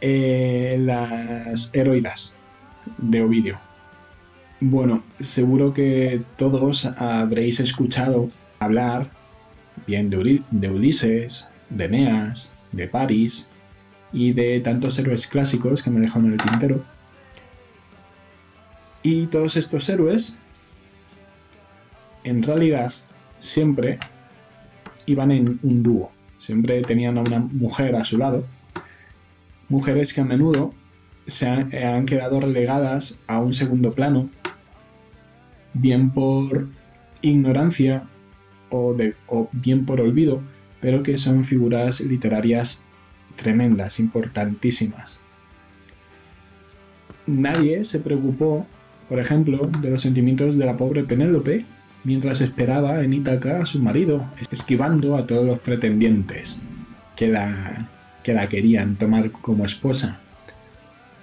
eh, 0.00 0.76
las 0.78 1.70
heroidas 1.72 2.36
de 2.98 3.22
Ovidio. 3.22 3.58
Bueno, 4.60 5.02
seguro 5.18 5.72
que 5.72 6.22
todos 6.36 6.86
habréis 6.96 7.58
escuchado 7.58 8.30
hablar 8.60 9.10
bien 9.86 10.10
de, 10.10 10.42
de 10.52 10.70
Ulises, 10.70 11.48
de 11.70 11.86
Eneas, 11.86 12.52
de 12.70 12.86
París 12.86 13.48
y 14.12 14.32
de 14.32 14.60
tantos 14.60 14.98
héroes 14.98 15.26
clásicos 15.26 15.82
que 15.82 15.90
me 15.90 16.00
dejan 16.00 16.26
en 16.26 16.32
el 16.32 16.42
tintero. 16.42 16.82
Y 19.02 19.26
todos 19.26 19.56
estos 19.56 19.88
héroes, 19.88 20.36
en 22.24 22.42
realidad, 22.42 22.92
siempre 23.40 23.98
iban 25.06 25.30
en 25.30 25.58
un 25.62 25.82
dúo. 25.82 26.12
Siempre 26.38 26.82
tenían 26.82 27.18
a 27.18 27.22
una 27.22 27.40
mujer 27.40 27.96
a 27.96 28.04
su 28.04 28.18
lado. 28.18 28.44
Mujeres 29.68 30.12
que 30.12 30.20
a 30.20 30.24
menudo 30.24 30.74
se 31.26 31.48
han, 31.48 31.74
han 31.74 32.06
quedado 32.06 32.40
relegadas 32.40 33.18
a 33.26 33.38
un 33.38 33.52
segundo 33.52 33.92
plano, 33.92 34.28
bien 35.72 36.10
por 36.10 36.68
ignorancia 37.22 38.04
o, 38.70 38.96
o, 39.28 39.48
bien 39.52 39.86
por 39.86 40.00
olvido, 40.00 40.42
pero 40.80 41.02
que 41.02 41.16
son 41.16 41.44
figuras 41.44 42.00
literarias 42.00 42.82
tremendas, 43.36 44.00
importantísimas. 44.00 45.18
Nadie 47.26 47.84
se 47.84 48.00
preocupó, 48.00 48.66
por 49.08 49.18
ejemplo, 49.18 49.70
de 49.80 49.90
los 49.90 50.02
sentimientos 50.02 50.56
de 50.56 50.66
la 50.66 50.76
pobre 50.76 51.04
Penélope 51.04 51.64
mientras 52.04 52.40
esperaba 52.40 53.02
en 53.02 53.12
Ítaca 53.12 53.60
a 53.60 53.66
su 53.66 53.80
marido, 53.80 54.26
esquivando 54.50 55.16
a 55.16 55.26
todos 55.26 55.46
los 55.46 55.60
pretendientes 55.60 56.60
que 57.16 57.28
la, 57.28 57.88
que 58.22 58.34
la 58.34 58.48
querían 58.48 58.96
tomar 58.96 59.30
como 59.30 59.64
esposa. 59.64 60.20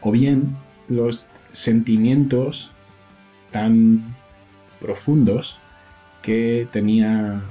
O 0.01 0.11
bien 0.11 0.55
los 0.87 1.25
sentimientos 1.51 2.71
tan 3.51 4.15
profundos 4.79 5.57
que 6.21 6.67
tenía 6.71 7.41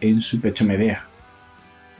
en 0.00 0.20
su 0.20 0.40
pecho 0.40 0.64
Medea. 0.64 1.07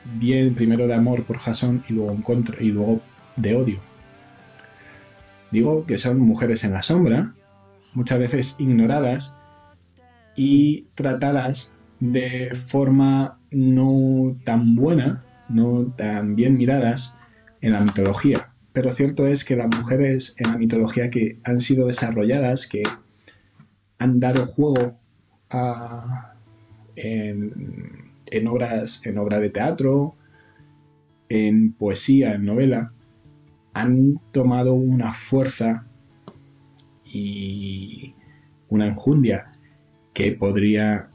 Bien 0.05 0.55
primero 0.55 0.87
de 0.87 0.95
amor 0.95 1.25
por 1.25 1.39
Jason 1.39 1.85
y 1.89 1.93
luego, 1.93 2.13
en 2.13 2.23
contra, 2.23 2.63
y 2.63 2.69
luego 2.69 3.01
de 3.37 3.55
odio. 3.55 3.81
Digo 5.51 5.87
que 5.87 5.99
son 5.99 6.19
mujeres 6.21 6.65
en 6.65 6.73
la 6.73 6.83
sombra, 6.83 7.35
muchas 7.95 8.19
veces 8.19 8.57
ignoradas 8.59 9.35
y 10.37 10.87
tratadas 10.95 11.73
de 12.01 12.55
forma 12.55 13.39
no 13.51 14.37
tan 14.45 14.77
buena, 14.77 15.25
no 15.49 15.87
tan 15.97 16.37
bien 16.37 16.57
miradas 16.57 17.15
en 17.61 17.73
la 17.73 17.81
mitología. 17.81 18.51
Pero 18.73 18.91
cierto 18.91 19.27
es 19.27 19.45
que 19.45 19.57
las 19.57 19.75
mujeres 19.75 20.35
en 20.39 20.53
la 20.53 20.59
mitología 20.59 21.11
que 21.11 21.39
han 21.45 21.61
sido 21.61 21.87
desarrolladas, 21.87 22.67
que 22.67 22.83
han 23.99 24.21
dado 24.21 24.47
juego 24.47 24.99
a, 25.51 26.35
en 28.31 28.47
obras, 28.47 29.01
en 29.05 29.19
obra 29.19 29.41
de 29.41 29.51
teatro, 29.51 30.15
en 31.29 31.73
poesía, 31.73 32.35
en 32.35 32.45
novela, 32.45 32.93
han 33.75 34.15
tomado 34.33 34.75
una 34.75 35.15
fuerza 35.15 35.87
y 37.05 38.15
una 38.69 38.87
enjundia 38.87 39.53
que 40.13 40.33
podría 40.33 41.09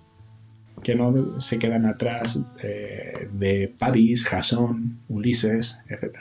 que 0.84 0.96
no 0.96 1.40
se 1.40 1.60
quedan 1.60 1.86
atrás 1.86 2.42
eh, 2.62 3.30
de 3.32 3.74
París, 3.78 4.26
Jasón, 4.26 5.00
Ulises, 5.08 5.80
etc. 5.88 6.18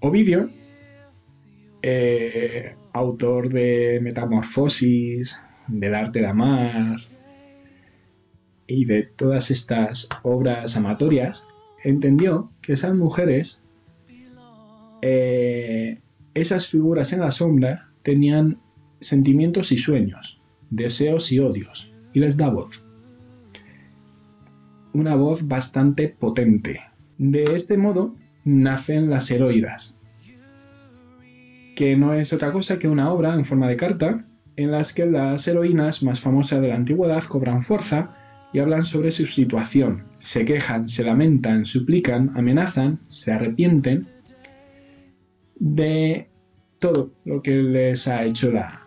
Ovidio, 0.00 0.48
eh, 1.82 2.74
autor 2.92 3.50
de 3.50 4.00
Metamorfosis, 4.02 5.40
del 5.68 5.94
arte 5.94 6.20
de 6.20 6.26
amar 6.26 6.96
y 8.70 8.84
de 8.84 9.02
todas 9.02 9.50
estas 9.50 10.08
obras 10.22 10.76
amatorias, 10.76 11.48
entendió 11.82 12.48
que 12.62 12.74
esas 12.74 12.94
mujeres, 12.94 13.62
eh, 15.02 15.98
esas 16.34 16.68
figuras 16.68 17.12
en 17.12 17.20
la 17.20 17.32
sombra, 17.32 17.88
tenían 18.02 18.60
sentimientos 19.00 19.72
y 19.72 19.78
sueños, 19.78 20.40
deseos 20.70 21.32
y 21.32 21.40
odios, 21.40 21.92
y 22.12 22.20
les 22.20 22.36
da 22.36 22.48
voz. 22.48 22.86
Una 24.92 25.16
voz 25.16 25.48
bastante 25.48 26.08
potente. 26.08 26.80
De 27.18 27.56
este 27.56 27.76
modo 27.76 28.14
nacen 28.44 29.10
las 29.10 29.30
heroídas, 29.32 29.96
que 31.74 31.96
no 31.96 32.14
es 32.14 32.32
otra 32.32 32.52
cosa 32.52 32.78
que 32.78 32.88
una 32.88 33.12
obra 33.12 33.34
en 33.34 33.44
forma 33.44 33.68
de 33.68 33.76
carta 33.76 34.26
en 34.56 34.70
las 34.70 34.92
que 34.92 35.06
las 35.06 35.46
heroínas 35.48 36.02
más 36.02 36.20
famosas 36.20 36.60
de 36.60 36.68
la 36.68 36.76
antigüedad 36.76 37.24
cobran 37.24 37.62
fuerza 37.62 38.16
y 38.52 38.58
hablan 38.58 38.84
sobre 38.84 39.12
su 39.12 39.26
situación, 39.26 40.04
se 40.18 40.44
quejan, 40.44 40.88
se 40.88 41.04
lamentan, 41.04 41.64
suplican, 41.64 42.32
amenazan, 42.36 43.00
se 43.06 43.32
arrepienten 43.32 44.06
de 45.56 46.28
todo 46.78 47.12
lo 47.24 47.42
que 47.42 47.54
les 47.56 48.08
ha 48.08 48.24
hecho 48.24 48.50
la, 48.50 48.80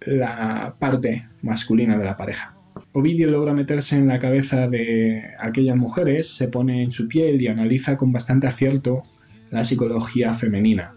la 0.00 0.74
parte 0.78 1.28
masculina 1.42 1.96
de 1.98 2.04
la 2.04 2.16
pareja. 2.16 2.56
Ovidio 2.92 3.30
logra 3.30 3.52
meterse 3.52 3.96
en 3.96 4.08
la 4.08 4.18
cabeza 4.18 4.66
de 4.66 5.22
aquellas 5.38 5.76
mujeres, 5.76 6.34
se 6.34 6.48
pone 6.48 6.82
en 6.82 6.90
su 6.90 7.06
piel 7.06 7.40
y 7.40 7.48
analiza 7.48 7.96
con 7.96 8.12
bastante 8.12 8.46
acierto 8.46 9.02
la 9.50 9.62
psicología 9.62 10.34
femenina. 10.34 10.94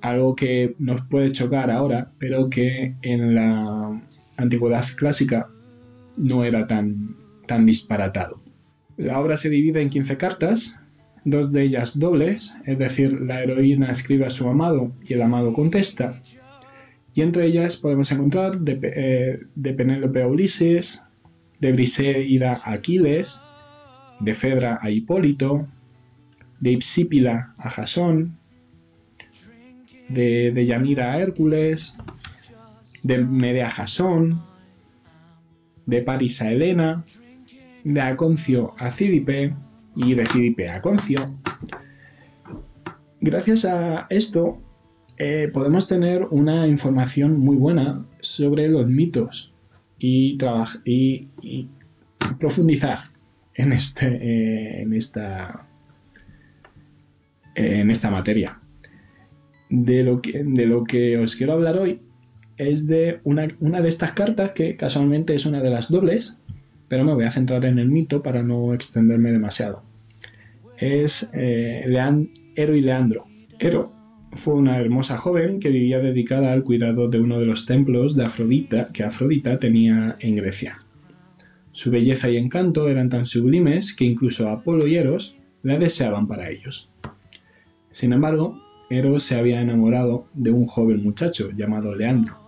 Algo 0.00 0.34
que 0.34 0.74
nos 0.78 1.02
puede 1.02 1.32
chocar 1.32 1.70
ahora, 1.70 2.12
pero 2.18 2.48
que 2.48 2.96
en 3.02 3.34
la 3.34 4.00
antigüedad 4.36 4.84
clásica 4.96 5.50
no 6.18 6.44
era 6.44 6.66
tan, 6.66 7.16
tan 7.46 7.66
disparatado. 7.66 8.42
La 8.96 9.20
obra 9.20 9.36
se 9.36 9.48
divide 9.48 9.80
en 9.80 9.90
15 9.90 10.16
cartas, 10.16 10.76
dos 11.24 11.52
de 11.52 11.62
ellas 11.62 11.98
dobles, 11.98 12.54
es 12.66 12.78
decir, 12.78 13.12
la 13.20 13.42
heroína 13.42 13.90
escribe 13.90 14.26
a 14.26 14.30
su 14.30 14.48
amado 14.48 14.92
y 15.02 15.14
el 15.14 15.22
amado 15.22 15.52
contesta, 15.52 16.20
y 17.14 17.22
entre 17.22 17.46
ellas 17.46 17.76
podemos 17.76 18.10
encontrar 18.12 18.60
de, 18.60 18.78
eh, 18.82 19.72
Penélope 19.74 20.22
a 20.22 20.28
Ulises, 20.28 21.02
de 21.60 21.72
Briseida 21.72 22.60
a 22.64 22.72
Aquiles, 22.72 23.40
de 24.20 24.34
Fedra 24.34 24.78
a 24.80 24.90
Hipólito, 24.90 25.66
de 26.60 26.72
Ipsípila 26.72 27.54
a 27.58 27.70
Jasón, 27.70 28.38
de, 30.08 30.52
de 30.52 30.66
Yanira 30.66 31.12
a 31.12 31.18
Hércules, 31.18 31.96
de 33.02 33.18
Medea 33.18 33.68
a 33.68 33.70
Jasón, 33.70 34.42
de 35.88 36.02
París 36.02 36.40
a 36.42 36.52
Helena, 36.52 37.04
de 37.82 38.00
Aconcio 38.00 38.74
a 38.76 38.90
Cídipe 38.90 39.54
y 39.96 40.14
de 40.14 40.26
Cídipe 40.26 40.68
a 40.68 40.76
Aconcio. 40.76 41.34
Gracias 43.22 43.64
a 43.64 44.06
esto 44.10 44.58
eh, 45.16 45.50
podemos 45.52 45.88
tener 45.88 46.26
una 46.30 46.66
información 46.68 47.40
muy 47.40 47.56
buena 47.56 48.04
sobre 48.20 48.68
los 48.68 48.86
mitos 48.86 49.54
y, 49.98 50.36
y, 50.84 51.28
y 51.40 51.68
profundizar 52.38 52.98
en, 53.54 53.72
este, 53.72 54.06
eh, 54.08 54.82
en, 54.82 54.92
esta, 54.92 55.66
en 57.54 57.90
esta 57.90 58.10
materia. 58.10 58.60
De 59.70 60.02
lo, 60.02 60.20
que, 60.22 60.44
de 60.44 60.66
lo 60.66 60.84
que 60.84 61.18
os 61.18 61.34
quiero 61.34 61.54
hablar 61.54 61.76
hoy 61.78 62.00
es 62.58 62.86
de 62.86 63.20
una, 63.24 63.46
de 63.46 63.88
estas 63.88 64.12
cartas 64.12 64.50
que 64.50 64.76
casualmente 64.76 65.34
es 65.34 65.46
una 65.46 65.62
de 65.62 65.70
las 65.70 65.90
dobles, 65.90 66.36
pero 66.88 67.04
me 67.04 67.14
voy 67.14 67.24
a 67.24 67.30
centrar 67.30 67.64
en 67.64 67.78
el 67.78 67.90
mito 67.90 68.22
para 68.22 68.42
no 68.42 68.74
extenderme 68.74 69.32
demasiado. 69.32 69.82
Es 70.76 71.30
eh, 71.32 71.84
Ero 72.56 72.76
y 72.76 72.80
Leandro. 72.80 73.26
Ero 73.58 73.92
fue 74.32 74.54
una 74.54 74.78
hermosa 74.78 75.16
joven 75.16 75.60
que 75.60 75.70
vivía 75.70 76.00
dedicada 76.00 76.52
al 76.52 76.64
cuidado 76.64 77.08
de 77.08 77.20
uno 77.20 77.38
de 77.38 77.46
los 77.46 77.66
templos 77.66 78.14
de 78.16 78.24
Afrodita 78.24 78.88
que 78.92 79.04
Afrodita 79.04 79.58
tenía 79.58 80.16
en 80.20 80.34
Grecia. 80.34 80.76
Su 81.72 81.90
belleza 81.90 82.28
y 82.28 82.36
encanto 82.36 82.88
eran 82.88 83.08
tan 83.08 83.26
sublimes 83.26 83.94
que 83.94 84.04
incluso 84.04 84.48
Apolo 84.48 84.86
y 84.86 84.96
Eros 84.96 85.36
la 85.62 85.78
deseaban 85.78 86.26
para 86.26 86.50
ellos. 86.50 86.90
Sin 87.90 88.12
embargo, 88.12 88.60
Eros 88.90 89.22
se 89.22 89.36
había 89.36 89.60
enamorado 89.60 90.26
de 90.34 90.50
un 90.50 90.66
joven 90.66 91.02
muchacho 91.02 91.50
llamado 91.52 91.94
Leandro, 91.94 92.47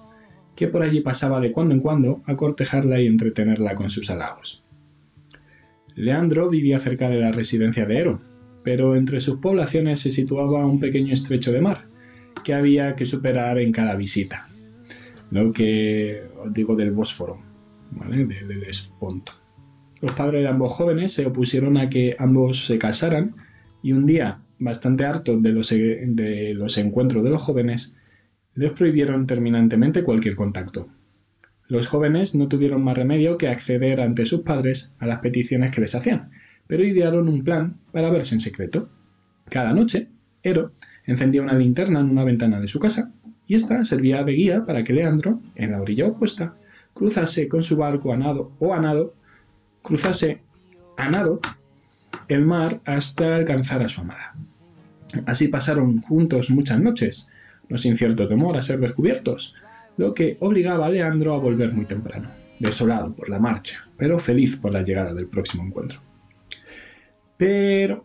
que 0.55 0.69
por 0.69 0.83
allí 0.83 1.01
pasaba 1.01 1.41
de 1.41 1.53
cuando 1.53 1.73
en 1.73 1.81
cuando 1.81 2.23
a 2.27 2.37
cortejarla 2.37 3.01
y 3.01 3.07
entretenerla 3.07 3.75
con 3.75 3.91
sus 3.91 4.11
halagos. 4.11 4.65
Leandro 5.95 6.49
vivía 6.49 6.79
cerca 6.79 7.09
de 7.09 7.21
la 7.21 7.33
residencia 7.33 7.87
de 7.87 7.99
Ero, 7.99 8.21
pero 8.63 8.95
entre 8.97 9.21
sus 9.21 9.39
poblaciones 9.39 10.01
se 10.01 10.11
situaba 10.11 10.67
un 10.67 10.81
pequeño 10.81 11.13
estrecho 11.13 11.53
de 11.53 11.61
mar, 11.61 11.87
que 12.45 12.55
había 12.55 12.95
que 12.95 13.07
superar 13.07 13.59
en 13.59 13.73
cada 13.73 13.97
visita. 13.97 14.49
Lo 15.31 15.53
que 15.53 16.23
os 16.43 16.53
digo 16.53 16.77
del 16.77 16.91
Bósforo, 16.91 17.39
¿vale? 17.93 18.25
del 18.25 18.65
Esponto. 18.65 19.33
Los 20.01 20.13
padres 20.13 20.43
de 20.43 20.49
ambos 20.49 20.73
jóvenes 20.73 21.13
se 21.13 21.27
opusieron 21.27 21.77
a 21.77 21.89
que 21.89 22.17
ambos 22.19 22.67
se 22.67 22.79
casaran 22.79 23.37
y 23.83 23.93
un 23.93 24.07
día, 24.07 24.41
bastante 24.59 25.05
hartos 25.05 25.43
de 25.43 25.53
los, 25.53 25.71
de 25.71 26.53
los 26.55 26.79
encuentros 26.79 27.23
de 27.25 27.31
los 27.31 27.43
jóvenes, 27.43 27.95
les 28.55 28.73
prohibieron 28.73 29.27
terminantemente 29.27 30.03
cualquier 30.03 30.37
contacto. 30.37 30.89
Los 31.69 31.87
jóvenes 31.87 32.35
no 32.35 32.49
tuvieron 32.49 32.83
más 32.83 32.97
remedio 32.97 33.39
que 33.39 33.49
acceder 33.49 34.01
ante 34.01 34.27
sus 34.27 34.41
padres 34.41 34.93
a 34.99 35.07
las 35.07 35.21
peticiones 35.21 35.71
que 35.71 35.81
les 35.81 35.95
hacían, 35.95 36.31
pero 36.67 36.85
idearon 36.85 37.29
un 37.29 37.45
plan 37.45 37.77
para 37.93 38.11
verse 38.11 38.35
en 38.35 38.41
secreto. 38.41 38.89
Cada 39.49 39.73
noche, 39.73 40.09
Ero 40.43 40.73
encendía 41.07 41.43
una 41.43 41.55
linterna 41.55 42.01
en 42.01 42.11
una 42.11 42.25
ventana 42.25 42.61
de 42.61 42.69
su 42.69 42.79
casa 42.79 43.13
y 43.47 43.55
esta 43.55 43.85
servía 43.85 44.25
de 44.25 44.33
guía 44.33 44.65
para 44.65 44.85
que 44.85 44.93
Leandro, 44.93 45.41
en 45.55 45.73
la 45.73 45.81
orilla 45.81 46.07
opuesta, 46.07 46.55
cruzase 46.95 47.49
con 47.49 47.63
su 47.63 47.77
barco 47.77 48.13
a 48.13 48.17
nado 48.17 48.53
o 48.59 48.75
a 48.75 48.81
nado, 48.81 49.15
cruzase 49.83 50.43
a 50.97 51.09
nado 51.09 51.41
el 52.29 52.45
mar 52.45 52.81
hasta 52.85 53.35
alcanzar 53.35 53.83
a 53.83 53.89
su 53.89 54.01
amada. 54.01 54.35
Así 55.27 55.49
pasaron 55.49 56.01
juntos 56.03 56.51
muchas 56.51 56.81
noches, 56.81 57.29
no 57.71 57.79
sin 57.79 57.97
cierto 57.97 58.29
temor 58.29 58.57
a 58.57 58.63
ser 58.63 58.81
descubiertos, 58.81 59.55
lo 59.97 60.13
que 60.13 60.37
obligaba 60.41 60.87
a 60.87 60.91
Leandro 60.91 61.35
a 61.35 61.39
volver 61.39 61.73
muy 61.73 61.87
temprano, 61.87 62.31
desolado 62.59 63.15
por 63.15 63.31
la 63.31 63.39
marcha, 63.39 63.89
pero 63.97 64.19
feliz 64.19 64.57
por 64.57 64.73
la 64.73 64.83
llegada 64.83 65.15
del 65.15 65.29
próximo 65.29 65.65
encuentro. 65.65 66.01
Pero 67.37 68.03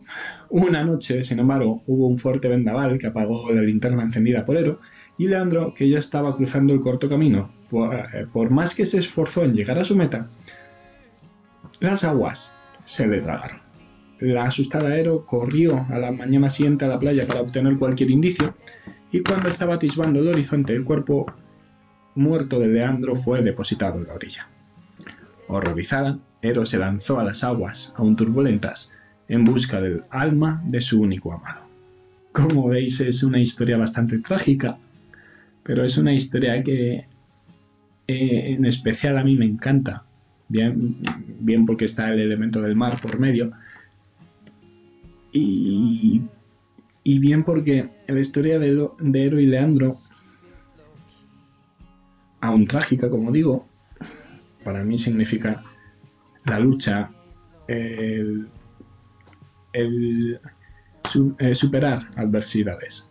una 0.48 0.82
noche, 0.82 1.22
sin 1.22 1.40
embargo, 1.40 1.82
hubo 1.86 2.06
un 2.06 2.18
fuerte 2.18 2.48
vendaval 2.48 2.96
que 2.96 3.08
apagó 3.08 3.52
la 3.52 3.60
linterna 3.60 4.02
encendida 4.02 4.46
por 4.46 4.56
Ero 4.56 4.80
y 5.18 5.26
Leandro, 5.26 5.74
que 5.74 5.88
ya 5.88 5.98
estaba 5.98 6.36
cruzando 6.36 6.72
el 6.72 6.80
corto 6.80 7.08
camino, 7.08 7.50
por, 7.68 7.94
eh, 7.94 8.26
más 8.50 8.74
que 8.74 8.86
se 8.86 8.98
esforzó 8.98 9.44
en 9.44 9.52
llegar 9.52 9.78
a 9.78 9.84
su 9.84 9.96
meta, 9.96 10.30
las 11.80 12.04
aguas 12.04 12.54
se 12.84 13.06
le 13.06 13.20
tragaron. 13.20 13.58
La 14.20 14.44
asustada 14.44 14.96
Ero 14.96 15.26
corrió 15.26 15.84
a 15.90 15.98
la 15.98 16.12
mañana 16.12 16.48
siguiente 16.48 16.86
a 16.86 16.88
la 16.88 16.98
playa 16.98 17.26
para 17.26 17.42
obtener 17.42 17.76
cualquier 17.76 18.10
indicio 18.10 18.54
y 19.12 19.22
cuando 19.22 19.48
estaba 19.48 19.74
atisbando 19.74 20.20
el 20.20 20.28
horizonte 20.28 20.74
el 20.74 20.84
cuerpo 20.84 21.26
muerto 22.14 22.58
de 22.58 22.68
Leandro 22.68 23.14
fue 23.14 23.42
depositado 23.42 23.98
en 23.98 24.06
la 24.06 24.14
orilla. 24.14 24.48
Horrorizada, 25.48 26.18
Eros 26.42 26.70
se 26.70 26.78
lanzó 26.78 27.20
a 27.20 27.24
las 27.24 27.44
aguas 27.44 27.94
aún 27.96 28.16
turbulentas 28.16 28.90
en 29.28 29.44
busca 29.44 29.80
del 29.80 30.04
alma 30.10 30.62
de 30.66 30.80
su 30.80 31.00
único 31.00 31.32
amado. 31.32 31.62
Como 32.32 32.68
veis 32.68 33.00
es 33.00 33.22
una 33.22 33.40
historia 33.40 33.76
bastante 33.76 34.18
trágica, 34.18 34.78
pero 35.62 35.84
es 35.84 35.96
una 35.98 36.12
historia 36.12 36.62
que 36.62 37.06
eh, 38.08 38.54
en 38.54 38.64
especial 38.64 39.18
a 39.18 39.24
mí 39.24 39.36
me 39.36 39.46
encanta, 39.46 40.04
bien, 40.48 40.98
bien 41.40 41.66
porque 41.66 41.86
está 41.86 42.12
el 42.12 42.20
elemento 42.20 42.60
del 42.62 42.76
mar 42.76 43.00
por 43.00 43.18
medio, 43.18 43.52
y, 45.32 46.22
y 47.06 47.20
bien 47.20 47.44
porque 47.44 47.88
la 48.08 48.18
historia 48.18 48.58
de, 48.58 48.88
de 48.98 49.20
y 49.20 49.46
Leandro, 49.46 50.00
aún 52.40 52.66
trágica 52.66 53.08
como 53.08 53.30
digo, 53.30 53.68
para 54.64 54.82
mí 54.82 54.98
significa 54.98 55.62
la 56.46 56.58
lucha, 56.58 57.12
el, 57.68 58.48
eh, 59.72 61.54
superar 61.54 62.10
adversidades. 62.16 63.08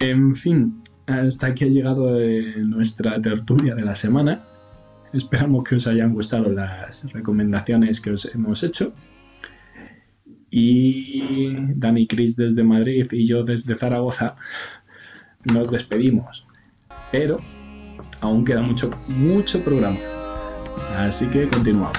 En 0.00 0.36
fin, 0.36 0.82
hasta 1.06 1.46
aquí 1.46 1.64
ha 1.64 1.68
llegado 1.68 2.20
eh, 2.20 2.56
nuestra 2.58 3.18
tertulia 3.22 3.74
de 3.74 3.84
la 3.86 3.94
semana. 3.94 4.44
Esperamos 5.14 5.66
que 5.66 5.76
os 5.76 5.86
hayan 5.86 6.12
gustado 6.12 6.52
las 6.52 7.10
recomendaciones 7.10 8.02
que 8.02 8.10
os 8.10 8.26
hemos 8.34 8.62
hecho. 8.62 8.92
Y 10.50 11.54
Dani 11.74 12.06
Cris 12.06 12.36
desde 12.36 12.62
Madrid 12.62 13.06
y 13.12 13.26
yo 13.26 13.42
desde 13.42 13.74
Zaragoza 13.76 14.36
nos 15.44 15.70
despedimos. 15.70 16.46
Pero 17.12 17.38
aún 18.20 18.44
queda 18.44 18.62
mucho, 18.62 18.90
mucho 19.08 19.62
programa. 19.62 19.98
Así 20.96 21.26
que 21.26 21.48
continuamos. 21.48 21.98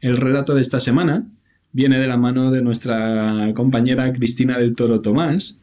El 0.00 0.16
relato 0.16 0.54
de 0.54 0.62
esta 0.62 0.80
semana 0.80 1.26
viene 1.72 1.98
de 1.98 2.08
la 2.08 2.16
mano 2.16 2.50
de 2.50 2.62
nuestra 2.62 3.52
compañera 3.54 4.12
Cristina 4.12 4.58
del 4.58 4.74
Toro 4.74 5.00
Tomás 5.00 5.58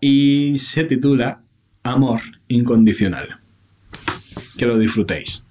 y 0.00 0.58
se 0.58 0.84
titula 0.84 1.42
Amor 1.82 2.20
incondicional. 2.48 3.40
Que 4.56 4.66
lo 4.66 4.78
disfrutéis. 4.78 5.44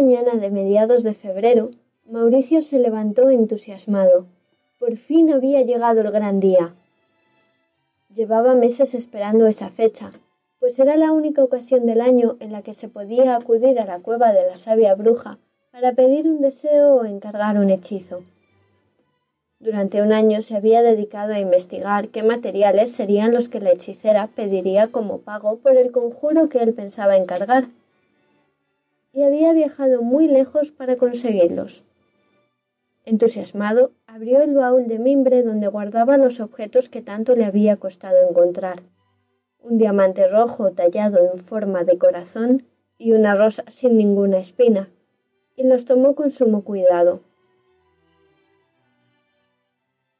Mañana 0.00 0.34
de 0.36 0.50
mediados 0.50 1.02
de 1.02 1.12
febrero, 1.12 1.72
Mauricio 2.08 2.62
se 2.62 2.78
levantó 2.78 3.30
entusiasmado. 3.30 4.26
Por 4.78 4.96
fin 4.96 5.32
había 5.32 5.62
llegado 5.62 6.02
el 6.02 6.12
gran 6.12 6.38
día. 6.38 6.72
Llevaba 8.14 8.54
meses 8.54 8.94
esperando 8.94 9.48
esa 9.48 9.70
fecha, 9.70 10.12
pues 10.60 10.78
era 10.78 10.96
la 10.96 11.10
única 11.10 11.42
ocasión 11.42 11.84
del 11.84 12.00
año 12.00 12.36
en 12.38 12.52
la 12.52 12.62
que 12.62 12.74
se 12.74 12.88
podía 12.88 13.34
acudir 13.34 13.80
a 13.80 13.86
la 13.86 13.98
cueva 13.98 14.32
de 14.32 14.46
la 14.46 14.56
sabia 14.56 14.94
bruja 14.94 15.38
para 15.72 15.94
pedir 15.94 16.28
un 16.28 16.40
deseo 16.42 16.94
o 16.94 17.04
encargar 17.04 17.58
un 17.58 17.68
hechizo. 17.68 18.22
Durante 19.58 20.00
un 20.00 20.12
año 20.12 20.42
se 20.42 20.54
había 20.54 20.82
dedicado 20.82 21.34
a 21.34 21.40
investigar 21.40 22.10
qué 22.10 22.22
materiales 22.22 22.92
serían 22.92 23.34
los 23.34 23.48
que 23.48 23.58
la 23.58 23.72
hechicera 23.72 24.28
pediría 24.28 24.92
como 24.92 25.18
pago 25.18 25.56
por 25.56 25.76
el 25.76 25.90
conjuro 25.90 26.48
que 26.48 26.58
él 26.58 26.72
pensaba 26.72 27.16
encargar 27.16 27.66
y 29.18 29.24
había 29.24 29.52
viajado 29.52 30.00
muy 30.00 30.28
lejos 30.28 30.70
para 30.70 30.94
conseguirlos. 30.94 31.82
Entusiasmado, 33.04 33.90
abrió 34.06 34.40
el 34.42 34.54
baúl 34.54 34.86
de 34.86 35.00
mimbre 35.00 35.42
donde 35.42 35.66
guardaba 35.66 36.16
los 36.18 36.38
objetos 36.38 36.88
que 36.88 37.02
tanto 37.02 37.34
le 37.34 37.44
había 37.44 37.78
costado 37.78 38.16
encontrar. 38.30 38.80
Un 39.60 39.76
diamante 39.76 40.28
rojo 40.28 40.70
tallado 40.70 41.32
en 41.34 41.40
forma 41.40 41.82
de 41.82 41.98
corazón 41.98 42.62
y 42.96 43.10
una 43.10 43.34
rosa 43.34 43.64
sin 43.66 43.96
ninguna 43.96 44.38
espina, 44.38 44.88
y 45.56 45.64
los 45.64 45.84
tomó 45.84 46.14
con 46.14 46.30
sumo 46.30 46.62
cuidado. 46.62 47.18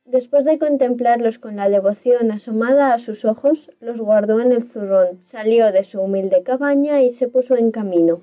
Después 0.07 0.45
de 0.45 0.59
contemplarlos 0.59 1.39
con 1.39 1.55
la 1.55 1.69
devoción 1.69 2.33
asomada 2.33 2.95
a 2.95 2.99
sus 2.99 3.25
ojos, 3.25 3.71
los 3.79 4.01
guardó 4.01 4.41
en 4.41 4.51
el 4.51 4.65
zurrón, 4.65 5.21
salió 5.23 5.71
de 5.71 5.85
su 5.85 6.01
humilde 6.01 6.43
cabaña 6.43 7.01
y 7.01 7.13
se 7.13 7.29
puso 7.29 7.57
en 7.57 7.71
camino. 7.71 8.23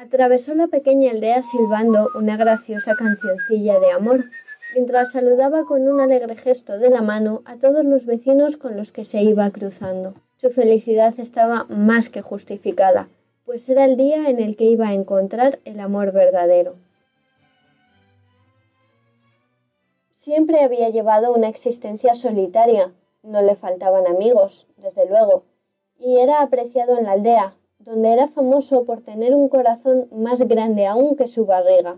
Atravesó 0.00 0.54
la 0.54 0.66
pequeña 0.68 1.10
aldea 1.10 1.42
silbando 1.42 2.08
una 2.14 2.38
graciosa 2.38 2.96
cancioncilla 2.96 3.78
de 3.80 3.90
amor, 3.90 4.24
mientras 4.72 5.12
saludaba 5.12 5.66
con 5.66 5.86
un 5.86 6.00
alegre 6.00 6.36
gesto 6.36 6.78
de 6.78 6.88
la 6.88 7.02
mano 7.02 7.42
a 7.44 7.56
todos 7.56 7.84
los 7.84 8.06
vecinos 8.06 8.56
con 8.56 8.78
los 8.78 8.92
que 8.92 9.04
se 9.04 9.20
iba 9.20 9.50
cruzando. 9.50 10.14
Su 10.36 10.48
felicidad 10.48 11.12
estaba 11.20 11.66
más 11.68 12.08
que 12.08 12.22
justificada, 12.22 13.10
pues 13.44 13.68
era 13.68 13.84
el 13.84 13.98
día 13.98 14.30
en 14.30 14.40
el 14.40 14.56
que 14.56 14.64
iba 14.64 14.88
a 14.88 14.94
encontrar 14.94 15.58
el 15.66 15.78
amor 15.80 16.12
verdadero. 16.12 16.76
Siempre 20.12 20.62
había 20.62 20.88
llevado 20.88 21.34
una 21.34 21.50
existencia 21.50 22.14
solitaria, 22.14 22.90
no 23.22 23.42
le 23.42 23.54
faltaban 23.54 24.06
amigos, 24.06 24.66
desde 24.78 25.06
luego, 25.06 25.44
y 25.98 26.20
era 26.20 26.40
apreciado 26.40 26.96
en 26.96 27.04
la 27.04 27.12
aldea, 27.12 27.54
donde 27.80 28.12
era 28.12 28.28
famoso 28.28 28.84
por 28.84 29.00
tener 29.00 29.34
un 29.34 29.48
corazón 29.48 30.06
más 30.12 30.40
grande 30.40 30.86
aún 30.86 31.16
que 31.16 31.28
su 31.28 31.46
barriga. 31.46 31.96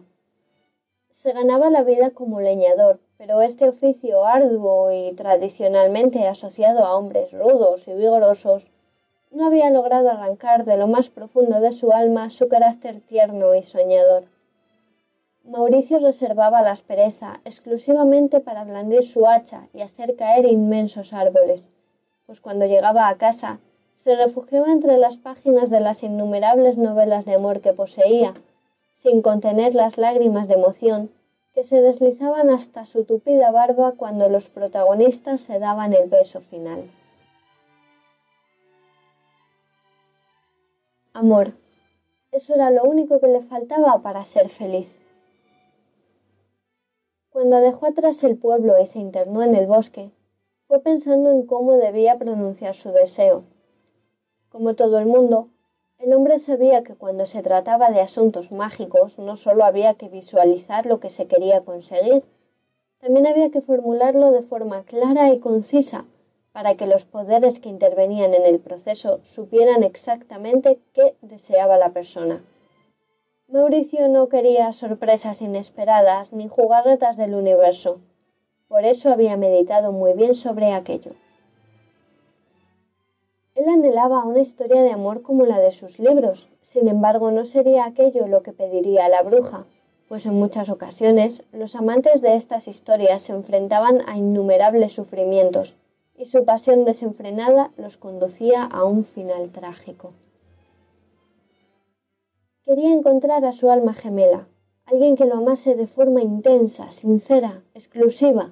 Se 1.11 1.33
ganaba 1.33 1.71
la 1.71 1.83
vida 1.83 2.11
como 2.11 2.41
leñador, 2.41 3.01
pero 3.19 3.43
este 3.43 3.69
oficio 3.69 4.25
arduo 4.25 4.93
y 4.93 5.13
tradicionalmente 5.13 6.27
asociado 6.27 6.85
a 6.85 6.97
hombres 6.97 7.33
rudos 7.33 7.87
y 7.87 7.95
vigorosos 7.95 8.67
no 9.33 9.47
había 9.47 9.71
logrado 9.71 10.11
arrancar 10.11 10.65
de 10.65 10.77
lo 10.77 10.87
más 10.87 11.09
profundo 11.09 11.61
de 11.61 11.73
su 11.73 11.93
alma 11.93 12.31
su 12.31 12.49
carácter 12.49 13.01
tierno 13.01 13.55
y 13.55 13.63
soñador. 13.63 14.25
Mauricio 15.45 15.99
reservaba 15.99 16.63
la 16.63 16.71
aspereza 16.71 17.41
exclusivamente 17.45 18.39
para 18.41 18.65
blandir 18.65 19.05
su 19.05 19.27
hacha 19.27 19.69
y 19.75 19.81
hacer 19.81 20.15
caer 20.15 20.45
inmensos 20.45 21.13
árboles, 21.13 21.69
pues 22.27 22.41
cuando 22.41 22.67
llegaba 22.67 23.09
a 23.09 23.17
casa 23.17 23.59
se 24.03 24.17
refugiaba 24.17 24.73
entre 24.73 24.99
las 24.99 25.17
páginas 25.17 25.71
de 25.71 25.79
las 25.79 26.03
innumerables 26.03 26.77
novelas 26.77 27.25
de 27.25 27.35
amor 27.35 27.61
que 27.61 27.73
poseía, 27.73 28.35
sin 28.95 29.23
contener 29.23 29.75
las 29.75 29.97
lágrimas 29.97 30.49
de 30.49 30.55
emoción 30.55 31.11
que 31.55 31.63
se 31.63 31.81
deslizaban 31.81 32.51
hasta 32.51 32.85
su 32.85 33.05
tupida 33.05 33.53
barba 33.53 33.93
cuando 33.97 34.29
los 34.29 34.49
protagonistas 34.49 35.43
se 35.43 35.61
daban 35.61 35.93
el 35.93 36.09
beso 36.09 36.41
final. 36.41 36.91
Amor. 41.13 41.53
Eso 42.33 42.55
era 42.55 42.71
lo 42.71 42.83
único 42.85 43.21
que 43.21 43.29
le 43.29 43.43
faltaba 43.43 44.03
para 44.03 44.25
ser 44.25 44.49
feliz. 44.49 44.89
Cuando 47.31 47.59
dejó 47.59 47.87
atrás 47.87 48.25
el 48.25 48.37
pueblo 48.37 48.81
y 48.83 48.87
se 48.87 48.99
internó 48.99 49.43
en 49.43 49.55
el 49.55 49.67
bosque, 49.67 50.11
fue 50.67 50.81
pensando 50.81 51.31
en 51.31 51.47
cómo 51.47 51.75
debía 51.75 52.19
pronunciar 52.19 52.75
su 52.75 52.91
deseo. 52.91 53.45
Como 54.53 54.75
todo 54.75 54.99
el 54.99 55.07
mundo, 55.07 55.49
el 55.99 56.13
hombre 56.13 56.39
sabía 56.39 56.83
que 56.83 56.95
cuando 56.95 57.25
se 57.25 57.41
trataba 57.41 57.91
de 57.91 58.03
asuntos 58.03 58.53
mágicos 58.53 59.19
no 59.19 59.37
solo 59.37 59.65
había 59.65 59.95
que 59.95 60.11
visualizar 60.11 60.85
lo 60.85 61.01
que 61.01 61.09
se 61.09 61.27
quería 61.27 61.63
conseguir, 61.63 62.23
también 63.01 63.27
había 63.27 63.51
que 63.51 63.63
formularlo 63.63 64.31
de 64.31 64.43
forma 64.43 64.85
clara 64.85 65.33
y 65.33 65.39
concisa 65.39 66.05
para 66.53 66.75
que 66.77 66.87
los 66.87 67.07
poderes 67.07 67.61
que 67.61 67.71
intervenían 67.71 68.35
en 68.35 68.45
el 68.45 68.61
proceso 68.61 69.21
supieran 69.23 69.83
exactamente 69.83 70.79
qué 70.93 71.15
deseaba 71.23 71.79
la 71.79 71.93
persona. 71.93 72.45
Mauricio 73.49 74.07
no 74.09 74.29
quería 74.29 74.71
sorpresas 74.75 75.41
inesperadas 75.41 76.35
ni 76.35 76.47
jugarretas 76.47 77.17
del 77.17 77.35
universo. 77.35 78.01
Por 78.69 78.85
eso 78.85 79.09
había 79.09 79.39
meditado 79.39 79.93
muy 79.93 80.13
bien 80.13 80.35
sobre 80.35 80.75
aquello. 80.75 81.13
Él 83.63 83.69
anhelaba 83.69 84.25
una 84.25 84.41
historia 84.41 84.83
de 84.83 84.91
amor 84.91 85.23
como 85.23 85.47
la 85.47 85.61
de 85.61 85.71
sus 85.71 86.01
libros. 86.01 86.49
Sin 86.63 86.89
embargo, 86.89 87.31
no 87.31 87.45
sería 87.45 87.85
aquello 87.85 88.27
lo 88.27 88.43
que 88.43 88.53
pediría 88.53 89.09
la 89.09 89.23
bruja, 89.23 89.67
pues 90.09 90.27
en 90.27 90.35
muchas 90.35 90.69
ocasiones 90.69 91.45
los 91.53 91.77
amantes 91.77 92.23
de 92.23 92.35
estas 92.35 92.67
historias 92.67 93.23
se 93.23 93.33
enfrentaban 93.33 94.01
a 94.09 94.17
innumerables 94.17 94.95
sufrimientos 94.95 95.77
y 96.17 96.25
su 96.25 96.45
pasión 96.45 96.85
desenfrenada 96.85 97.71
los 97.77 97.97
conducía 97.97 98.65
a 98.65 98.83
un 98.83 99.05
final 99.05 99.51
trágico. 99.53 100.13
Quería 102.65 102.93
encontrar 102.93 103.45
a 103.45 103.53
su 103.53 103.71
alma 103.71 103.95
gemela, 103.95 104.49
alguien 104.87 105.15
que 105.15 105.27
lo 105.27 105.37
amase 105.37 105.77
de 105.77 105.87
forma 105.87 106.21
intensa, 106.21 106.91
sincera, 106.91 107.63
exclusiva. 107.75 108.51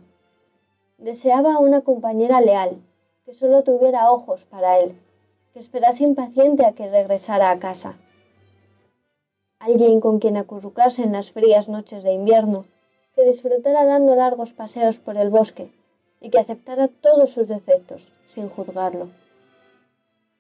Deseaba 0.98 1.58
una 1.58 1.80
compañera 1.80 2.40
leal, 2.40 2.80
que 3.24 3.34
solo 3.34 3.62
tuviera 3.62 4.10
ojos 4.10 4.44
para 4.44 4.78
él, 4.78 4.98
que 5.52 5.60
esperase 5.60 6.04
impaciente 6.04 6.64
a 6.64 6.72
que 6.72 6.90
regresara 6.90 7.50
a 7.50 7.58
casa. 7.58 7.96
Alguien 9.58 10.00
con 10.00 10.20
quien 10.20 10.36
acurrucarse 10.36 11.02
en 11.02 11.12
las 11.12 11.30
frías 11.30 11.68
noches 11.68 12.02
de 12.02 12.12
invierno, 12.12 12.64
que 13.14 13.26
disfrutara 13.26 13.84
dando 13.84 14.14
largos 14.14 14.54
paseos 14.54 14.98
por 14.98 15.16
el 15.16 15.28
bosque 15.28 15.70
y 16.20 16.30
que 16.30 16.38
aceptara 16.38 16.88
todos 16.88 17.30
sus 17.30 17.46
defectos, 17.48 18.08
sin 18.26 18.48
juzgarlo. 18.48 19.08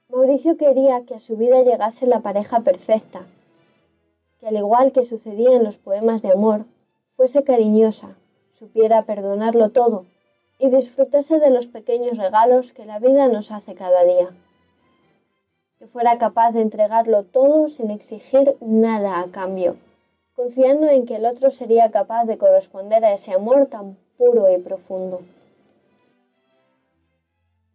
Mauricio 0.08 0.56
quería 0.56 1.04
que 1.04 1.14
a 1.14 1.20
su 1.20 1.36
vida 1.36 1.62
llegase 1.62 2.06
la 2.06 2.20
pareja 2.20 2.60
perfecta, 2.60 3.26
que 4.40 4.48
al 4.48 4.56
igual 4.56 4.92
que 4.92 5.04
sucedía 5.04 5.54
en 5.54 5.64
los 5.64 5.76
poemas 5.76 6.22
de 6.22 6.32
amor, 6.32 6.64
fuese 7.16 7.44
cariñosa, 7.44 8.16
supiera 8.58 9.04
perdonarlo 9.04 9.70
todo 9.70 10.06
y 10.60 10.68
disfrutase 10.68 11.40
de 11.40 11.50
los 11.50 11.66
pequeños 11.66 12.18
regalos 12.18 12.74
que 12.74 12.84
la 12.84 12.98
vida 12.98 13.28
nos 13.28 13.50
hace 13.50 13.74
cada 13.74 14.04
día. 14.04 14.28
Que 15.78 15.86
fuera 15.86 16.18
capaz 16.18 16.52
de 16.52 16.60
entregarlo 16.60 17.24
todo 17.24 17.70
sin 17.70 17.90
exigir 17.90 18.56
nada 18.60 19.20
a 19.20 19.30
cambio, 19.30 19.76
confiando 20.36 20.86
en 20.86 21.06
que 21.06 21.16
el 21.16 21.24
otro 21.24 21.50
sería 21.50 21.90
capaz 21.90 22.26
de 22.26 22.36
corresponder 22.36 23.02
a 23.06 23.14
ese 23.14 23.32
amor 23.32 23.68
tan 23.68 23.96
puro 24.18 24.54
y 24.54 24.58
profundo. 24.58 25.22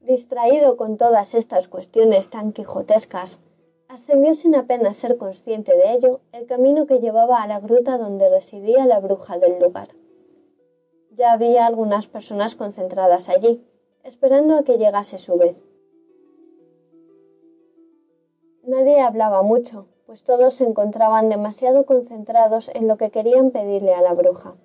Distraído 0.01 0.77
con 0.77 0.97
todas 0.97 1.33
estas 1.33 1.67
cuestiones 1.67 2.29
tan 2.29 2.53
quijotescas, 2.53 3.39
ascendió 3.88 4.36
sin 4.36 4.53
apenas 4.53 4.97
ser 4.97 5.17
consciente 5.17 5.75
de 5.75 5.93
ello 5.93 6.19
el 6.33 6.45
camino 6.45 6.86
que 6.86 6.99
llevaba 6.99 7.41
a 7.41 7.47
la 7.47 7.59
gruta 7.59 7.97
donde 7.97 8.29
residía 8.29 8.86
la 8.86 8.99
bruja 8.99 9.39
del 9.39 9.59
lugar. 9.59 9.88
Ya 11.18 11.32
había 11.32 11.66
algunas 11.66 12.07
personas 12.07 12.55
concentradas 12.55 13.30
allí, 13.30 13.66
esperando 14.03 14.57
a 14.57 14.63
que 14.63 14.78
llegase 14.78 15.18
su 15.18 15.38
vez. 15.38 15.55
Nadie 18.63 18.99
hablaba 18.99 19.41
mucho, 19.41 19.88
pues 20.05 20.24
todos 20.24 20.55
se 20.55 20.66
encontraban 20.66 21.30
demasiado 21.30 21.86
concentrados 21.86 22.70
en 22.74 22.89
lo 22.89 22.97
que 22.97 23.11
querían 23.11 23.51
pedirle 23.51 23.93
a 23.93 24.01
la 24.01 24.13
bruja. 24.13 24.55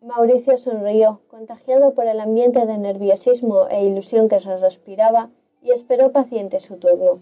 Mauricio 0.00 0.58
sonrió, 0.58 1.20
contagiado 1.28 1.94
por 1.94 2.06
el 2.06 2.18
ambiente 2.18 2.66
de 2.66 2.78
nerviosismo 2.78 3.68
e 3.68 3.84
ilusión 3.84 4.28
que 4.28 4.40
se 4.40 4.56
respiraba, 4.56 5.30
y 5.62 5.70
esperó 5.70 6.10
paciente 6.10 6.58
su 6.58 6.76
turno. 6.78 7.20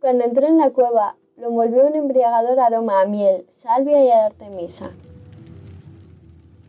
Cuando 0.00 0.24
entró 0.24 0.46
en 0.46 0.56
la 0.56 0.70
cueva, 0.70 1.16
lo 1.36 1.48
envolvió 1.48 1.86
un 1.86 1.96
embriagador 1.96 2.58
aroma 2.60 3.02
a 3.02 3.06
miel, 3.06 3.46
salvia 3.62 4.02
y 4.04 4.10
artemisa. 4.10 4.90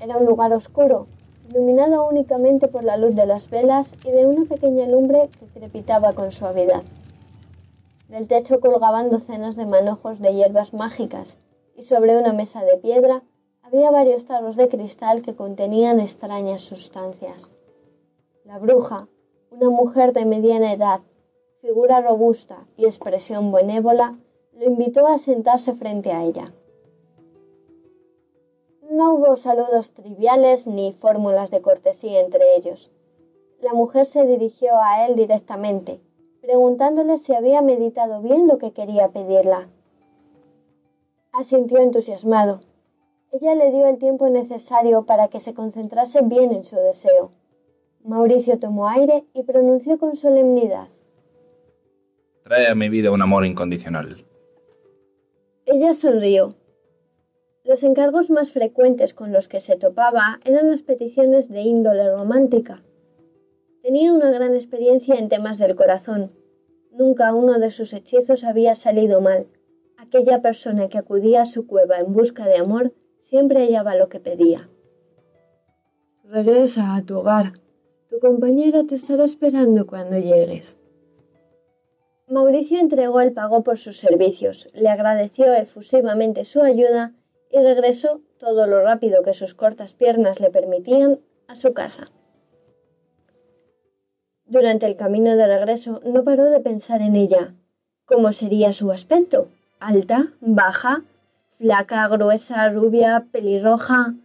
Era 0.02 0.18
un 0.18 0.26
lugar 0.26 0.52
oscuro, 0.52 1.06
iluminado 1.47 2.10
únicamente 2.10 2.68
por 2.68 2.84
la 2.84 2.97
luz 2.97 3.16
de 3.16 3.28
las 3.28 3.52
velas 3.52 3.93
y 4.04 4.10
de 4.10 4.26
una 4.26 4.45
pequeña 4.45 4.88
lumbre 4.88 5.30
que 5.39 5.45
crepitaba 5.45 6.14
con 6.14 6.32
suavidad. 6.32 6.82
Del 8.10 8.28
techo 8.28 8.60
colgaban 8.60 9.12
docenas 9.12 9.56
de 9.56 9.68
manojos 9.68 10.20
de 10.20 10.34
hierbas 10.34 10.74
mágicas, 10.74 11.38
y 11.76 11.84
sobre 11.84 12.18
una 12.18 12.34
mesa 12.34 12.64
de 12.64 12.78
piedra 12.78 13.22
había 13.62 13.91
varios 13.91 14.26
tarros 14.26 14.56
de 14.56 14.70
cristal 14.70 15.22
que 15.22 15.36
contenían 15.36 15.99
extrañas 15.99 16.62
sustancias. 16.62 17.52
La 18.43 18.58
bruja, 18.58 19.08
una 19.52 19.70
mujer 19.70 20.14
de 20.14 20.26
mediana 20.26 20.74
edad, 20.74 21.02
figura 21.62 22.02
robusta 22.02 22.66
y 22.76 22.86
expresión 22.86 23.52
benévola, 23.52 24.18
lo 24.58 24.66
invitó 24.66 25.06
a 25.06 25.20
sentarse 25.20 25.74
frente 25.74 26.12
a 26.12 26.24
ella. 26.24 26.52
No 28.92 29.16
hubo 29.16 29.36
saludos 29.38 29.92
triviales 29.92 30.68
ni 30.68 30.94
fórmulas 30.94 31.50
de 31.50 31.62
cortesía 31.62 32.20
entre 32.20 32.56
ellos. 32.56 32.92
La 33.60 33.74
mujer 33.74 34.06
se 34.06 34.26
dirigió 34.28 34.78
a 34.80 35.08
él 35.08 35.16
directamente, 35.16 36.00
preguntándole 36.42 37.18
si 37.18 37.34
había 37.34 37.64
meditado 37.64 38.22
bien 38.22 38.48
lo 38.48 38.60
que 38.60 38.72
quería 38.72 39.10
pedirla. 39.10 39.68
Asintió 41.32 41.80
entusiasmado 41.80 42.62
ella 43.34 43.56
le 43.56 43.72
dio 43.72 43.88
el 43.88 43.98
tiempo 43.98 44.28
necesario 44.28 45.06
para 45.06 45.30
que 45.30 45.39
se 45.39 45.54
concentrase 45.54 46.22
bien 46.22 46.52
en 46.52 46.66
su 46.66 46.76
deseo. 46.76 47.32
Mauricio 48.04 48.60
tomó 48.60 48.89
aire 48.89 49.24
y 49.34 49.44
pronunció 49.44 49.98
con 49.98 50.18
solemnidad. 50.18 50.89
Trae 52.44 52.68
a 52.68 52.76
mi 52.76 52.89
vida 52.89 53.10
un 53.10 53.22
amor 53.22 53.46
incondicional. 53.46 54.26
Ella 55.66 55.94
sonrió. 55.94 56.56
Los 57.64 57.84
encargos 57.84 58.32
más 58.32 58.51
frecuentes 58.51 59.14
con 59.14 59.32
los 59.32 59.47
que 59.47 59.59
se 59.59 59.76
topaba 59.76 60.39
eran 60.45 60.72
las 60.72 60.82
peticiones 60.82 61.47
de 61.47 61.62
índole 61.62 62.12
romántica. 62.12 62.82
Tenía 63.84 64.14
una 64.14 64.32
gran 64.32 64.55
experiencia 64.55 65.16
en 65.16 65.30
temas 65.30 65.59
del 65.59 65.76
corazón. 65.76 66.32
Nunca 66.91 67.36
uno 67.36 67.59
de 67.59 67.70
sus 67.70 67.93
hechizos 67.93 68.43
había 68.43 68.74
salido 68.74 69.22
mal. 69.22 69.45
Aquella 69.95 70.41
persona 70.41 70.89
que 70.89 70.97
acudía 70.97 71.43
a 71.43 71.45
su 71.45 71.68
cueva 71.68 71.99
en 71.99 72.14
busca 72.14 72.47
de 72.47 72.57
amor 72.57 72.93
siempre 73.30 73.59
hallaba 73.59 73.95
lo 73.95 74.09
que 74.09 74.20
pedía. 74.20 74.68
Regresa 76.24 76.95
a 76.95 77.03
tu 77.03 77.20
hogar. 77.20 77.53
Tu 78.09 78.20
compañera 78.20 78.86
te 78.86 78.95
estará 78.95 79.24
esperando 79.24 79.86
cuando 79.86 80.18
llegues. 80.18 80.76
Mauricio 82.28 82.80
entregó 82.80 83.22
el 83.22 83.34
pago 83.34 83.62
por 83.62 83.78
sus 83.78 83.97
servicios, 83.97 84.68
le 84.74 84.89
agradeció 84.89 85.53
efusivamente 85.53 86.43
su 86.45 86.62
ayuda 86.62 87.14
y 87.52 87.60
regresó, 87.60 88.22
todo 88.39 88.68
lo 88.68 88.82
rápido 88.82 89.24
que 89.24 89.34
sus 89.34 89.54
cortas 89.54 89.93
piernas 89.93 90.39
le 90.39 90.49
permitían, 90.49 91.20
a 91.47 91.56
su 91.56 91.74
casa. 91.74 92.10
Durante 94.45 94.86
el 94.86 94.95
camino 94.95 95.36
de 95.36 95.47
regreso 95.47 96.02
no 96.06 96.24
paró 96.24 96.45
de 96.45 96.60
pensar 96.60 97.02
en 97.02 97.16
ella. 97.16 97.54
¿Cómo 98.06 98.34
sería 98.34 98.74
su 98.74 98.91
aspecto? 98.91 99.47
¿Alta? 99.80 100.34
¿Baja? 100.41 101.04
flaca, 101.62 102.08
gruesa, 102.08 102.70
rubia, 102.70 103.28
pelirroja. 103.32 104.16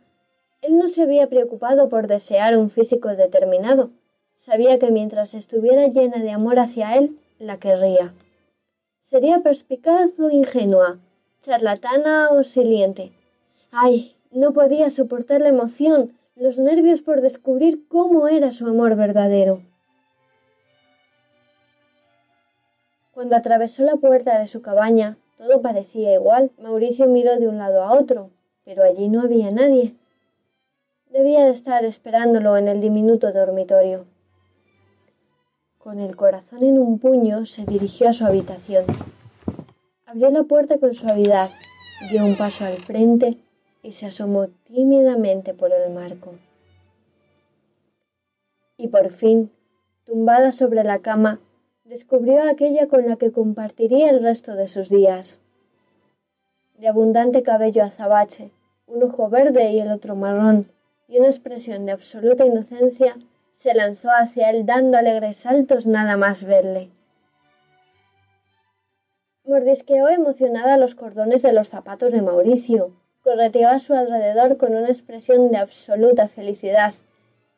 Él 0.62 0.78
no 0.78 0.88
se 0.88 1.02
había 1.02 1.26
preocupado 1.26 1.90
por 1.90 2.06
desear 2.06 2.56
un 2.56 2.70
físico 2.70 3.14
determinado. 3.14 3.90
Sabía 4.36 4.78
que 4.78 4.90
mientras 4.90 5.34
estuviera 5.34 5.86
llena 5.88 6.18
de 6.22 6.30
amor 6.30 6.58
hacia 6.58 6.96
él, 6.96 7.18
la 7.38 7.58
querría. 7.58 8.14
Sería 9.02 9.40
perspicaz 9.40 10.18
o 10.18 10.30
ingenua, 10.30 10.98
charlatana 11.42 12.30
o 12.30 12.42
siliente. 12.42 13.12
Ay, 13.78 14.16
no 14.30 14.54
podía 14.54 14.88
soportar 14.88 15.42
la 15.42 15.50
emoción, 15.50 16.16
los 16.34 16.58
nervios 16.58 17.02
por 17.02 17.20
descubrir 17.20 17.86
cómo 17.88 18.26
era 18.26 18.50
su 18.50 18.66
amor 18.66 18.96
verdadero. 18.96 19.60
Cuando 23.12 23.36
atravesó 23.36 23.82
la 23.82 23.96
puerta 23.96 24.38
de 24.38 24.46
su 24.46 24.62
cabaña, 24.62 25.18
Todo 25.36 25.60
parecía 25.60 26.14
igual. 26.14 26.50
Mauricio 26.58 27.06
miró 27.06 27.36
de 27.38 27.48
un 27.48 27.58
lado 27.58 27.82
a 27.82 27.92
otro, 27.92 28.30
pero 28.64 28.82
allí 28.82 29.10
no 29.10 29.20
había 29.20 29.50
nadie. 29.50 29.94
Debía 31.10 31.44
de 31.44 31.50
estar 31.50 31.84
esperándolo 31.84 32.56
en 32.56 32.68
el 32.68 32.80
diminuto 32.80 33.30
dormitorio. 33.30 34.06
Con 35.76 35.98
el 35.98 36.16
corazón 36.16 36.62
en 36.62 36.78
un 36.78 36.98
puño, 36.98 37.44
se 37.44 37.66
dirigió 37.66 38.08
a 38.08 38.14
su 38.14 38.24
habitación. 38.24 38.86
Abrió 40.06 40.30
la 40.30 40.44
puerta 40.44 40.78
con 40.78 40.94
suavidad, 40.94 41.50
dio 42.10 42.24
un 42.24 42.34
paso 42.36 42.64
al 42.64 42.78
frente 42.78 43.36
y 43.86 43.92
se 43.92 44.06
asomó 44.06 44.48
tímidamente 44.64 45.54
por 45.54 45.72
el 45.72 45.92
marco. 45.92 46.34
Y 48.76 48.88
por 48.88 49.10
fin, 49.10 49.52
tumbada 50.04 50.50
sobre 50.50 50.82
la 50.82 50.98
cama, 50.98 51.38
descubrió 51.84 52.42
aquella 52.42 52.88
con 52.88 53.06
la 53.06 53.14
que 53.14 53.30
compartiría 53.30 54.10
el 54.10 54.24
resto 54.24 54.56
de 54.56 54.66
sus 54.66 54.88
días. 54.88 55.38
De 56.78 56.88
abundante 56.88 57.44
cabello 57.44 57.84
azabache, 57.84 58.50
un 58.88 59.04
ojo 59.04 59.30
verde 59.30 59.70
y 59.70 59.78
el 59.78 59.92
otro 59.92 60.16
marrón, 60.16 60.66
y 61.06 61.20
una 61.20 61.28
expresión 61.28 61.86
de 61.86 61.92
absoluta 61.92 62.44
inocencia, 62.44 63.16
se 63.52 63.72
lanzó 63.72 64.10
hacia 64.10 64.50
él 64.50 64.66
dando 64.66 64.98
alegres 64.98 65.36
saltos 65.36 65.86
nada 65.86 66.16
más 66.16 66.42
verle. 66.42 66.90
Mordisqueó 69.44 70.08
emocionada 70.08 70.76
los 70.76 70.96
cordones 70.96 71.42
de 71.42 71.52
los 71.52 71.68
zapatos 71.68 72.10
de 72.10 72.20
Mauricio, 72.20 72.90
correteó 73.26 73.70
a 73.70 73.80
su 73.80 73.92
alrededor 73.92 74.56
con 74.56 74.76
una 74.76 74.86
expresión 74.86 75.50
de 75.50 75.56
absoluta 75.56 76.28
felicidad 76.28 76.94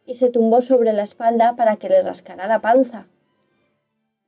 y 0.07 0.14
se 0.14 0.31
tumbó 0.31 0.62
sobre 0.62 0.95
la 0.95 1.03
espalda 1.03 1.57
para 1.57 1.77
que 1.77 1.91
le 1.91 2.03
rascara 2.03 2.49
la 2.49 2.62
panza. 2.62 3.07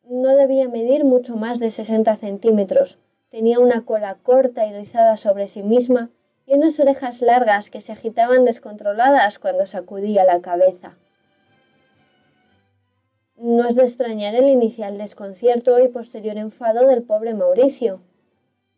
No 0.04 0.36
debía 0.36 0.68
medir 0.68 1.06
mucho 1.06 1.36
más 1.36 1.58
de 1.58 1.70
sesenta 1.70 2.16
centímetros, 2.16 2.98
tenía 3.30 3.58
una 3.58 3.86
cola 3.86 4.18
corta 4.22 4.66
y 4.66 4.74
rizada 4.74 5.16
sobre 5.16 5.48
sí 5.48 5.62
misma 5.62 6.10
y 6.44 6.56
unas 6.56 6.78
orejas 6.78 7.22
largas 7.22 7.70
que 7.70 7.80
se 7.80 7.92
agitaban 7.92 8.44
descontroladas 8.44 9.38
cuando 9.38 9.64
sacudía 9.64 10.24
la 10.26 10.42
cabeza. 10.42 10.98
No 13.38 13.66
es 13.66 13.76
de 13.76 13.84
extrañar 13.84 14.34
el 14.34 14.50
inicial 14.50 14.98
desconcierto 14.98 15.82
y 15.82 15.88
posterior 15.88 16.36
enfado 16.36 16.86
del 16.86 17.02
pobre 17.02 17.32
Mauricio. 17.32 18.02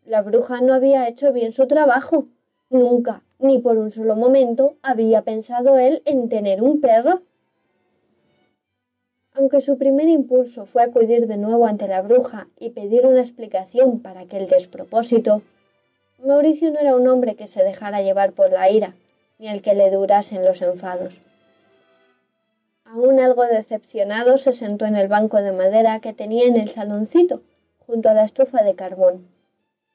La 0.05 0.21
bruja 0.21 0.61
no 0.61 0.73
había 0.73 1.09
hecho 1.09 1.33
bien 1.33 1.51
su 1.51 1.67
trabajo. 1.67 2.27
Nunca, 2.73 3.21
ni 3.37 3.59
por 3.59 3.77
un 3.77 3.91
solo 3.91 4.15
momento, 4.15 4.77
había 4.81 5.21
pensado 5.21 5.77
él 5.77 6.01
en 6.05 6.27
tener 6.27 6.63
un 6.63 6.81
perro. 6.81 7.21
Aunque 9.35 9.61
su 9.61 9.77
primer 9.77 10.09
impulso 10.09 10.65
fue 10.65 10.81
acudir 10.81 11.27
de 11.27 11.37
nuevo 11.37 11.67
ante 11.67 11.87
la 11.87 12.01
bruja 12.01 12.47
y 12.59 12.71
pedir 12.71 13.05
una 13.05 13.21
explicación 13.21 13.99
para 13.99 14.21
aquel 14.21 14.49
despropósito, 14.49 15.43
Mauricio 16.25 16.71
no 16.71 16.79
era 16.79 16.95
un 16.95 17.07
hombre 17.07 17.35
que 17.35 17.45
se 17.45 17.63
dejara 17.63 18.01
llevar 18.01 18.31
por 18.31 18.51
la 18.51 18.67
ira, 18.71 18.95
ni 19.37 19.49
al 19.49 19.61
que 19.61 19.75
le 19.75 19.91
durasen 19.91 20.43
los 20.43 20.63
enfados. 20.63 21.21
Aún 22.85 23.19
algo 23.19 23.43
decepcionado, 23.43 24.39
se 24.39 24.51
sentó 24.51 24.85
en 24.85 24.95
el 24.95 25.07
banco 25.07 25.43
de 25.43 25.51
madera 25.51 25.99
que 25.99 26.13
tenía 26.13 26.47
en 26.47 26.57
el 26.57 26.69
saloncito, 26.69 27.43
junto 27.85 28.09
a 28.09 28.15
la 28.15 28.23
estufa 28.23 28.63
de 28.63 28.73
carbón. 28.73 29.27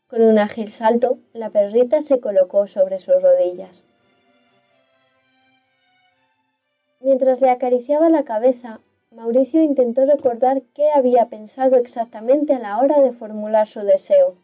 Con 0.09 0.23
un 0.23 0.39
ágil 0.39 0.71
salto, 0.71 1.19
la 1.35 1.51
perrita 1.51 2.01
se 2.01 2.19
colocó 2.19 2.67
sobre 2.67 2.99
sus 2.99 3.21
rodillas. 3.21 3.85
Mientras 7.01 7.43
le 7.43 7.51
acariciaba 7.51 8.09
la 8.09 8.25
cabeza, 8.25 8.81
Mauricio 9.11 9.63
intentó 9.63 10.07
recordar 10.07 10.63
qué 10.73 10.91
había 10.91 11.27
pensado 11.27 11.77
exactamente 11.77 12.55
a 12.55 12.59
la 12.59 12.79
hora 12.79 13.03
de 13.03 13.13
formular 13.13 13.67
su 13.67 13.81
deseo. 13.81 14.37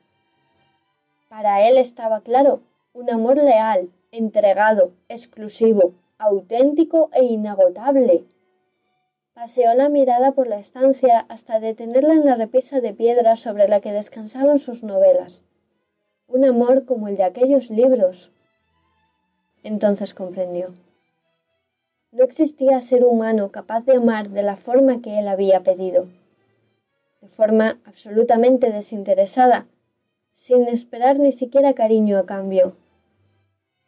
Para 1.31 1.67
él 1.67 1.79
estaba 1.79 2.21
claro, 2.21 2.61
un 2.93 3.09
amor 3.11 3.39
leal, 3.39 3.89
entregado, 4.13 4.93
exclusivo, 5.09 5.95
auténtico 6.19 7.09
e 7.15 7.25
inagotable. 7.25 8.27
Paseó 9.33 9.73
la 9.73 9.89
mirada 9.89 10.33
por 10.33 10.47
la 10.47 10.59
estancia 10.59 11.25
hasta 11.31 11.59
detenerla 11.59 12.13
en 12.13 12.27
la 12.27 12.35
repisa 12.35 12.83
de 12.83 12.93
piedra 12.93 13.37
sobre 13.37 13.67
la 13.67 13.81
que 13.81 13.93
descansaban 13.93 14.59
sus 14.59 14.83
novelas. 14.83 15.43
Un 16.35 16.45
amor 16.45 16.85
como 16.85 17.07
el 17.07 17.17
de 17.17 17.23
aquellos 17.23 17.71
libros. 17.71 18.33
Entonces 19.63 20.15
comprendió. 20.15 20.75
No 22.11 22.25
existía 22.25 22.81
ser 22.81 23.05
humano 23.05 23.53
capaz 23.53 23.83
de 23.85 23.95
amar 23.95 24.31
de 24.31 24.43
la 24.43 24.57
forma 24.57 25.01
que 25.01 25.21
él 25.21 25.29
había 25.29 25.63
pedido. 25.63 26.09
De 27.21 27.29
forma 27.29 27.79
absolutamente 27.85 28.73
desinteresada, 28.73 29.69
sin 30.35 30.67
esperar 30.67 31.21
ni 31.21 31.31
siquiera 31.31 31.73
cariño 31.73 32.19
a 32.19 32.27
cambio. 32.27 32.75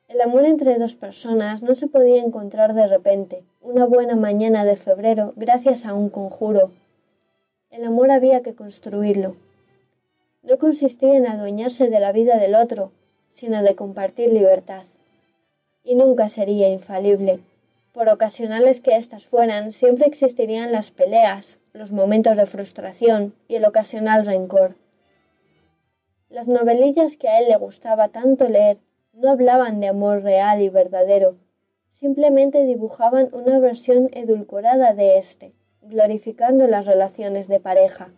El 0.07 0.21
amor 0.21 0.45
entre 0.45 0.79
dos 0.79 0.95
personas 0.95 1.65
no 1.65 1.75
se 1.75 1.89
podía 1.89 2.23
encontrar 2.23 2.75
de 2.75 2.87
repente, 2.87 3.43
una 3.61 3.87
buena 3.87 4.15
mañana 4.15 4.65
de 4.65 4.77
febrero, 4.77 5.33
gracias 5.35 5.85
a 5.85 5.95
un 5.95 6.11
conjuro. 6.11 6.71
El 7.71 7.85
amor 7.85 8.13
había 8.13 8.45
que 8.45 8.55
construirlo. 8.55 9.35
No 10.47 10.59
consistía 10.59 11.17
en 11.17 11.27
adueñarse 11.27 11.89
de 11.89 11.99
la 11.99 12.13
vida 12.13 12.39
del 12.39 12.55
otro, 12.55 12.93
sino 13.31 13.65
de 13.65 13.75
compartir 13.75 14.33
libertad. 14.33 14.85
Y 15.83 15.97
nunca 15.97 16.29
sería 16.29 16.69
infalible. 16.69 17.41
Por 17.93 18.09
ocasionales 18.09 18.81
que 18.81 18.95
éstas 18.95 19.27
fueran, 19.27 19.73
siempre 19.73 20.07
existirían 20.07 20.71
las 20.71 20.93
peleas, 20.93 21.59
los 21.73 21.91
momentos 21.91 22.37
de 22.37 22.47
frustración 22.47 23.35
y 23.49 23.57
el 23.57 23.65
ocasional 23.65 24.25
rencor. 24.25 24.77
Las 26.29 26.47
novelillas 26.47 27.17
que 27.17 27.29
a 27.29 27.41
él 27.41 27.49
le 27.49 27.57
gustaba 27.57 28.11
tanto 28.11 28.49
leer 28.49 28.79
no 29.15 29.31
hablaban 29.33 29.81
de 29.81 29.89
amor 29.89 30.23
real 30.23 30.63
y 30.63 30.69
verdadero, 30.69 31.35
simplemente 31.95 32.65
dibujaban 32.65 33.31
una 33.33 33.59
versión 33.59 34.11
edulcorada 34.13 34.95
de 34.95 35.19
éste, 35.19 35.55
glorificando 35.83 36.69
las 36.69 36.87
relaciones 36.87 37.49
de 37.49 37.59
pareja. 37.59 38.13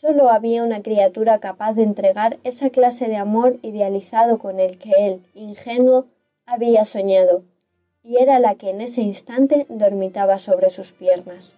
Solo 0.00 0.30
había 0.30 0.62
una 0.62 0.80
criatura 0.80 1.40
capaz 1.40 1.72
de 1.72 1.82
entregar 1.82 2.38
esa 2.44 2.70
clase 2.70 3.08
de 3.08 3.16
amor 3.16 3.58
idealizado 3.62 4.38
con 4.38 4.60
el 4.60 4.78
que 4.78 4.92
él, 4.96 5.22
ingenuo, 5.34 6.06
había 6.46 6.84
soñado, 6.84 7.42
y 8.04 8.18
era 8.18 8.38
la 8.38 8.54
que 8.54 8.70
en 8.70 8.80
ese 8.80 9.02
instante 9.02 9.66
dormitaba 9.68 10.38
sobre 10.38 10.70
sus 10.70 10.92
piernas. 10.92 11.56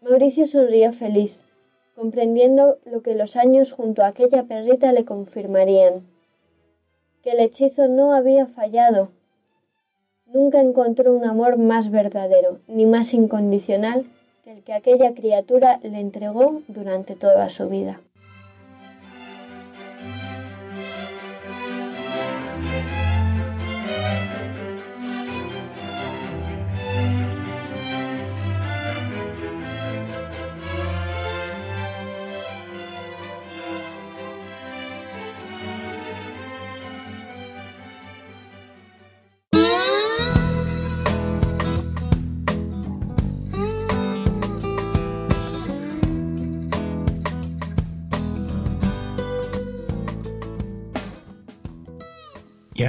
Mauricio 0.00 0.46
sonrió 0.46 0.94
feliz, 0.94 1.38
comprendiendo 1.94 2.78
lo 2.86 3.02
que 3.02 3.14
los 3.14 3.36
años 3.36 3.72
junto 3.72 4.02
a 4.02 4.06
aquella 4.06 4.44
perrita 4.44 4.90
le 4.92 5.04
confirmarían, 5.04 6.06
que 7.22 7.32
el 7.32 7.40
hechizo 7.40 7.88
no 7.88 8.14
había 8.14 8.46
fallado. 8.46 9.10
Nunca 10.24 10.62
encontró 10.62 11.12
un 11.12 11.26
amor 11.26 11.58
más 11.58 11.90
verdadero, 11.90 12.60
ni 12.68 12.86
más 12.86 13.12
incondicional 13.12 14.06
que 14.44 14.52
el 14.52 14.62
que 14.62 14.74
aquella 14.74 15.14
criatura 15.14 15.80
le 15.82 15.98
entregó 16.00 16.60
durante 16.68 17.16
toda 17.16 17.48
su 17.48 17.66
vida. 17.70 18.02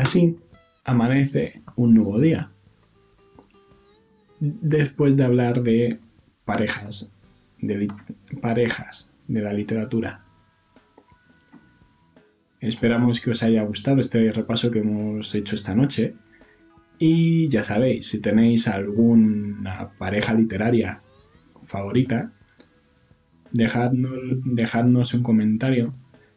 Así 0.06 0.38
amanece 0.84 1.62
un 1.76 1.95
nuevo 1.95 2.20
día. 2.20 2.51
Después 4.39 5.18
de 5.18 5.24
hablar 5.24 5.64
de 5.64 5.99
parejas, 6.45 7.12
de 7.60 7.88
parejas 8.39 9.10
de 9.28 9.41
la 9.41 9.51
literatura. 9.51 10.24
Esperamos 12.60 13.20
que 13.20 13.32
os 13.32 13.41
haya 13.41 13.64
gustado 13.64 13.99
este 13.99 14.32
repaso 14.32 14.70
que 14.70 14.80
hemos 14.80 15.34
hecho 15.34 15.56
esta 15.56 15.74
noche. 15.74 16.14
Y 16.99 17.47
ya 17.47 17.64
sabéis, 17.64 18.08
si 18.08 18.22
tenéis 18.22 18.68
alguna 18.68 19.89
pareja 19.97 20.36
literaria 20.36 21.01
favorita, 21.64 22.32
dejadnos, 23.51 24.20
dejadnos 24.45 25.16
un 25.16 25.24
comentario 25.24 25.95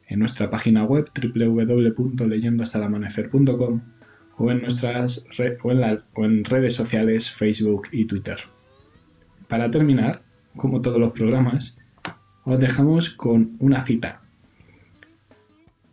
en 0.09 0.19
nuestra 0.19 0.51
página 0.51 0.85
web 0.85 1.09
www.leyendohastalamanecer.com 1.15 3.81
o 4.39 4.51
en 4.51 4.63
nuestras 4.63 5.27
o 5.63 6.25
en 6.25 6.45
redes 6.45 6.75
sociales 6.75 7.31
Facebook 7.31 7.89
y 7.93 8.07
Twitter. 8.07 8.39
Para 9.49 9.71
terminar, 9.71 10.23
como 10.57 10.81
todos 10.81 10.99
los 11.01 11.13
programas, 11.13 11.77
os 12.45 12.59
dejamos 12.59 13.11
con 13.11 13.57
una 13.59 13.85
cita. 13.85 14.23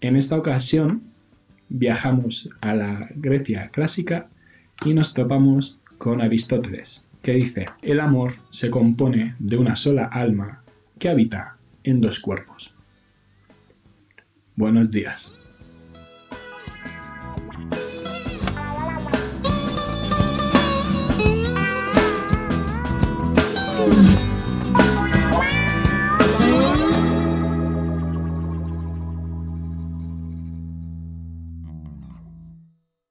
En 0.01 0.15
esta 0.15 0.37
ocasión 0.37 1.03
viajamos 1.69 2.49
a 2.61 2.75
la 2.75 3.09
Grecia 3.15 3.69
clásica 3.69 4.29
y 4.85 4.93
nos 4.93 5.13
topamos 5.13 5.79
con 5.97 6.21
Aristóteles, 6.21 7.05
que 7.21 7.33
dice, 7.33 7.67
el 7.81 7.99
amor 7.99 8.35
se 8.51 8.69
compone 8.69 9.35
de 9.39 9.57
una 9.57 9.75
sola 9.75 10.05
alma 10.05 10.61
que 10.99 11.09
habita 11.09 11.57
en 11.83 12.01
dos 12.01 12.19
cuerpos. 12.19 12.74
Buenos 14.55 14.89
días. 14.89 15.33